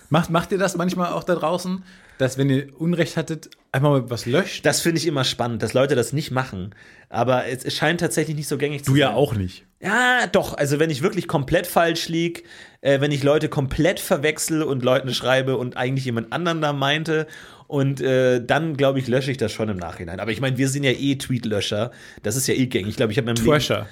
Macht, 0.10 0.30
macht 0.30 0.52
ihr 0.52 0.58
das 0.58 0.76
manchmal 0.76 1.12
auch 1.12 1.24
da 1.24 1.36
draußen, 1.36 1.84
dass 2.18 2.38
wenn 2.38 2.50
ihr 2.50 2.70
Unrecht 2.80 3.18
hattet, 3.18 3.50
einfach 3.72 3.90
mal 3.90 4.10
was 4.10 4.26
löscht? 4.26 4.66
Das 4.66 4.82
finde 4.82 5.00
ich 5.00 5.08
immer 5.08 5.24
spannend, 5.24 5.62
dass 5.62 5.74
Leute 5.74 5.96
das 5.96 6.14
nicht 6.14 6.32
machen. 6.32 6.74
Aber 7.10 7.46
es, 7.46 7.64
es 7.64 7.76
scheint 7.76 8.00
tatsächlich 8.00 8.36
nicht 8.36 8.48
so 8.48 8.58
gängig 8.58 8.84
zu 8.84 8.92
Du 8.92 8.98
sein. 8.98 9.02
ja 9.02 9.14
auch 9.14 9.34
nicht. 9.36 9.66
Ja, 9.80 10.26
doch. 10.32 10.58
Also 10.58 10.80
wenn 10.80 10.90
ich 10.90 11.02
wirklich 11.04 11.28
komplett 11.28 11.68
falsch 11.68 12.08
lieg, 12.08 12.44
äh, 12.82 13.00
wenn 13.02 13.12
ich 13.12 13.22
Leute 13.24 13.50
komplett 13.50 14.00
verwechsel 14.00 14.64
und 14.64 14.84
Leuten 14.84 15.14
schreibe 15.14 15.58
und 15.58 15.78
eigentlich 15.78 16.06
jemand 16.06 16.34
anderen 16.34 16.62
da 16.62 16.74
meinte 16.74 17.28
und 17.68 18.00
äh, 18.00 18.44
dann, 18.44 18.78
glaube 18.78 19.00
ich, 19.00 19.08
lösche 19.08 19.30
ich 19.30 19.38
das 19.38 19.52
schon 19.52 19.68
im 19.70 19.78
Nachhinein. 19.78 20.20
Aber 20.20 20.32
ich 20.32 20.40
meine, 20.40 20.58
wir 20.58 20.70
sind 20.70 20.84
ja 20.84 20.92
eh 20.92 21.16
Tweetlöscher. 21.16 21.92
Das 22.24 22.38
ist 22.38 22.48
ja 22.48 22.54
eh 22.54 22.68
gängig. 22.68 22.90
Ich 22.90 22.96
glaube, 22.96 23.12
ich 23.12 23.18
habe 23.18 23.30
in 23.30 23.36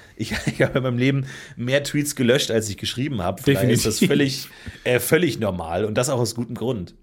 habe 0.62 0.78
in 0.78 0.82
meinem 0.82 0.98
Leben 0.98 1.26
mehr 1.56 1.82
Tweets 1.82 2.16
gelöscht, 2.16 2.50
als 2.50 2.68
ich 2.70 2.78
geschrieben 2.78 3.22
habe. 3.22 3.42
Vielleicht 3.42 3.70
ist 3.70 3.86
das 3.86 3.98
Definitiv. 3.98 4.48
völlig, 4.48 4.48
äh, 4.84 4.98
völlig 4.98 5.38
normal 5.38 5.84
und 5.84 5.94
das 5.94 6.08
auch 6.08 6.18
aus 6.18 6.34
gutem 6.34 6.54
Grund. 6.54 6.94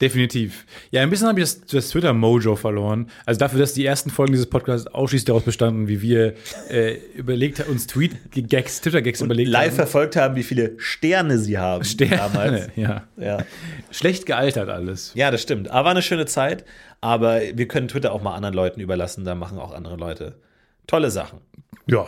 Definitiv. 0.00 0.64
Ja, 0.90 1.02
ein 1.02 1.10
bisschen 1.10 1.28
habe 1.28 1.40
ich 1.40 1.44
das, 1.44 1.60
das 1.66 1.90
Twitter-Mojo 1.90 2.56
verloren. 2.56 3.10
Also 3.26 3.38
dafür, 3.38 3.58
dass 3.58 3.74
die 3.74 3.84
ersten 3.84 4.08
Folgen 4.08 4.32
dieses 4.32 4.48
Podcasts 4.48 4.86
ausschließlich 4.86 5.26
daraus 5.26 5.42
bestanden, 5.42 5.88
wie 5.88 6.00
wir 6.00 6.34
äh, 6.70 6.94
überlegt 7.14 7.66
uns 7.68 7.86
Tweet-Gags, 7.86 8.80
Twitter-Gags 8.80 9.20
überlegt 9.20 9.50
Live 9.50 9.68
haben. 9.68 9.76
verfolgt 9.76 10.16
haben, 10.16 10.36
wie 10.36 10.42
viele 10.42 10.72
Sterne 10.78 11.38
sie 11.38 11.58
haben 11.58 11.84
Sterne, 11.84 12.16
damals. 12.16 12.68
ja. 12.76 13.04
Ja. 13.18 13.44
Schlecht 13.90 14.24
gealtert 14.24 14.70
alles. 14.70 15.12
Ja, 15.14 15.30
das 15.30 15.42
stimmt. 15.42 15.70
Aber 15.70 15.84
war 15.84 15.90
eine 15.90 16.02
schöne 16.02 16.26
Zeit. 16.26 16.64
Aber 17.02 17.40
wir 17.54 17.68
können 17.68 17.88
Twitter 17.88 18.12
auch 18.12 18.22
mal 18.22 18.34
anderen 18.34 18.54
Leuten 18.54 18.80
überlassen. 18.80 19.24
Da 19.24 19.34
machen 19.34 19.58
auch 19.58 19.72
andere 19.72 19.96
Leute 19.96 20.38
tolle 20.86 21.10
Sachen. 21.10 21.40
Ja. 21.86 22.06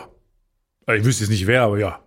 Ich 0.93 1.05
wüsste 1.05 1.23
jetzt 1.23 1.31
nicht 1.31 1.47
wer, 1.47 1.63
aber 1.63 1.79
ja. 1.79 1.99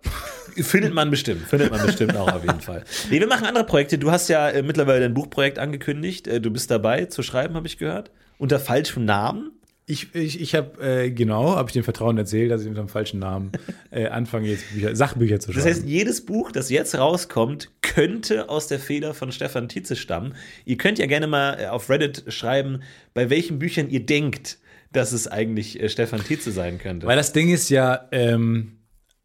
Findet 0.63 0.93
man 0.93 1.09
bestimmt. 1.09 1.47
Findet 1.47 1.71
man 1.71 1.85
bestimmt 1.85 2.15
auch 2.15 2.31
auf 2.31 2.43
jeden 2.43 2.61
Fall. 2.61 2.83
Nee, 3.09 3.19
wir 3.19 3.27
machen 3.27 3.45
andere 3.45 3.65
Projekte. 3.65 3.97
Du 3.97 4.11
hast 4.11 4.27
ja 4.29 4.49
äh, 4.49 4.61
mittlerweile 4.63 5.05
ein 5.05 5.13
Buchprojekt 5.13 5.59
angekündigt. 5.59 6.27
Äh, 6.27 6.41
du 6.41 6.51
bist 6.51 6.69
dabei 6.71 7.05
zu 7.05 7.23
schreiben, 7.23 7.55
habe 7.55 7.67
ich 7.67 7.77
gehört. 7.77 8.11
Unter 8.37 8.59
falschem 8.59 9.05
Namen. 9.05 9.51
Ich, 9.89 10.13
ich, 10.13 10.41
ich 10.41 10.53
habe, 10.53 10.81
äh, 10.85 11.11
genau, 11.11 11.55
habe 11.55 11.69
ich 11.69 11.73
dem 11.73 11.83
Vertrauen 11.85 12.17
erzählt, 12.17 12.51
dass 12.51 12.61
ich 12.61 12.67
mit 12.67 12.77
einem 12.77 12.89
falschen 12.89 13.19
Namen 13.19 13.53
äh, 13.89 14.07
anfange, 14.09 14.49
jetzt 14.49 14.65
Bücher, 14.73 14.93
Sachbücher 14.95 15.39
zu 15.39 15.53
Das 15.53 15.63
schreiben. 15.63 15.75
heißt, 15.77 15.85
jedes 15.87 16.25
Buch, 16.25 16.51
das 16.51 16.69
jetzt 16.69 16.97
rauskommt, 16.97 17.71
könnte 17.81 18.49
aus 18.49 18.67
der 18.67 18.79
Feder 18.79 19.13
von 19.13 19.31
Stefan 19.31 19.69
Tietze 19.69 19.95
stammen. 19.95 20.35
Ihr 20.65 20.77
könnt 20.77 20.99
ja 20.99 21.05
gerne 21.05 21.27
mal 21.27 21.57
äh, 21.57 21.67
auf 21.67 21.89
Reddit 21.89 22.25
schreiben, 22.27 22.81
bei 23.13 23.29
welchen 23.29 23.59
Büchern 23.59 23.89
ihr 23.89 24.05
denkt, 24.05 24.57
dass 24.91 25.13
es 25.13 25.25
eigentlich 25.29 25.81
äh, 25.81 25.87
Stefan 25.87 26.21
Tietze 26.21 26.51
sein 26.51 26.79
könnte. 26.79 27.07
Weil 27.07 27.15
das 27.15 27.31
Ding 27.31 27.49
ist 27.49 27.69
ja, 27.69 28.09
ähm, 28.11 28.73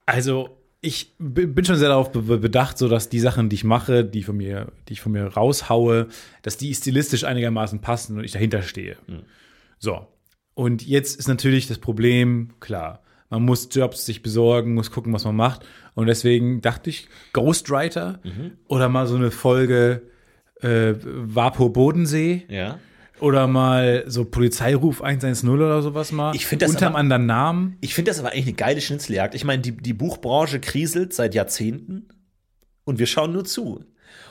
also 0.07 0.62
ich 0.85 1.15
bin 1.19 1.65
schon 1.65 1.77
sehr 1.77 1.89
darauf 1.91 2.11
be 2.13 2.21
be- 2.23 2.39
bedacht, 2.39 2.77
so 2.77 2.89
dass 2.89 3.09
die 3.09 3.21
Sachen, 3.21 3.49
die 3.49 3.55
ich 3.55 3.65
mache, 3.65 4.05
die 4.05 4.23
von 4.25 4.37
mir, 4.37 4.73
die 4.89 4.95
ich 4.95 5.01
von 5.01 5.13
mir 5.13 5.25
raushaue, 5.27 6.09
dass 6.43 6.57
die 6.57 6.75
stilistisch 6.75 7.23
einigermaßen 7.25 7.81
passen 7.81 8.19
und 8.19 8.25
ich 8.25 8.33
dahinter 8.33 8.63
stehe. 8.63 8.97
So. 9.79 10.07
Und 10.55 10.87
jetzt 10.87 11.19
ist 11.19 11.29
natürlich 11.29 11.67
das 11.69 11.79
Problem, 11.79 12.51
klar, 12.61 13.01
man 13.31 13.43
muss 13.45 13.69
Jobs 13.71 14.05
sich 14.05 14.23
besorgen, 14.23 14.75
muss 14.75 14.91
gucken, 14.91 15.13
was 15.15 15.25
man 15.25 15.37
macht. 15.37 15.65
Und 15.95 16.07
deswegen 16.09 16.61
dachte 16.61 16.91
ich, 16.91 17.09
Ghostwriter 17.33 18.21
Mhm. 18.25 18.53
oder 18.69 18.89
mal 18.89 19.07
so 19.07 19.15
eine 19.17 19.31
Folge 19.31 20.03
äh, 20.61 20.95
Vapo 21.01 21.69
Bodensee 21.71 22.45
Ja. 22.49 22.79
Oder 23.23 23.47
mal 23.47 24.05
so 24.07 24.25
Polizeiruf 24.25 25.01
110 25.01 25.49
oder 25.49 25.81
sowas 25.81 26.13
mal. 26.13 26.35
Ich 26.35 26.47
find 26.47 26.61
das 26.63 26.73
Unterm 26.73 26.89
aber- 26.93 26.99
anderen 26.99 27.27
Namen. 27.27 27.77
Ich 27.81 27.95
finde 27.95 28.11
das 28.11 28.19
aber 28.19 28.33
eigentlich 28.33 28.47
eine 28.47 28.55
geile 28.55 28.81
Schnitzeljagd. 28.81 29.35
Ich 29.35 29.45
meine, 29.45 29.63
die, 29.63 29.73
die 29.77 29.93
Buchbranche 29.93 30.61
kriselt 30.61 31.15
seit 31.15 31.35
Jahrzehnten 31.35 32.09
und 32.85 32.99
wir 32.99 33.07
schauen 33.07 33.33
nur 33.33 33.45
zu. 33.45 33.85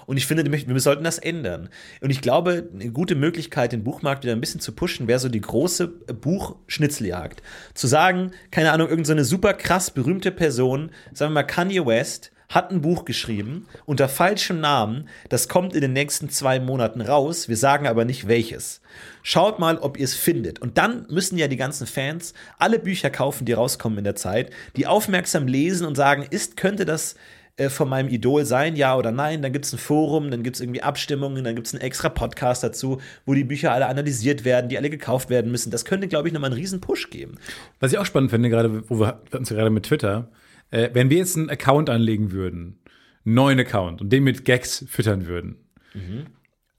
Und 0.05 0.17
ich 0.17 0.27
finde, 0.27 0.51
wir 0.51 0.79
sollten 0.79 1.03
das 1.03 1.19
ändern. 1.19 1.69
Und 2.01 2.09
ich 2.09 2.21
glaube, 2.21 2.69
eine 2.73 2.91
gute 2.91 3.15
Möglichkeit, 3.15 3.71
den 3.71 3.83
Buchmarkt 3.83 4.23
wieder 4.23 4.33
ein 4.33 4.41
bisschen 4.41 4.59
zu 4.59 4.73
pushen, 4.73 5.07
wäre 5.07 5.19
so 5.19 5.29
die 5.29 5.41
große 5.41 5.87
Buchschnitzeljagd. 5.87 7.41
Zu 7.73 7.87
sagen, 7.87 8.31
keine 8.51 8.73
Ahnung, 8.73 8.89
irgendeine 8.89 9.23
so 9.23 9.31
super 9.31 9.53
krass 9.53 9.91
berühmte 9.91 10.31
Person, 10.31 10.91
sagen 11.13 11.31
wir 11.31 11.41
mal 11.41 11.43
Kanye 11.43 11.85
West, 11.85 12.31
hat 12.51 12.69
ein 12.69 12.81
Buch 12.81 13.05
geschrieben 13.05 13.65
unter 13.85 14.07
falschem 14.07 14.59
Namen. 14.59 15.07
Das 15.29 15.47
kommt 15.47 15.73
in 15.73 15.81
den 15.81 15.93
nächsten 15.93 16.29
zwei 16.29 16.59
Monaten 16.59 17.01
raus. 17.01 17.49
Wir 17.49 17.57
sagen 17.57 17.87
aber 17.87 18.05
nicht 18.05 18.27
welches. 18.27 18.81
Schaut 19.23 19.57
mal, 19.57 19.77
ob 19.77 19.97
ihr 19.97 20.05
es 20.05 20.13
findet. 20.13 20.59
Und 20.59 20.77
dann 20.77 21.07
müssen 21.09 21.37
ja 21.37 21.47
die 21.47 21.57
ganzen 21.57 21.87
Fans 21.87 22.33
alle 22.59 22.77
Bücher 22.77 23.09
kaufen, 23.09 23.45
die 23.45 23.53
rauskommen 23.53 23.97
in 23.97 24.03
der 24.03 24.15
Zeit, 24.15 24.51
die 24.75 24.85
aufmerksam 24.85 25.47
lesen 25.47 25.87
und 25.87 25.95
sagen, 25.95 26.27
ist, 26.29 26.57
könnte 26.57 26.85
das 26.85 27.15
äh, 27.57 27.69
von 27.69 27.87
meinem 27.87 28.09
Idol 28.09 28.45
sein, 28.45 28.75
ja 28.75 28.97
oder 28.97 29.11
nein? 29.11 29.41
Dann 29.41 29.53
gibt 29.53 29.65
es 29.65 29.73
ein 29.73 29.79
Forum, 29.79 30.31
dann 30.31 30.43
gibt 30.43 30.57
es 30.57 30.61
irgendwie 30.61 30.81
Abstimmungen, 30.81 31.43
dann 31.43 31.55
gibt 31.55 31.67
es 31.67 31.73
einen 31.73 31.81
extra 31.81 32.09
Podcast 32.09 32.63
dazu, 32.63 32.99
wo 33.25 33.33
die 33.33 33.43
Bücher 33.43 33.71
alle 33.71 33.87
analysiert 33.87 34.43
werden, 34.43 34.69
die 34.69 34.77
alle 34.77 34.89
gekauft 34.89 35.29
werden 35.29 35.51
müssen. 35.51 35.71
Das 35.71 35.85
könnte, 35.85 36.07
glaube 36.07 36.27
ich, 36.27 36.33
nochmal 36.33 36.51
einen 36.51 36.59
riesen 36.59 36.81
Push 36.81 37.09
geben. 37.09 37.37
Was 37.79 37.93
ich 37.93 37.97
auch 37.97 38.05
spannend 38.05 38.31
finde, 38.31 38.49
gerade, 38.49 38.89
wo 38.89 38.99
wir 38.99 39.21
ja 39.31 39.39
gerade 39.39 39.69
mit 39.69 39.85
Twitter, 39.85 40.27
äh, 40.71 40.89
wenn 40.93 41.09
wir 41.09 41.17
jetzt 41.17 41.37
einen 41.37 41.49
Account 41.49 41.89
anlegen 41.89 42.31
würden, 42.31 42.79
einen 43.25 43.35
neuen 43.35 43.59
Account 43.59 44.01
und 44.01 44.09
den 44.09 44.23
mit 44.23 44.45
Gags 44.45 44.85
füttern 44.89 45.27
würden, 45.27 45.57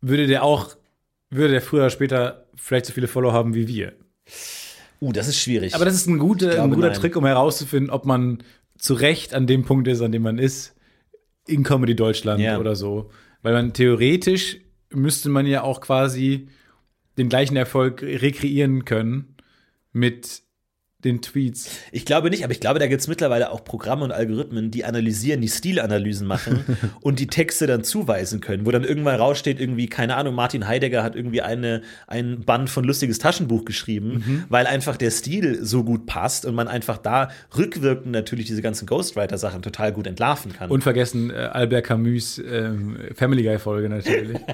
würde 0.00 0.26
der 0.26 0.42
auch, 0.42 0.76
würde 1.30 1.52
der 1.52 1.62
früher 1.62 1.82
oder 1.82 1.90
später 1.90 2.46
vielleicht 2.56 2.86
so 2.86 2.92
viele 2.92 3.08
Follower 3.08 3.32
haben 3.32 3.54
wie 3.54 3.68
wir. 3.68 3.92
Uh, 5.00 5.12
das 5.12 5.28
ist 5.28 5.38
schwierig. 5.38 5.74
Aber 5.74 5.84
das 5.84 5.94
ist 5.94 6.06
ein, 6.06 6.18
gute, 6.18 6.48
glaube, 6.48 6.62
ein 6.62 6.70
guter 6.70 6.88
nein. 6.88 6.96
Trick, 6.98 7.16
um 7.16 7.26
herauszufinden, 7.26 7.90
ob 7.90 8.04
man 8.06 8.42
zu 8.78 8.94
Recht 8.94 9.34
an 9.34 9.46
dem 9.46 9.64
Punkt 9.64 9.88
ist, 9.88 10.00
an 10.00 10.12
dem 10.12 10.22
man 10.22 10.38
ist, 10.38 10.74
in 11.46 11.62
Comedy 11.64 11.94
Deutschland 11.94 12.40
Ja. 12.40 12.58
oder 12.58 12.76
so. 12.76 13.10
Weil 13.42 13.52
man 13.52 13.72
theoretisch 13.72 14.58
müsste 14.90 15.28
man 15.28 15.46
ja 15.46 15.62
auch 15.62 15.80
quasi 15.80 16.48
den 17.18 17.28
gleichen 17.28 17.56
Erfolg 17.56 18.02
rekreieren 18.02 18.84
können 18.84 19.36
mit 19.92 20.42
den 21.04 21.22
Tweets. 21.22 21.70
Ich 21.90 22.04
glaube 22.04 22.30
nicht, 22.30 22.44
aber 22.44 22.52
ich 22.52 22.60
glaube, 22.60 22.78
da 22.78 22.86
gibt 22.86 23.00
es 23.00 23.08
mittlerweile 23.08 23.50
auch 23.50 23.64
Programme 23.64 24.04
und 24.04 24.12
Algorithmen, 24.12 24.70
die 24.70 24.84
analysieren, 24.84 25.40
die 25.40 25.48
Stilanalysen 25.48 26.26
machen 26.26 26.64
und 27.00 27.18
die 27.18 27.26
Texte 27.26 27.66
dann 27.66 27.84
zuweisen 27.84 28.40
können, 28.40 28.66
wo 28.66 28.70
dann 28.70 28.84
irgendwann 28.84 29.16
raussteht, 29.16 29.60
irgendwie, 29.60 29.86
keine 29.86 30.16
Ahnung, 30.16 30.34
Martin 30.34 30.66
Heidegger 30.66 31.02
hat 31.02 31.16
irgendwie 31.16 31.42
eine, 31.42 31.82
ein 32.06 32.40
Band 32.40 32.70
von 32.70 32.84
lustiges 32.84 33.18
Taschenbuch 33.18 33.64
geschrieben, 33.64 34.44
weil 34.48 34.66
einfach 34.66 34.96
der 34.96 35.10
Stil 35.10 35.64
so 35.64 35.84
gut 35.84 36.06
passt 36.06 36.44
und 36.44 36.54
man 36.54 36.68
einfach 36.68 36.98
da 36.98 37.30
rückwirkend 37.56 38.12
natürlich 38.12 38.46
diese 38.46 38.62
ganzen 38.62 38.86
Ghostwriter-Sachen 38.86 39.62
total 39.62 39.92
gut 39.92 40.06
entlarven 40.06 40.52
kann. 40.52 40.70
Unvergessen 40.70 41.30
äh, 41.30 41.34
Albert 41.34 41.86
Camus 41.86 42.38
ähm, 42.38 42.96
Family 43.14 43.42
Guy 43.42 43.58
Folge 43.58 43.88
natürlich. 43.88 44.38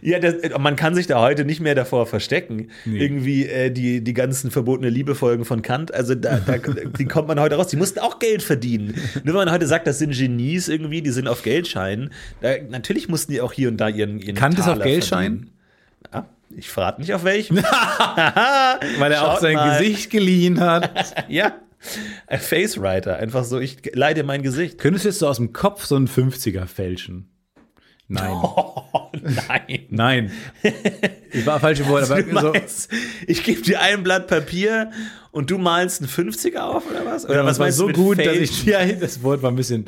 Ja, 0.00 0.18
das, 0.18 0.34
man 0.58 0.76
kann 0.76 0.94
sich 0.94 1.06
da 1.06 1.20
heute 1.20 1.44
nicht 1.44 1.60
mehr 1.60 1.74
davor 1.74 2.06
verstecken. 2.06 2.70
Irgendwie 2.84 3.46
äh, 3.46 3.70
die, 3.70 4.02
die 4.02 4.14
ganzen 4.14 4.50
verbotene 4.50 4.90
Liebefolgen 4.90 5.44
von 5.44 5.62
Kant, 5.62 5.92
also 5.92 6.14
da, 6.14 6.38
da, 6.38 6.56
die 6.56 7.04
kommt 7.06 7.28
man 7.28 7.40
heute 7.40 7.56
raus. 7.56 7.68
Die 7.68 7.76
mussten 7.76 7.98
auch 7.98 8.18
Geld 8.18 8.42
verdienen. 8.42 8.94
Nur 9.24 9.34
wenn 9.34 9.46
man 9.46 9.50
heute 9.50 9.66
sagt, 9.66 9.86
das 9.86 9.98
sind 9.98 10.14
Genies 10.14 10.68
irgendwie, 10.68 11.02
die 11.02 11.10
sind 11.10 11.28
auf 11.28 11.42
Geldscheinen, 11.42 12.10
da, 12.40 12.54
natürlich 12.68 13.08
mussten 13.08 13.32
die 13.32 13.40
auch 13.40 13.52
hier 13.52 13.68
und 13.68 13.78
da 13.78 13.88
ihren, 13.88 14.20
ihren 14.20 14.36
Kant 14.36 14.54
ist 14.54 14.60
auf 14.60 14.74
Taler 14.74 14.84
Geldschein? 14.84 15.32
verdienen. 15.32 15.50
Ja, 16.12 16.26
ich 16.56 16.68
verrate 16.68 17.00
nicht 17.00 17.14
auf 17.14 17.24
welchem. 17.24 17.56
Weil 18.98 19.12
er 19.12 19.28
auch 19.28 19.40
sein 19.40 19.54
mal. 19.54 19.78
Gesicht 19.78 20.10
geliehen 20.10 20.60
hat. 20.60 21.24
ja. 21.28 21.54
Ein 22.26 22.40
Face 22.40 22.80
Writer, 22.80 23.18
einfach 23.18 23.44
so, 23.44 23.60
ich 23.60 23.78
leide 23.94 24.24
mein 24.24 24.42
Gesicht. 24.42 24.78
Könntest 24.78 25.04
du 25.04 25.10
jetzt 25.10 25.20
so 25.20 25.28
aus 25.28 25.36
dem 25.36 25.52
Kopf 25.52 25.84
so 25.84 25.94
einen 25.94 26.08
50er 26.08 26.66
fälschen? 26.66 27.28
Nein. 28.10 28.30
Oh, 28.32 28.82
nein. 29.48 29.80
Nein. 29.90 30.32
Ich 31.32 31.44
war 31.44 31.60
falsche 31.60 31.86
Wort, 31.88 32.04
aber 32.10 32.22
Du 32.22 32.40
so, 32.40 32.52
meinst, 32.52 32.90
ich 33.26 33.42
gebe 33.44 33.60
dir 33.60 33.80
ein 33.82 34.02
Blatt 34.02 34.26
Papier 34.28 34.90
und 35.30 35.50
du 35.50 35.58
malst 35.58 36.00
einen 36.00 36.08
50er 36.10 36.58
auf 36.60 36.84
oder 36.90 37.04
was? 37.04 37.26
Oder 37.26 37.34
Ja, 37.36 37.44
was 37.44 37.50
das 37.52 37.58
war 37.58 37.66
meinst 37.66 37.78
so 37.78 37.82
du 37.84 37.88
mit 37.88 37.96
gut, 37.96 38.18
dass 38.18 38.26
Fälschen? 38.26 38.54
ich 38.56 38.64
ja, 38.64 38.86
das 38.92 39.22
Wort 39.22 39.42
war 39.42 39.50
ein 39.50 39.56
bisschen 39.56 39.86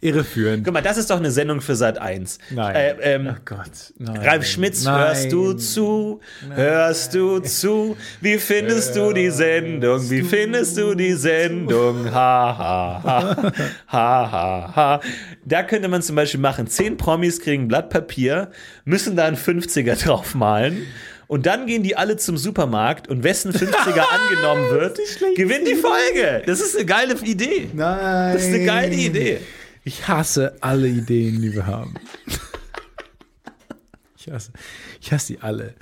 irreführend. 0.00 0.64
Guck 0.64 0.74
mal, 0.74 0.80
das 0.82 0.96
ist 0.96 1.10
doch 1.10 1.18
eine 1.18 1.30
Sendung 1.30 1.60
für 1.60 1.74
Sat 1.76 1.98
1. 1.98 2.38
Nein. 2.50 2.74
Äh, 2.74 3.14
ähm, 3.14 3.28
oh 3.30 3.40
Gott. 3.44 3.70
Nein. 3.98 4.16
Ralf 4.16 4.46
Schmitz, 4.46 4.84
Nein. 4.84 4.98
hörst 4.98 5.32
du 5.32 5.52
zu? 5.54 6.20
Hörst 6.54 7.14
du 7.14 7.40
zu? 7.40 7.96
Wie 8.20 8.38
findest 8.38 8.96
du 8.96 9.12
die 9.12 9.30
Sendung? 9.30 10.08
Wie 10.10 10.22
findest 10.22 10.76
du 10.78 10.94
die 10.94 11.12
Sendung? 11.12 12.10
Ha, 12.12 12.58
ha, 12.58 13.02
ha. 13.04 13.52
Ha, 13.92 14.32
ha, 14.32 14.72
ha. 14.76 15.00
Da 15.44 15.62
könnte 15.62 15.88
man 15.88 16.00
zum 16.02 16.16
Beispiel 16.16 16.40
machen, 16.40 16.66
zehn 16.66 16.96
Promis 16.96 17.40
kriegen 17.40 17.64
ein 17.64 17.68
Blatt 17.68 17.90
Papier, 17.90 18.50
müssen 18.84 19.16
da 19.16 19.24
einen 19.24 19.36
50er 19.36 19.96
draufmalen. 20.04 20.86
Und 21.26 21.46
dann 21.46 21.66
gehen 21.66 21.84
die 21.84 21.96
alle 21.96 22.16
zum 22.16 22.36
Supermarkt 22.36 23.06
und 23.06 23.22
wessen 23.22 23.52
50er 23.52 24.02
angenommen 24.10 24.68
wird, 24.70 24.98
gewinnt 25.36 25.68
die 25.68 25.76
Folge. 25.76 26.42
Das 26.44 26.60
ist 26.60 26.76
eine 26.76 26.86
geile 26.86 27.14
Idee. 27.22 27.68
Nein. 27.72 28.34
Das 28.34 28.42
ist 28.42 28.48
eine 28.48 28.64
geile 28.64 28.94
Idee. 28.94 29.38
Ich 29.90 30.06
hasse 30.06 30.56
alle 30.60 30.86
Ideen, 30.86 31.42
die 31.42 31.52
wir 31.52 31.66
haben. 31.66 31.94
Ich 34.16 34.30
hasse, 34.30 34.52
ich 35.00 35.12
hasse 35.12 35.32
die 35.32 35.40
alle. 35.40 35.74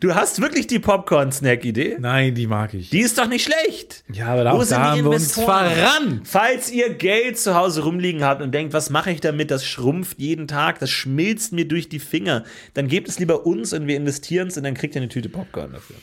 Du 0.00 0.14
hast 0.14 0.40
wirklich 0.40 0.68
die 0.68 0.78
Popcorn-Snack-Idee? 0.78 1.98
Nein, 2.00 2.34
die 2.34 2.46
mag 2.46 2.72
ich. 2.72 2.88
Die 2.88 3.00
ist 3.00 3.18
doch 3.18 3.26
nicht 3.26 3.44
schlecht. 3.44 4.04
ja, 4.10 4.28
aber 4.28 4.44
da, 4.44 4.52
Wo 4.54 4.56
auch 4.56 4.62
sind 4.62 4.78
da 4.78 4.92
haben 4.92 5.04
wir 5.04 5.10
uns 5.10 5.34
verrannt. 5.34 6.26
Falls 6.26 6.70
ihr 6.70 6.94
Geld 6.94 7.38
zu 7.38 7.54
Hause 7.54 7.82
rumliegen 7.82 8.24
habt 8.24 8.40
und 8.40 8.52
denkt, 8.52 8.72
was 8.72 8.88
mache 8.88 9.10
ich 9.10 9.20
damit, 9.20 9.50
das 9.50 9.66
schrumpft 9.66 10.18
jeden 10.18 10.48
Tag, 10.48 10.78
das 10.78 10.88
schmilzt 10.88 11.52
mir 11.52 11.68
durch 11.68 11.90
die 11.90 11.98
Finger, 11.98 12.44
dann 12.72 12.88
gebt 12.88 13.06
es 13.08 13.18
lieber 13.18 13.44
uns 13.44 13.74
und 13.74 13.86
wir 13.86 13.98
investieren 13.98 14.48
es 14.48 14.56
und 14.56 14.62
dann 14.62 14.72
kriegt 14.72 14.94
ihr 14.94 15.02
eine 15.02 15.10
Tüte 15.10 15.28
Popcorn 15.28 15.72
dafür. 15.72 15.96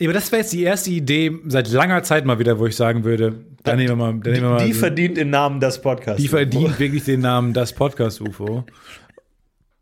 Ja, 0.00 0.06
aber 0.08 0.14
das 0.14 0.32
wäre 0.32 0.40
jetzt 0.42 0.52
die 0.52 0.62
erste 0.62 0.90
Idee 0.90 1.30
seit 1.46 1.70
langer 1.70 2.02
Zeit 2.02 2.24
mal 2.24 2.38
wieder, 2.38 2.58
wo 2.58 2.66
ich 2.66 2.74
sagen 2.74 3.04
würde, 3.04 3.44
da 3.62 3.76
nehmen 3.76 3.90
wir 3.90 3.96
mal, 3.96 4.14
da 4.20 4.30
nehmen 4.30 4.42
wir 4.44 4.50
mal 4.50 4.64
Die 4.66 4.72
so- 4.72 4.80
verdient 4.80 5.18
im 5.18 5.28
Namen 5.30 5.60
das 5.60 5.80
Podcast. 5.82 6.18
die 6.18 6.26
verdient 6.28 6.78
wirklich 6.78 7.04
den 7.04 7.20
Namen 7.20 7.52
das 7.52 7.72
Podcast 7.74 8.20
UFO. 8.22 8.64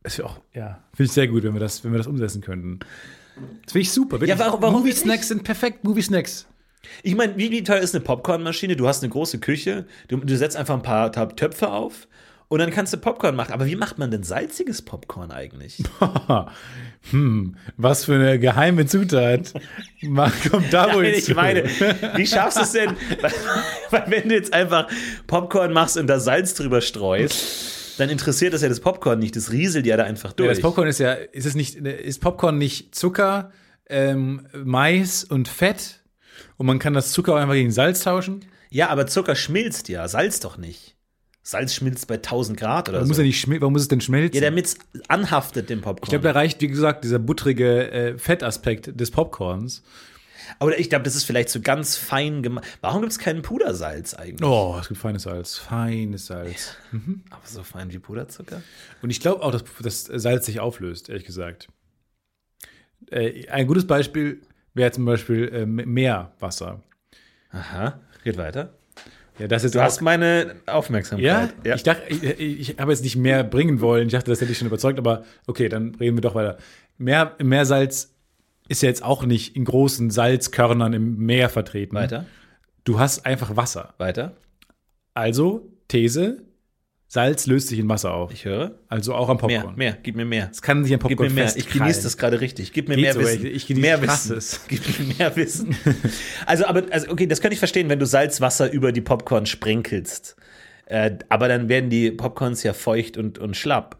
Das 0.02 0.18
wäre 0.18 0.28
auch, 0.28 0.40
ja, 0.54 0.82
finde 0.94 1.04
ich 1.06 1.12
sehr 1.12 1.28
gut, 1.28 1.44
wenn 1.44 1.52
wir 1.52 1.60
das, 1.60 1.84
wenn 1.84 1.92
wir 1.92 1.98
das 1.98 2.06
umsetzen 2.08 2.40
könnten. 2.40 2.80
Das 3.62 3.72
finde 3.72 3.82
ich 3.82 3.92
super. 3.92 4.20
Wirklich. 4.20 4.30
Ja, 4.30 4.38
warum- 4.38 4.60
warum 4.60 4.80
Movie? 4.80 4.92
Snacks 4.92 5.28
sind 5.28 5.44
perfekt. 5.44 5.84
Movie 5.84 6.02
Snacks. 6.02 6.46
Ich 7.04 7.14
meine, 7.14 7.36
wie, 7.36 7.50
wie 7.52 7.62
teuer 7.62 7.78
ist 7.80 7.94
eine 7.94 8.02
Popcornmaschine? 8.02 8.74
Du 8.74 8.88
hast 8.88 9.02
eine 9.04 9.10
große 9.10 9.38
Küche, 9.38 9.86
du, 10.08 10.16
du 10.16 10.36
setzt 10.36 10.56
einfach 10.56 10.74
ein 10.74 10.82
paar 10.82 11.12
Töpfe 11.12 11.70
auf 11.70 12.08
und 12.48 12.58
dann 12.60 12.70
kannst 12.70 12.92
du 12.92 12.96
Popcorn 12.96 13.36
machen. 13.36 13.52
Aber 13.52 13.66
wie 13.66 13.76
macht 13.76 13.98
man 13.98 14.10
denn 14.10 14.22
salziges 14.24 14.82
Popcorn 14.82 15.30
eigentlich? 15.30 15.82
hm, 17.10 17.56
was 17.76 18.04
für 18.04 18.14
eine 18.14 18.38
geheime 18.38 18.86
Zutat. 18.86 19.52
Kommt 20.50 20.72
da 20.72 20.94
wohl 20.94 21.04
Nein, 21.04 21.14
ich 21.14 21.24
zu. 21.24 21.34
meine, 21.34 21.64
wie 22.16 22.26
schaffst 22.26 22.58
du 22.58 22.62
es 22.62 22.72
denn? 22.72 22.96
Weil, 23.20 23.32
weil 23.90 24.04
wenn 24.08 24.28
du 24.28 24.34
jetzt 24.34 24.52
einfach 24.52 24.88
Popcorn 25.26 25.72
machst 25.72 25.96
und 25.96 26.06
da 26.06 26.20
Salz 26.20 26.54
drüber 26.54 26.80
streust, 26.80 27.98
dann 27.98 28.10
interessiert 28.10 28.52
das 28.52 28.62
ja 28.62 28.68
das 28.68 28.80
Popcorn 28.80 29.18
nicht. 29.18 29.36
Das 29.36 29.50
rieselt 29.50 29.86
ja 29.86 29.96
da 29.96 30.04
einfach 30.04 30.32
durch. 30.32 30.48
Ja, 30.48 30.54
das 30.54 30.62
Popcorn 30.62 30.88
ist 30.88 31.00
ja, 31.00 31.12
ist 31.12 31.46
es 31.46 31.54
nicht, 31.54 31.76
ist 31.76 32.20
Popcorn 32.20 32.58
nicht 32.58 32.94
Zucker, 32.94 33.52
ähm, 33.88 34.46
Mais 34.52 35.24
und 35.24 35.48
Fett? 35.48 36.00
Und 36.56 36.66
man 36.66 36.78
kann 36.78 36.92
das 36.92 37.12
Zucker 37.12 37.34
auch 37.34 37.38
einfach 37.38 37.54
gegen 37.54 37.70
Salz 37.70 38.00
tauschen? 38.00 38.44
ja, 38.70 38.88
aber 38.90 39.06
Zucker 39.06 39.34
schmilzt 39.34 39.88
ja, 39.88 40.06
Salz 40.08 40.40
doch 40.40 40.58
nicht. 40.58 40.97
Salz 41.48 41.72
schmilzt 41.74 42.06
bei 42.08 42.16
1000 42.16 42.60
Grad 42.60 42.90
oder 42.90 42.98
Warum 42.98 43.08
muss, 43.08 43.16
so. 43.16 43.22
er 43.22 43.26
nicht 43.26 43.48
warum 43.48 43.72
muss 43.72 43.80
es 43.80 43.88
denn 43.88 44.02
schmelzen? 44.02 44.34
Ja, 44.34 44.42
damit 44.42 44.66
es 44.66 44.76
anhaftet 45.08 45.70
dem 45.70 45.80
Popcorn. 45.80 46.04
ich 46.04 46.10
glaube, 46.10 46.24
da 46.24 46.32
reicht, 46.32 46.60
wie 46.60 46.68
gesagt, 46.68 47.04
dieser 47.04 47.18
buttrige 47.18 47.90
äh, 47.90 48.18
Fettaspekt 48.18 49.00
des 49.00 49.10
Popcorns. 49.10 49.82
Aber 50.58 50.78
ich 50.78 50.90
glaube, 50.90 51.04
das 51.04 51.16
ist 51.16 51.24
vielleicht 51.24 51.48
so 51.48 51.62
ganz 51.62 51.96
fein 51.96 52.42
gemacht. 52.42 52.66
Warum 52.82 53.00
gibt 53.00 53.12
es 53.12 53.18
keinen 53.18 53.40
Pudersalz 53.40 54.12
eigentlich? 54.12 54.46
Oh, 54.46 54.76
es 54.78 54.88
gibt 54.88 55.00
feines 55.00 55.22
Salz. 55.22 55.56
Feines 55.56 56.26
Salz. 56.26 56.76
Aber 57.30 57.46
so 57.46 57.62
fein 57.62 57.90
wie 57.94 57.98
Puderzucker? 57.98 58.60
Und 59.00 59.08
ich 59.08 59.20
glaube 59.20 59.42
auch, 59.42 59.50
dass 59.50 59.64
das 59.80 60.04
Salz 60.04 60.44
sich 60.44 60.60
auflöst, 60.60 61.08
ehrlich 61.08 61.24
gesagt. 61.24 61.68
Äh, 63.10 63.48
ein 63.48 63.66
gutes 63.66 63.86
Beispiel 63.86 64.42
wäre 64.74 64.90
zum 64.90 65.06
Beispiel 65.06 65.48
äh, 65.48 65.64
Meerwasser. 65.64 66.82
Aha, 67.50 68.00
geht 68.22 68.36
weiter. 68.36 68.77
Ja, 69.38 69.46
das 69.46 69.64
ist 69.64 69.74
Du 69.74 69.80
hast 69.80 70.00
meine 70.00 70.56
Aufmerksamkeit. 70.66 71.54
Ja, 71.64 71.74
ich 71.74 71.82
dachte, 71.82 72.02
ich, 72.08 72.70
ich, 72.70 72.78
habe 72.78 72.90
jetzt 72.90 73.04
nicht 73.04 73.16
mehr 73.16 73.44
bringen 73.44 73.80
wollen. 73.80 74.06
Ich 74.06 74.12
dachte, 74.12 74.30
das 74.30 74.40
hätte 74.40 74.52
ich 74.52 74.58
schon 74.58 74.66
überzeugt, 74.68 74.98
aber 74.98 75.24
okay, 75.46 75.68
dann 75.68 75.94
reden 75.94 76.16
wir 76.16 76.22
doch 76.22 76.34
weiter. 76.34 76.58
Mehr, 76.96 77.36
Meersalz 77.42 78.14
ist 78.68 78.82
ja 78.82 78.88
jetzt 78.88 79.04
auch 79.04 79.24
nicht 79.24 79.56
in 79.56 79.64
großen 79.64 80.10
Salzkörnern 80.10 80.92
im 80.92 81.18
Meer 81.18 81.48
vertreten. 81.48 81.94
Weiter, 81.96 82.26
Du 82.84 82.98
hast 82.98 83.26
einfach 83.26 83.56
Wasser. 83.56 83.94
weiter. 83.98 84.36
Also, 85.14 85.70
These, 85.88 86.42
Salz 87.10 87.46
löst 87.46 87.68
sich 87.68 87.78
in 87.78 87.88
Wasser 87.88 88.12
auf. 88.12 88.32
Ich 88.34 88.44
höre. 88.44 88.78
Also 88.88 89.14
auch 89.14 89.30
am 89.30 89.38
Mehr, 89.46 89.60
Popcorn. 89.60 89.76
mehr, 89.76 89.96
gib 90.02 90.14
mir 90.14 90.26
mehr. 90.26 90.50
Es 90.52 90.60
kann 90.60 90.84
sich 90.84 90.92
Gib 90.92 91.00
Popcorn 91.00 91.28
mir 91.28 91.34
mehr. 91.44 91.56
Ich 91.56 91.68
genieße 91.70 92.02
das 92.02 92.18
gerade 92.18 92.40
richtig. 92.42 92.72
Gib 92.74 92.88
mir 92.88 92.96
Geht 92.96 93.02
mehr 93.04 93.14
so, 93.14 93.20
Wissen. 93.20 93.46
ich- 93.46 93.54
ich 93.54 93.66
genieße 93.66 93.80
mehr. 93.86 94.02
Wissen. 94.02 94.58
Gib 94.68 94.98
mir 95.00 95.14
mehr 95.16 95.34
Wissen. 95.36 95.74
also, 96.44 96.66
aber, 96.66 96.82
also, 96.90 97.10
okay, 97.10 97.26
das 97.26 97.40
kann 97.40 97.50
ich 97.50 97.58
verstehen, 97.58 97.88
wenn 97.88 97.98
du 97.98 98.04
Salzwasser 98.06 98.70
über 98.70 98.92
die 98.92 99.00
Popcorn 99.00 99.46
sprenkelst. 99.46 100.36
Äh, 100.84 101.12
aber 101.30 101.48
dann 101.48 101.68
werden 101.70 101.88
die 101.88 102.10
Popcorns 102.10 102.62
ja 102.62 102.74
feucht 102.74 103.16
und, 103.16 103.38
und 103.38 103.56
schlapp. 103.56 103.96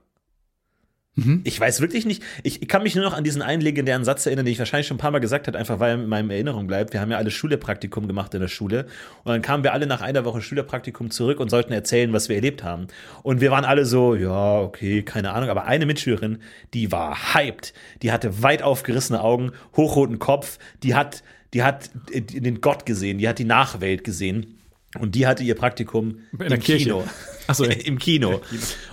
Mhm. 1.19 1.41
Ich 1.43 1.59
weiß 1.59 1.81
wirklich 1.81 2.07
nicht, 2.07 2.23
ich, 2.45 2.63
ich 2.63 2.69
kann 2.69 2.85
mich 2.85 2.95
nur 2.95 3.05
noch 3.05 3.13
an 3.13 3.25
diesen 3.25 3.43
einen 3.43 3.61
legendären 3.61 4.05
Satz 4.05 4.25
erinnern, 4.25 4.45
den 4.45 4.53
ich 4.53 4.59
wahrscheinlich 4.61 4.87
schon 4.87 4.97
ein 4.97 5.01
paar 5.01 5.11
Mal 5.11 5.19
gesagt 5.19 5.49
habe, 5.49 5.59
einfach 5.59 5.81
weil 5.81 5.91
er 5.91 6.03
in 6.03 6.09
meiner 6.09 6.33
Erinnerung 6.33 6.69
bleibt. 6.69 6.93
Wir 6.93 7.01
haben 7.01 7.11
ja 7.11 7.17
alle 7.17 7.33
Schülerpraktikum 7.33 8.07
gemacht 8.07 8.35
in 8.35 8.41
der 8.41 8.47
Schule 8.47 8.87
und 9.25 9.33
dann 9.33 9.43
kamen 9.43 9.65
wir 9.65 9.73
alle 9.73 9.89
nach 9.89 10.01
einer 10.01 10.25
Woche 10.25 10.41
Schülerpraktikum 10.41 11.11
zurück 11.11 11.41
und 11.41 11.51
sollten 11.51 11.73
erzählen, 11.73 12.13
was 12.13 12.29
wir 12.29 12.37
erlebt 12.37 12.63
haben. 12.63 12.87
Und 13.25 13.41
wir 13.41 13.51
waren 13.51 13.65
alle 13.65 13.85
so, 13.85 14.15
ja, 14.15 14.61
okay, 14.61 15.03
keine 15.03 15.33
Ahnung, 15.33 15.51
aber 15.51 15.65
eine 15.65 15.87
Mitschülerin, 15.87 16.39
die 16.73 16.93
war 16.93 17.35
hyped. 17.35 17.75
Die 18.03 18.13
hatte 18.13 18.45
weit 18.45 18.63
aufgerissene 18.63 19.21
Augen, 19.21 19.51
hochroten 19.77 20.21
Kopf, 20.21 20.59
die 20.85 20.95
hat, 20.95 21.25
die 21.53 21.65
hat 21.65 21.91
den 22.15 22.61
Gott 22.61 22.87
gesehen, 22.87 23.19
die 23.19 23.29
hat 23.29 23.41
die 23.41 23.45
Nachwelt 23.45 24.05
gesehen. 24.05 24.58
Und 24.97 25.15
die 25.15 25.27
hatte 25.27 25.43
ihr 25.45 25.55
Praktikum 25.55 26.21
im. 26.39 26.59
Kino. 26.61 27.05
Ach 27.47 27.55
so, 27.55 27.65
ja. 27.65 27.73
Im 27.85 27.99
Kino. 27.99 28.41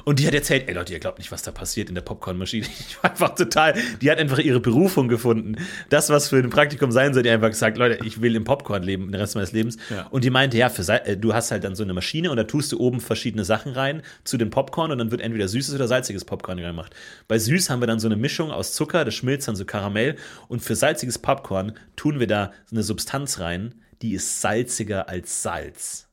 Und 0.04 0.20
die 0.20 0.28
hat 0.28 0.34
erzählt, 0.34 0.68
ey 0.68 0.74
Leute, 0.74 0.91
ihr 0.91 1.00
glaubt 1.00 1.20
nicht, 1.20 1.32
was 1.32 1.41
da 1.41 1.52
passiert 1.52 1.88
in 1.88 1.96
der 1.96 2.02
Popcornmaschine. 2.02 2.66
Ich 2.88 3.02
war 3.02 3.12
einfach 3.12 3.36
total, 3.36 3.76
die 4.02 4.12
hat 4.12 4.18
einfach 4.18 4.39
ihre 4.39 4.60
Berufung 4.60 5.08
gefunden. 5.08 5.56
Das, 5.89 6.10
was 6.10 6.30
für 6.30 6.38
ein 6.38 6.50
Praktikum 6.50 6.91
sein 6.91 7.14
soll, 7.14 7.24
die 7.24 7.30
einfach 7.30 7.50
gesagt, 7.50 7.78
Leute, 7.78 8.06
ich 8.06 8.22
will 8.22 8.36
im 8.36 8.43
Popcorn 8.43 8.84
leben, 8.84 9.12
den 9.12 9.20
Rest 9.20 9.36
meines 9.36 9.54
Lebens. 9.54 9.78
Ja. 9.89 10.08
Und 10.08 10.24
die 10.24 10.30
meinte, 10.30 10.58
ja, 10.58 10.70
für, 10.70 10.88
äh, 11.06 11.18
du 11.18 11.34
hast 11.34 11.52
halt 11.52 11.64
dann 11.64 11.76
so 11.76 11.84
eine 11.84 11.93
Maschine 11.93 12.30
und 12.30 12.38
da 12.38 12.43
tust 12.43 12.72
du 12.72 12.80
oben 12.80 13.00
verschiedene 13.00 13.46
Sachen 13.46 13.72
rein 13.72 14.02
zu 14.26 14.38
dem 14.38 14.50
Popcorn 14.50 14.91
und 14.91 14.98
dann 14.98 15.12
wird 15.12 15.22
entweder 15.22 15.48
süßes 15.48 15.76
oder 15.76 15.88
salziges 15.88 16.26
Popcorn 16.26 16.58
gemacht. 16.58 16.93
Bei 17.28 17.39
süß 17.39 17.70
haben 17.70 17.82
wir 17.82 17.88
dann 17.88 18.00
so 18.00 18.08
eine 18.08 18.18
Mischung 18.18 18.52
aus 18.52 18.74
Zucker, 18.74 19.06
das 19.06 19.16
schmilzt 19.16 19.48
dann 19.48 19.56
so 19.56 19.66
Karamell 19.66 20.18
und 20.48 20.62
für 20.62 20.76
salziges 20.76 21.20
Popcorn 21.20 21.74
tun 21.96 22.20
wir 22.20 22.28
da 22.28 22.52
so 22.66 22.76
eine 22.76 22.84
Substanz 22.84 23.39
rein, 23.39 23.76
die 24.02 24.14
ist 24.16 24.41
salziger 24.41 25.08
als 25.10 25.41
Salz. 25.43 26.08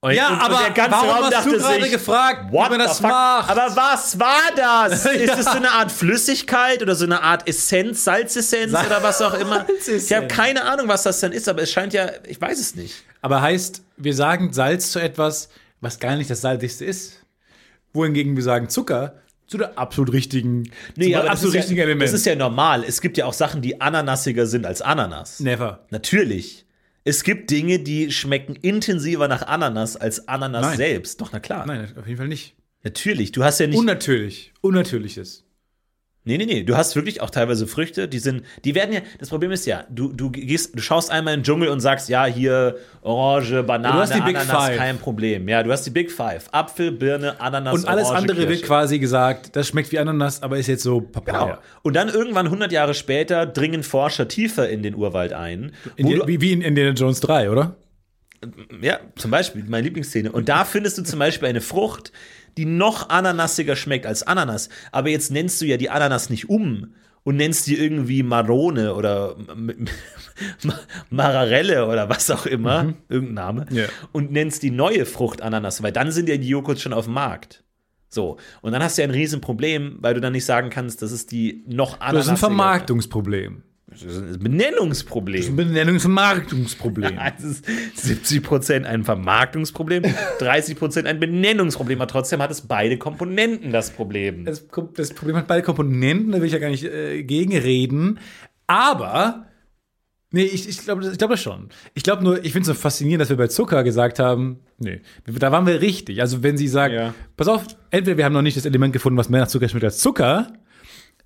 Und, 0.00 0.14
Ja, 0.14 0.30
aber 0.30 0.58
warum 0.90 1.30
hast 1.32 1.46
du 1.46 1.58
gerade 1.58 1.88
gefragt, 1.88 2.50
wie 2.50 2.56
man 2.56 2.78
das 2.80 3.00
macht? 3.00 3.48
Aber 3.48 3.76
was 3.76 4.18
war 4.18 4.50
das? 4.56 5.06
Ist 5.06 5.28
Ja. 5.28 5.36
das 5.36 5.44
so 5.44 5.50
eine 5.52 5.70
Art 5.70 5.92
Flüssigkeit 5.92 6.82
oder 6.82 6.96
so 6.96 7.04
eine 7.04 7.22
Art 7.22 7.46
Essenz, 7.48 8.02
Salzessenz 8.02 8.72
Sal- 8.72 8.86
oder 8.86 9.00
was 9.04 9.22
auch 9.22 9.34
immer? 9.34 9.64
Ich 9.86 10.12
habe 10.12 10.26
keine 10.26 10.64
Ahnung, 10.64 10.88
was 10.88 11.04
das 11.04 11.20
dann 11.20 11.30
ist, 11.30 11.48
aber 11.48 11.62
es 11.62 11.70
scheint 11.70 11.92
ja, 11.92 12.10
ich 12.26 12.40
weiß 12.40 12.58
es 12.58 12.74
nicht. 12.74 12.96
Aber 13.20 13.40
heißt, 13.42 13.82
wir 13.96 14.14
sagen 14.14 14.52
Salz 14.52 14.90
zu 14.90 14.98
etwas, 14.98 15.50
was 15.80 16.00
gar 16.00 16.16
nicht 16.16 16.28
das 16.30 16.40
Salzigste 16.40 16.84
ist. 16.84 17.20
Wohingegen 17.92 18.34
wir 18.34 18.42
sagen 18.42 18.68
Zucker 18.68 19.21
zu 19.52 19.58
der 19.58 19.78
absolut 19.78 20.12
richtigen, 20.12 20.64
zum 20.94 21.14
aber 21.14 21.24
das 21.24 21.32
absolut 21.32 21.54
ist, 21.54 21.60
richtigen 21.60 21.78
ja, 21.78 21.84
Element. 21.84 22.08
das 22.08 22.12
ist 22.14 22.26
ja 22.26 22.34
normal. 22.34 22.84
Es 22.84 23.00
gibt 23.00 23.16
ja 23.16 23.26
auch 23.26 23.32
Sachen, 23.32 23.62
die 23.62 23.80
ananassiger 23.80 24.46
sind 24.46 24.66
als 24.66 24.82
Ananas. 24.82 25.40
Never. 25.40 25.86
Natürlich. 25.90 26.66
Es 27.04 27.22
gibt 27.22 27.50
Dinge, 27.50 27.78
die 27.78 28.10
schmecken 28.12 28.56
intensiver 28.56 29.28
nach 29.28 29.46
Ananas 29.46 29.96
als 29.96 30.28
Ananas 30.28 30.62
Nein. 30.62 30.76
selbst. 30.76 31.20
Doch, 31.20 31.30
na 31.32 31.40
klar. 31.40 31.66
Nein, 31.66 31.92
auf 31.98 32.06
jeden 32.06 32.18
Fall 32.18 32.28
nicht. 32.28 32.54
Natürlich. 32.82 33.32
Du 33.32 33.44
hast 33.44 33.60
ja 33.60 33.66
nicht. 33.66 33.78
Unnatürlich. 33.78 34.52
Unnatürliches. 34.60 35.44
Nee, 36.24 36.38
nee, 36.38 36.46
nee. 36.46 36.62
Du 36.62 36.76
hast 36.76 36.94
wirklich 36.94 37.20
auch 37.20 37.30
teilweise 37.30 37.66
Früchte, 37.66 38.06
die 38.06 38.20
sind, 38.20 38.44
die 38.64 38.76
werden 38.76 38.92
ja, 38.94 39.00
das 39.18 39.28
Problem 39.28 39.50
ist 39.50 39.66
ja, 39.66 39.84
du, 39.90 40.12
du 40.12 40.30
gehst, 40.30 40.76
du 40.76 40.80
schaust 40.80 41.10
einmal 41.10 41.34
in 41.34 41.40
den 41.40 41.44
Dschungel 41.44 41.68
und 41.68 41.80
sagst, 41.80 42.08
ja, 42.08 42.26
hier 42.26 42.76
Orange, 43.00 43.64
Banane, 43.64 43.94
Du 43.96 44.00
hast 44.02 44.14
die 44.14 44.20
Big 44.20 44.36
Ananas, 44.36 44.66
Five. 44.66 44.76
kein 44.76 44.98
Problem. 44.98 45.48
Ja, 45.48 45.64
du 45.64 45.72
hast 45.72 45.84
die 45.84 45.90
Big 45.90 46.12
Five. 46.12 46.48
Apfel, 46.52 46.92
Birne, 46.92 47.40
Ananas, 47.40 47.74
Und 47.74 47.88
alles 47.88 48.06
Orange, 48.06 48.18
andere 48.20 48.38
wird 48.42 48.50
Kirsche. 48.50 48.66
quasi 48.66 48.98
gesagt, 49.00 49.56
das 49.56 49.66
schmeckt 49.66 49.90
wie 49.90 49.98
Ananas, 49.98 50.44
aber 50.44 50.58
ist 50.58 50.68
jetzt 50.68 50.84
so 50.84 51.00
Papaya. 51.00 51.44
Genau. 51.44 51.58
Und 51.82 51.96
dann 51.96 52.08
irgendwann 52.08 52.46
100 52.46 52.70
Jahre 52.70 52.94
später 52.94 53.44
dringen 53.44 53.82
Forscher 53.82 54.28
tiefer 54.28 54.68
in 54.68 54.84
den 54.84 54.94
Urwald 54.94 55.32
ein. 55.32 55.72
In 55.96 56.06
die, 56.06 56.20
wie, 56.26 56.40
wie 56.40 56.52
in 56.52 56.62
Indiana 56.62 56.92
Jones 56.92 57.18
3, 57.18 57.50
oder? 57.50 57.74
Ja, 58.80 58.98
zum 59.16 59.30
Beispiel, 59.30 59.64
meine 59.68 59.84
Lieblingsszene. 59.84 60.30
Und 60.32 60.48
da 60.48 60.64
findest 60.64 60.98
du 60.98 61.02
zum 61.02 61.18
Beispiel 61.18 61.48
eine 61.48 61.60
Frucht, 61.60 62.12
die 62.56 62.64
noch 62.64 63.08
ananassiger 63.08 63.76
schmeckt 63.76 64.06
als 64.06 64.22
Ananas. 64.22 64.68
Aber 64.90 65.08
jetzt 65.08 65.30
nennst 65.30 65.60
du 65.60 65.64
ja 65.66 65.76
die 65.76 65.90
Ananas 65.90 66.30
nicht 66.30 66.48
um 66.48 66.94
und 67.24 67.36
nennst 67.36 67.66
die 67.66 67.76
irgendwie 67.76 68.22
Marone 68.22 68.94
oder 68.94 69.36
Mararelle 71.10 71.86
oder 71.86 72.08
was 72.08 72.30
auch 72.30 72.46
immer, 72.46 72.94
irgendein 73.08 73.34
Name, 73.34 73.66
Ja. 73.70 73.86
und 74.12 74.32
nennst 74.32 74.62
die 74.62 74.70
neue 74.70 75.06
Frucht 75.06 75.42
Ananas, 75.42 75.82
weil 75.82 75.92
dann 75.92 76.10
sind 76.10 76.28
ja 76.28 76.36
die 76.36 76.48
Joghurts 76.48 76.82
schon 76.82 76.92
auf 76.92 77.04
dem 77.06 77.14
Markt. 77.14 77.64
So, 78.08 78.36
und 78.60 78.72
dann 78.72 78.82
hast 78.82 78.98
du 78.98 79.02
ja 79.02 79.08
ein 79.08 79.14
Riesenproblem, 79.14 79.98
weil 80.00 80.14
du 80.14 80.20
dann 80.20 80.32
nicht 80.32 80.44
sagen 80.44 80.68
kannst, 80.68 81.00
das 81.00 81.12
ist 81.12 81.30
die 81.32 81.64
noch 81.66 81.92
Das 81.92 82.00
Ananas. 82.02 82.24
ist 82.26 82.30
ein 82.30 82.36
Vermarktungsproblem. 82.36 83.62
Das 83.92 84.02
ist 84.02 84.16
ein 84.18 84.38
Benennungsproblem. 84.38 85.44
Ein 85.44 85.56
Benennungsvermarktungsproblem. 85.56 87.18
Es 87.38 87.44
ist 87.64 87.66
70 87.96 88.42
Prozent 88.42 88.86
ein 88.86 89.04
Vermarktungsproblem, 89.04 90.04
30 90.38 90.76
Prozent 90.76 91.06
ein 91.06 91.20
Benennungsproblem, 91.20 92.00
aber 92.00 92.08
trotzdem 92.08 92.40
hat 92.40 92.50
es 92.50 92.62
beide 92.62 92.98
Komponenten 92.98 93.70
das 93.72 93.90
Problem. 93.90 94.44
Das, 94.44 94.66
das 94.94 95.12
Problem 95.12 95.36
hat 95.36 95.46
beide 95.46 95.62
Komponenten, 95.62 96.32
da 96.32 96.38
will 96.38 96.46
ich 96.46 96.52
ja 96.52 96.58
gar 96.58 96.70
nicht 96.70 96.84
äh, 96.84 97.22
gegenreden. 97.22 98.18
Aber, 98.66 99.46
nee, 100.30 100.44
ich, 100.44 100.68
ich 100.68 100.78
glaube 100.78 101.04
ich 101.10 101.18
glaub 101.18 101.30
das 101.30 101.42
schon. 101.42 101.68
Ich 101.94 102.02
glaube 102.02 102.24
nur, 102.24 102.44
ich 102.44 102.52
finde 102.52 102.62
es 102.62 102.66
so 102.68 102.74
faszinierend, 102.74 103.20
dass 103.20 103.28
wir 103.28 103.36
bei 103.36 103.48
Zucker 103.48 103.84
gesagt 103.84 104.18
haben, 104.18 104.60
nee, 104.78 105.00
da 105.26 105.52
waren 105.52 105.66
wir 105.66 105.80
richtig. 105.80 106.20
Also 106.20 106.42
wenn 106.42 106.56
sie 106.56 106.68
sagt, 106.68 106.94
Ja. 106.94 107.14
pass 107.36 107.48
auf, 107.48 107.66
entweder 107.90 108.16
wir 108.16 108.24
haben 108.24 108.32
noch 108.32 108.42
nicht 108.42 108.56
das 108.56 108.64
Element 108.64 108.92
gefunden, 108.92 109.18
was 109.18 109.28
mehr 109.28 109.40
nach 109.40 109.48
Zucker 109.48 109.68
schmeckt 109.68 109.84
als 109.84 109.98
Zucker, 109.98 110.52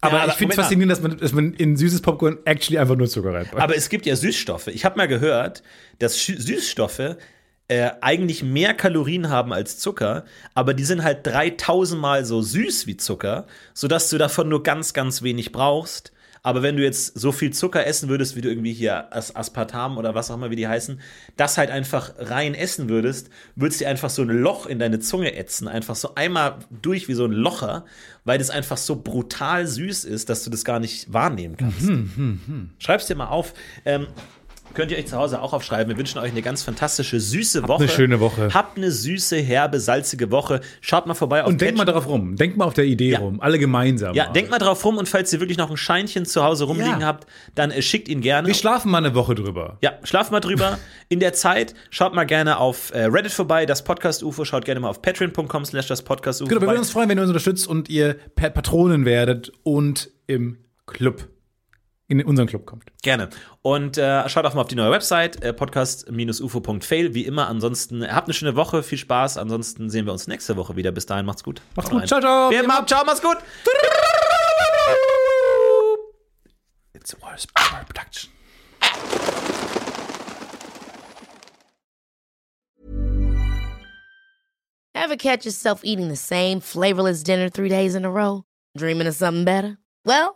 aber, 0.00 0.22
aber 0.22 0.32
ich 0.32 0.38
finde 0.38 0.54
es 0.54 0.60
faszinierend, 0.60 0.92
dass 0.92 1.02
man, 1.02 1.16
dass 1.16 1.32
man 1.32 1.54
in 1.54 1.76
süßes 1.76 2.02
Popcorn 2.02 2.38
actually 2.44 2.78
einfach 2.78 2.96
nur 2.96 3.08
Zucker 3.08 3.32
reinpackt. 3.32 3.60
Aber 3.60 3.76
es 3.76 3.88
gibt 3.88 4.06
ja 4.06 4.16
Süßstoffe. 4.16 4.68
Ich 4.68 4.84
habe 4.84 4.96
mal 4.96 5.08
gehört, 5.08 5.62
dass 5.98 6.22
Süßstoffe 6.24 7.16
äh, 7.68 7.90
eigentlich 8.00 8.42
mehr 8.42 8.74
Kalorien 8.74 9.28
haben 9.28 9.52
als 9.52 9.78
Zucker, 9.78 10.24
aber 10.54 10.74
die 10.74 10.84
sind 10.84 11.02
halt 11.02 11.26
3000 11.26 12.00
Mal 12.00 12.24
so 12.24 12.42
süß 12.42 12.86
wie 12.86 12.96
Zucker, 12.96 13.46
sodass 13.74 14.08
du 14.08 14.18
davon 14.18 14.48
nur 14.48 14.62
ganz, 14.62 14.92
ganz 14.92 15.22
wenig 15.22 15.52
brauchst. 15.52 16.12
Aber 16.46 16.62
wenn 16.62 16.76
du 16.76 16.84
jetzt 16.84 17.18
so 17.18 17.32
viel 17.32 17.52
Zucker 17.52 17.88
essen 17.88 18.08
würdest, 18.08 18.36
wie 18.36 18.40
du 18.40 18.48
irgendwie 18.48 18.72
hier 18.72 19.12
As 19.12 19.34
Aspartam 19.34 19.98
oder 19.98 20.14
was 20.14 20.30
auch 20.30 20.36
immer, 20.36 20.48
wie 20.48 20.54
die 20.54 20.68
heißen, 20.68 21.00
das 21.36 21.58
halt 21.58 21.72
einfach 21.72 22.12
rein 22.18 22.54
essen 22.54 22.88
würdest, 22.88 23.30
würdest 23.56 23.80
dir 23.80 23.88
einfach 23.88 24.10
so 24.10 24.22
ein 24.22 24.28
Loch 24.28 24.66
in 24.66 24.78
deine 24.78 25.00
Zunge 25.00 25.34
ätzen, 25.34 25.66
einfach 25.66 25.96
so 25.96 26.14
einmal 26.14 26.60
durch 26.70 27.08
wie 27.08 27.14
so 27.14 27.24
ein 27.24 27.32
Locher, 27.32 27.84
weil 28.24 28.38
das 28.38 28.50
einfach 28.50 28.76
so 28.76 28.94
brutal 28.94 29.66
süß 29.66 30.04
ist, 30.04 30.28
dass 30.28 30.44
du 30.44 30.50
das 30.50 30.64
gar 30.64 30.78
nicht 30.78 31.12
wahrnehmen 31.12 31.56
kannst. 31.56 31.90
Schreib's 32.78 33.08
dir 33.08 33.16
mal 33.16 33.26
auf. 33.26 33.52
Ähm, 33.84 34.06
könnt 34.76 34.92
ihr 34.92 34.98
euch 34.98 35.06
zu 35.06 35.16
Hause 35.16 35.42
auch 35.42 35.52
aufschreiben. 35.52 35.90
Wir 35.92 35.98
wünschen 35.98 36.18
euch 36.20 36.30
eine 36.30 36.42
ganz 36.42 36.62
fantastische, 36.62 37.18
süße 37.18 37.66
Woche. 37.66 37.82
eine 37.82 37.88
schöne 37.88 38.20
Woche. 38.20 38.50
Habt 38.54 38.76
eine 38.76 38.92
süße, 38.92 39.36
herbe, 39.38 39.80
salzige 39.80 40.30
Woche. 40.30 40.60
Schaut 40.80 41.06
mal 41.06 41.14
vorbei 41.14 41.42
auf 41.42 41.48
Und 41.48 41.60
denk 41.60 41.76
mal 41.76 41.84
darauf 41.84 42.06
rum. 42.06 42.36
Denk 42.36 42.56
mal 42.56 42.66
auf 42.66 42.74
der 42.74 42.84
Idee 42.84 43.10
Ja. 43.12 43.18
rum. 43.18 43.40
Alle 43.40 43.58
gemeinsam. 43.58 44.14
Ja, 44.14 44.30
denkt 44.30 44.50
mal 44.50 44.58
drauf 44.58 44.84
rum 44.84 44.98
und 44.98 45.08
falls 45.08 45.32
ihr 45.32 45.40
wirklich 45.40 45.58
noch 45.58 45.70
ein 45.70 45.76
Scheinchen 45.76 46.26
zu 46.26 46.44
Hause 46.44 46.64
rumliegen 46.64 47.00
Ja. 47.00 47.06
habt, 47.06 47.26
dann 47.56 47.70
äh, 47.72 47.82
schickt 47.82 48.08
ihn 48.08 48.20
gerne. 48.20 48.46
Wir 48.46 48.54
schlafen 48.54 48.90
mal 48.90 48.98
eine 48.98 49.14
Woche 49.14 49.34
drüber. 49.34 49.78
Ja, 49.82 49.94
schlaft 50.04 50.30
mal 50.30 50.40
drüber. 50.40 50.78
In 51.08 51.18
der 51.20 51.32
Zeit 51.32 51.74
schaut 51.90 52.14
mal 52.14 52.24
gerne 52.24 52.58
auf 52.58 52.92
äh, 52.92 53.04
Reddit 53.06 53.32
vorbei, 53.32 53.64
das 53.66 53.82
Podcast 53.82 54.22
UFO. 54.22 54.44
Schaut 54.44 54.64
gerne 54.64 54.80
mal 54.80 54.88
auf 54.90 55.00
patreon.com 55.02 55.64
slash 55.64 55.86
das 55.86 56.02
Podcast 56.02 56.42
UFO 56.42 56.48
Genau, 56.50 56.60
wir 56.60 56.68
würden 56.68 56.78
uns 56.80 56.90
freuen, 56.90 57.08
wenn 57.08 57.16
ihr 57.18 57.22
uns 57.22 57.30
unterstützt 57.30 57.66
und 57.66 57.88
ihr 57.88 58.16
Pa- 58.34 58.50
Patronen 58.50 59.04
werdet 59.06 59.52
und 59.62 60.10
im 60.26 60.58
Club, 60.86 61.28
in 62.08 62.22
unseren 62.24 62.46
Club 62.46 62.66
kommt. 62.66 62.84
Gerne. 63.02 63.28
Und 63.62 63.98
äh, 63.98 64.28
schaut 64.28 64.44
auch 64.44 64.54
mal 64.54 64.60
auf 64.60 64.68
die 64.68 64.76
neue 64.76 64.92
Website, 64.92 65.42
äh, 65.42 65.52
podcast-ufo.fail. 65.52 67.14
Wie 67.14 67.24
immer, 67.24 67.48
ansonsten 67.48 68.02
äh, 68.02 68.08
habt 68.08 68.28
eine 68.28 68.34
schöne 68.34 68.54
Woche, 68.54 68.82
viel 68.82 68.98
Spaß. 68.98 69.38
Ansonsten 69.38 69.90
sehen 69.90 70.06
wir 70.06 70.12
uns 70.12 70.26
nächste 70.28 70.56
Woche 70.56 70.76
wieder. 70.76 70.92
Bis 70.92 71.06
dahin, 71.06 71.26
macht's 71.26 71.42
gut. 71.42 71.60
Macht's 71.74 71.90
Haut 71.90 71.92
gut. 71.92 72.00
rein. 72.02 72.08
Ciao, 72.08 72.20
ciao. 72.20 72.50
Wir 72.50 72.66
haben 72.66 72.86
ciao, 72.86 73.04
macht's 73.04 73.22
gut. 73.22 73.38
It's 76.94 77.14
a 77.14 77.16
worst 77.22 77.52
production. 77.54 78.30
Ever 84.94 85.16
catch 85.16 85.44
yourself 85.44 85.82
eating 85.84 86.08
the 86.08 86.16
same 86.16 86.58
flavorless 86.60 87.22
dinner 87.22 87.48
three 87.48 87.68
days 87.68 87.94
in 87.94 88.04
a 88.04 88.10
row? 88.10 88.42
Dreaming 88.76 89.06
of 89.06 89.14
something 89.14 89.44
better? 89.44 89.78
Well, 90.04 90.35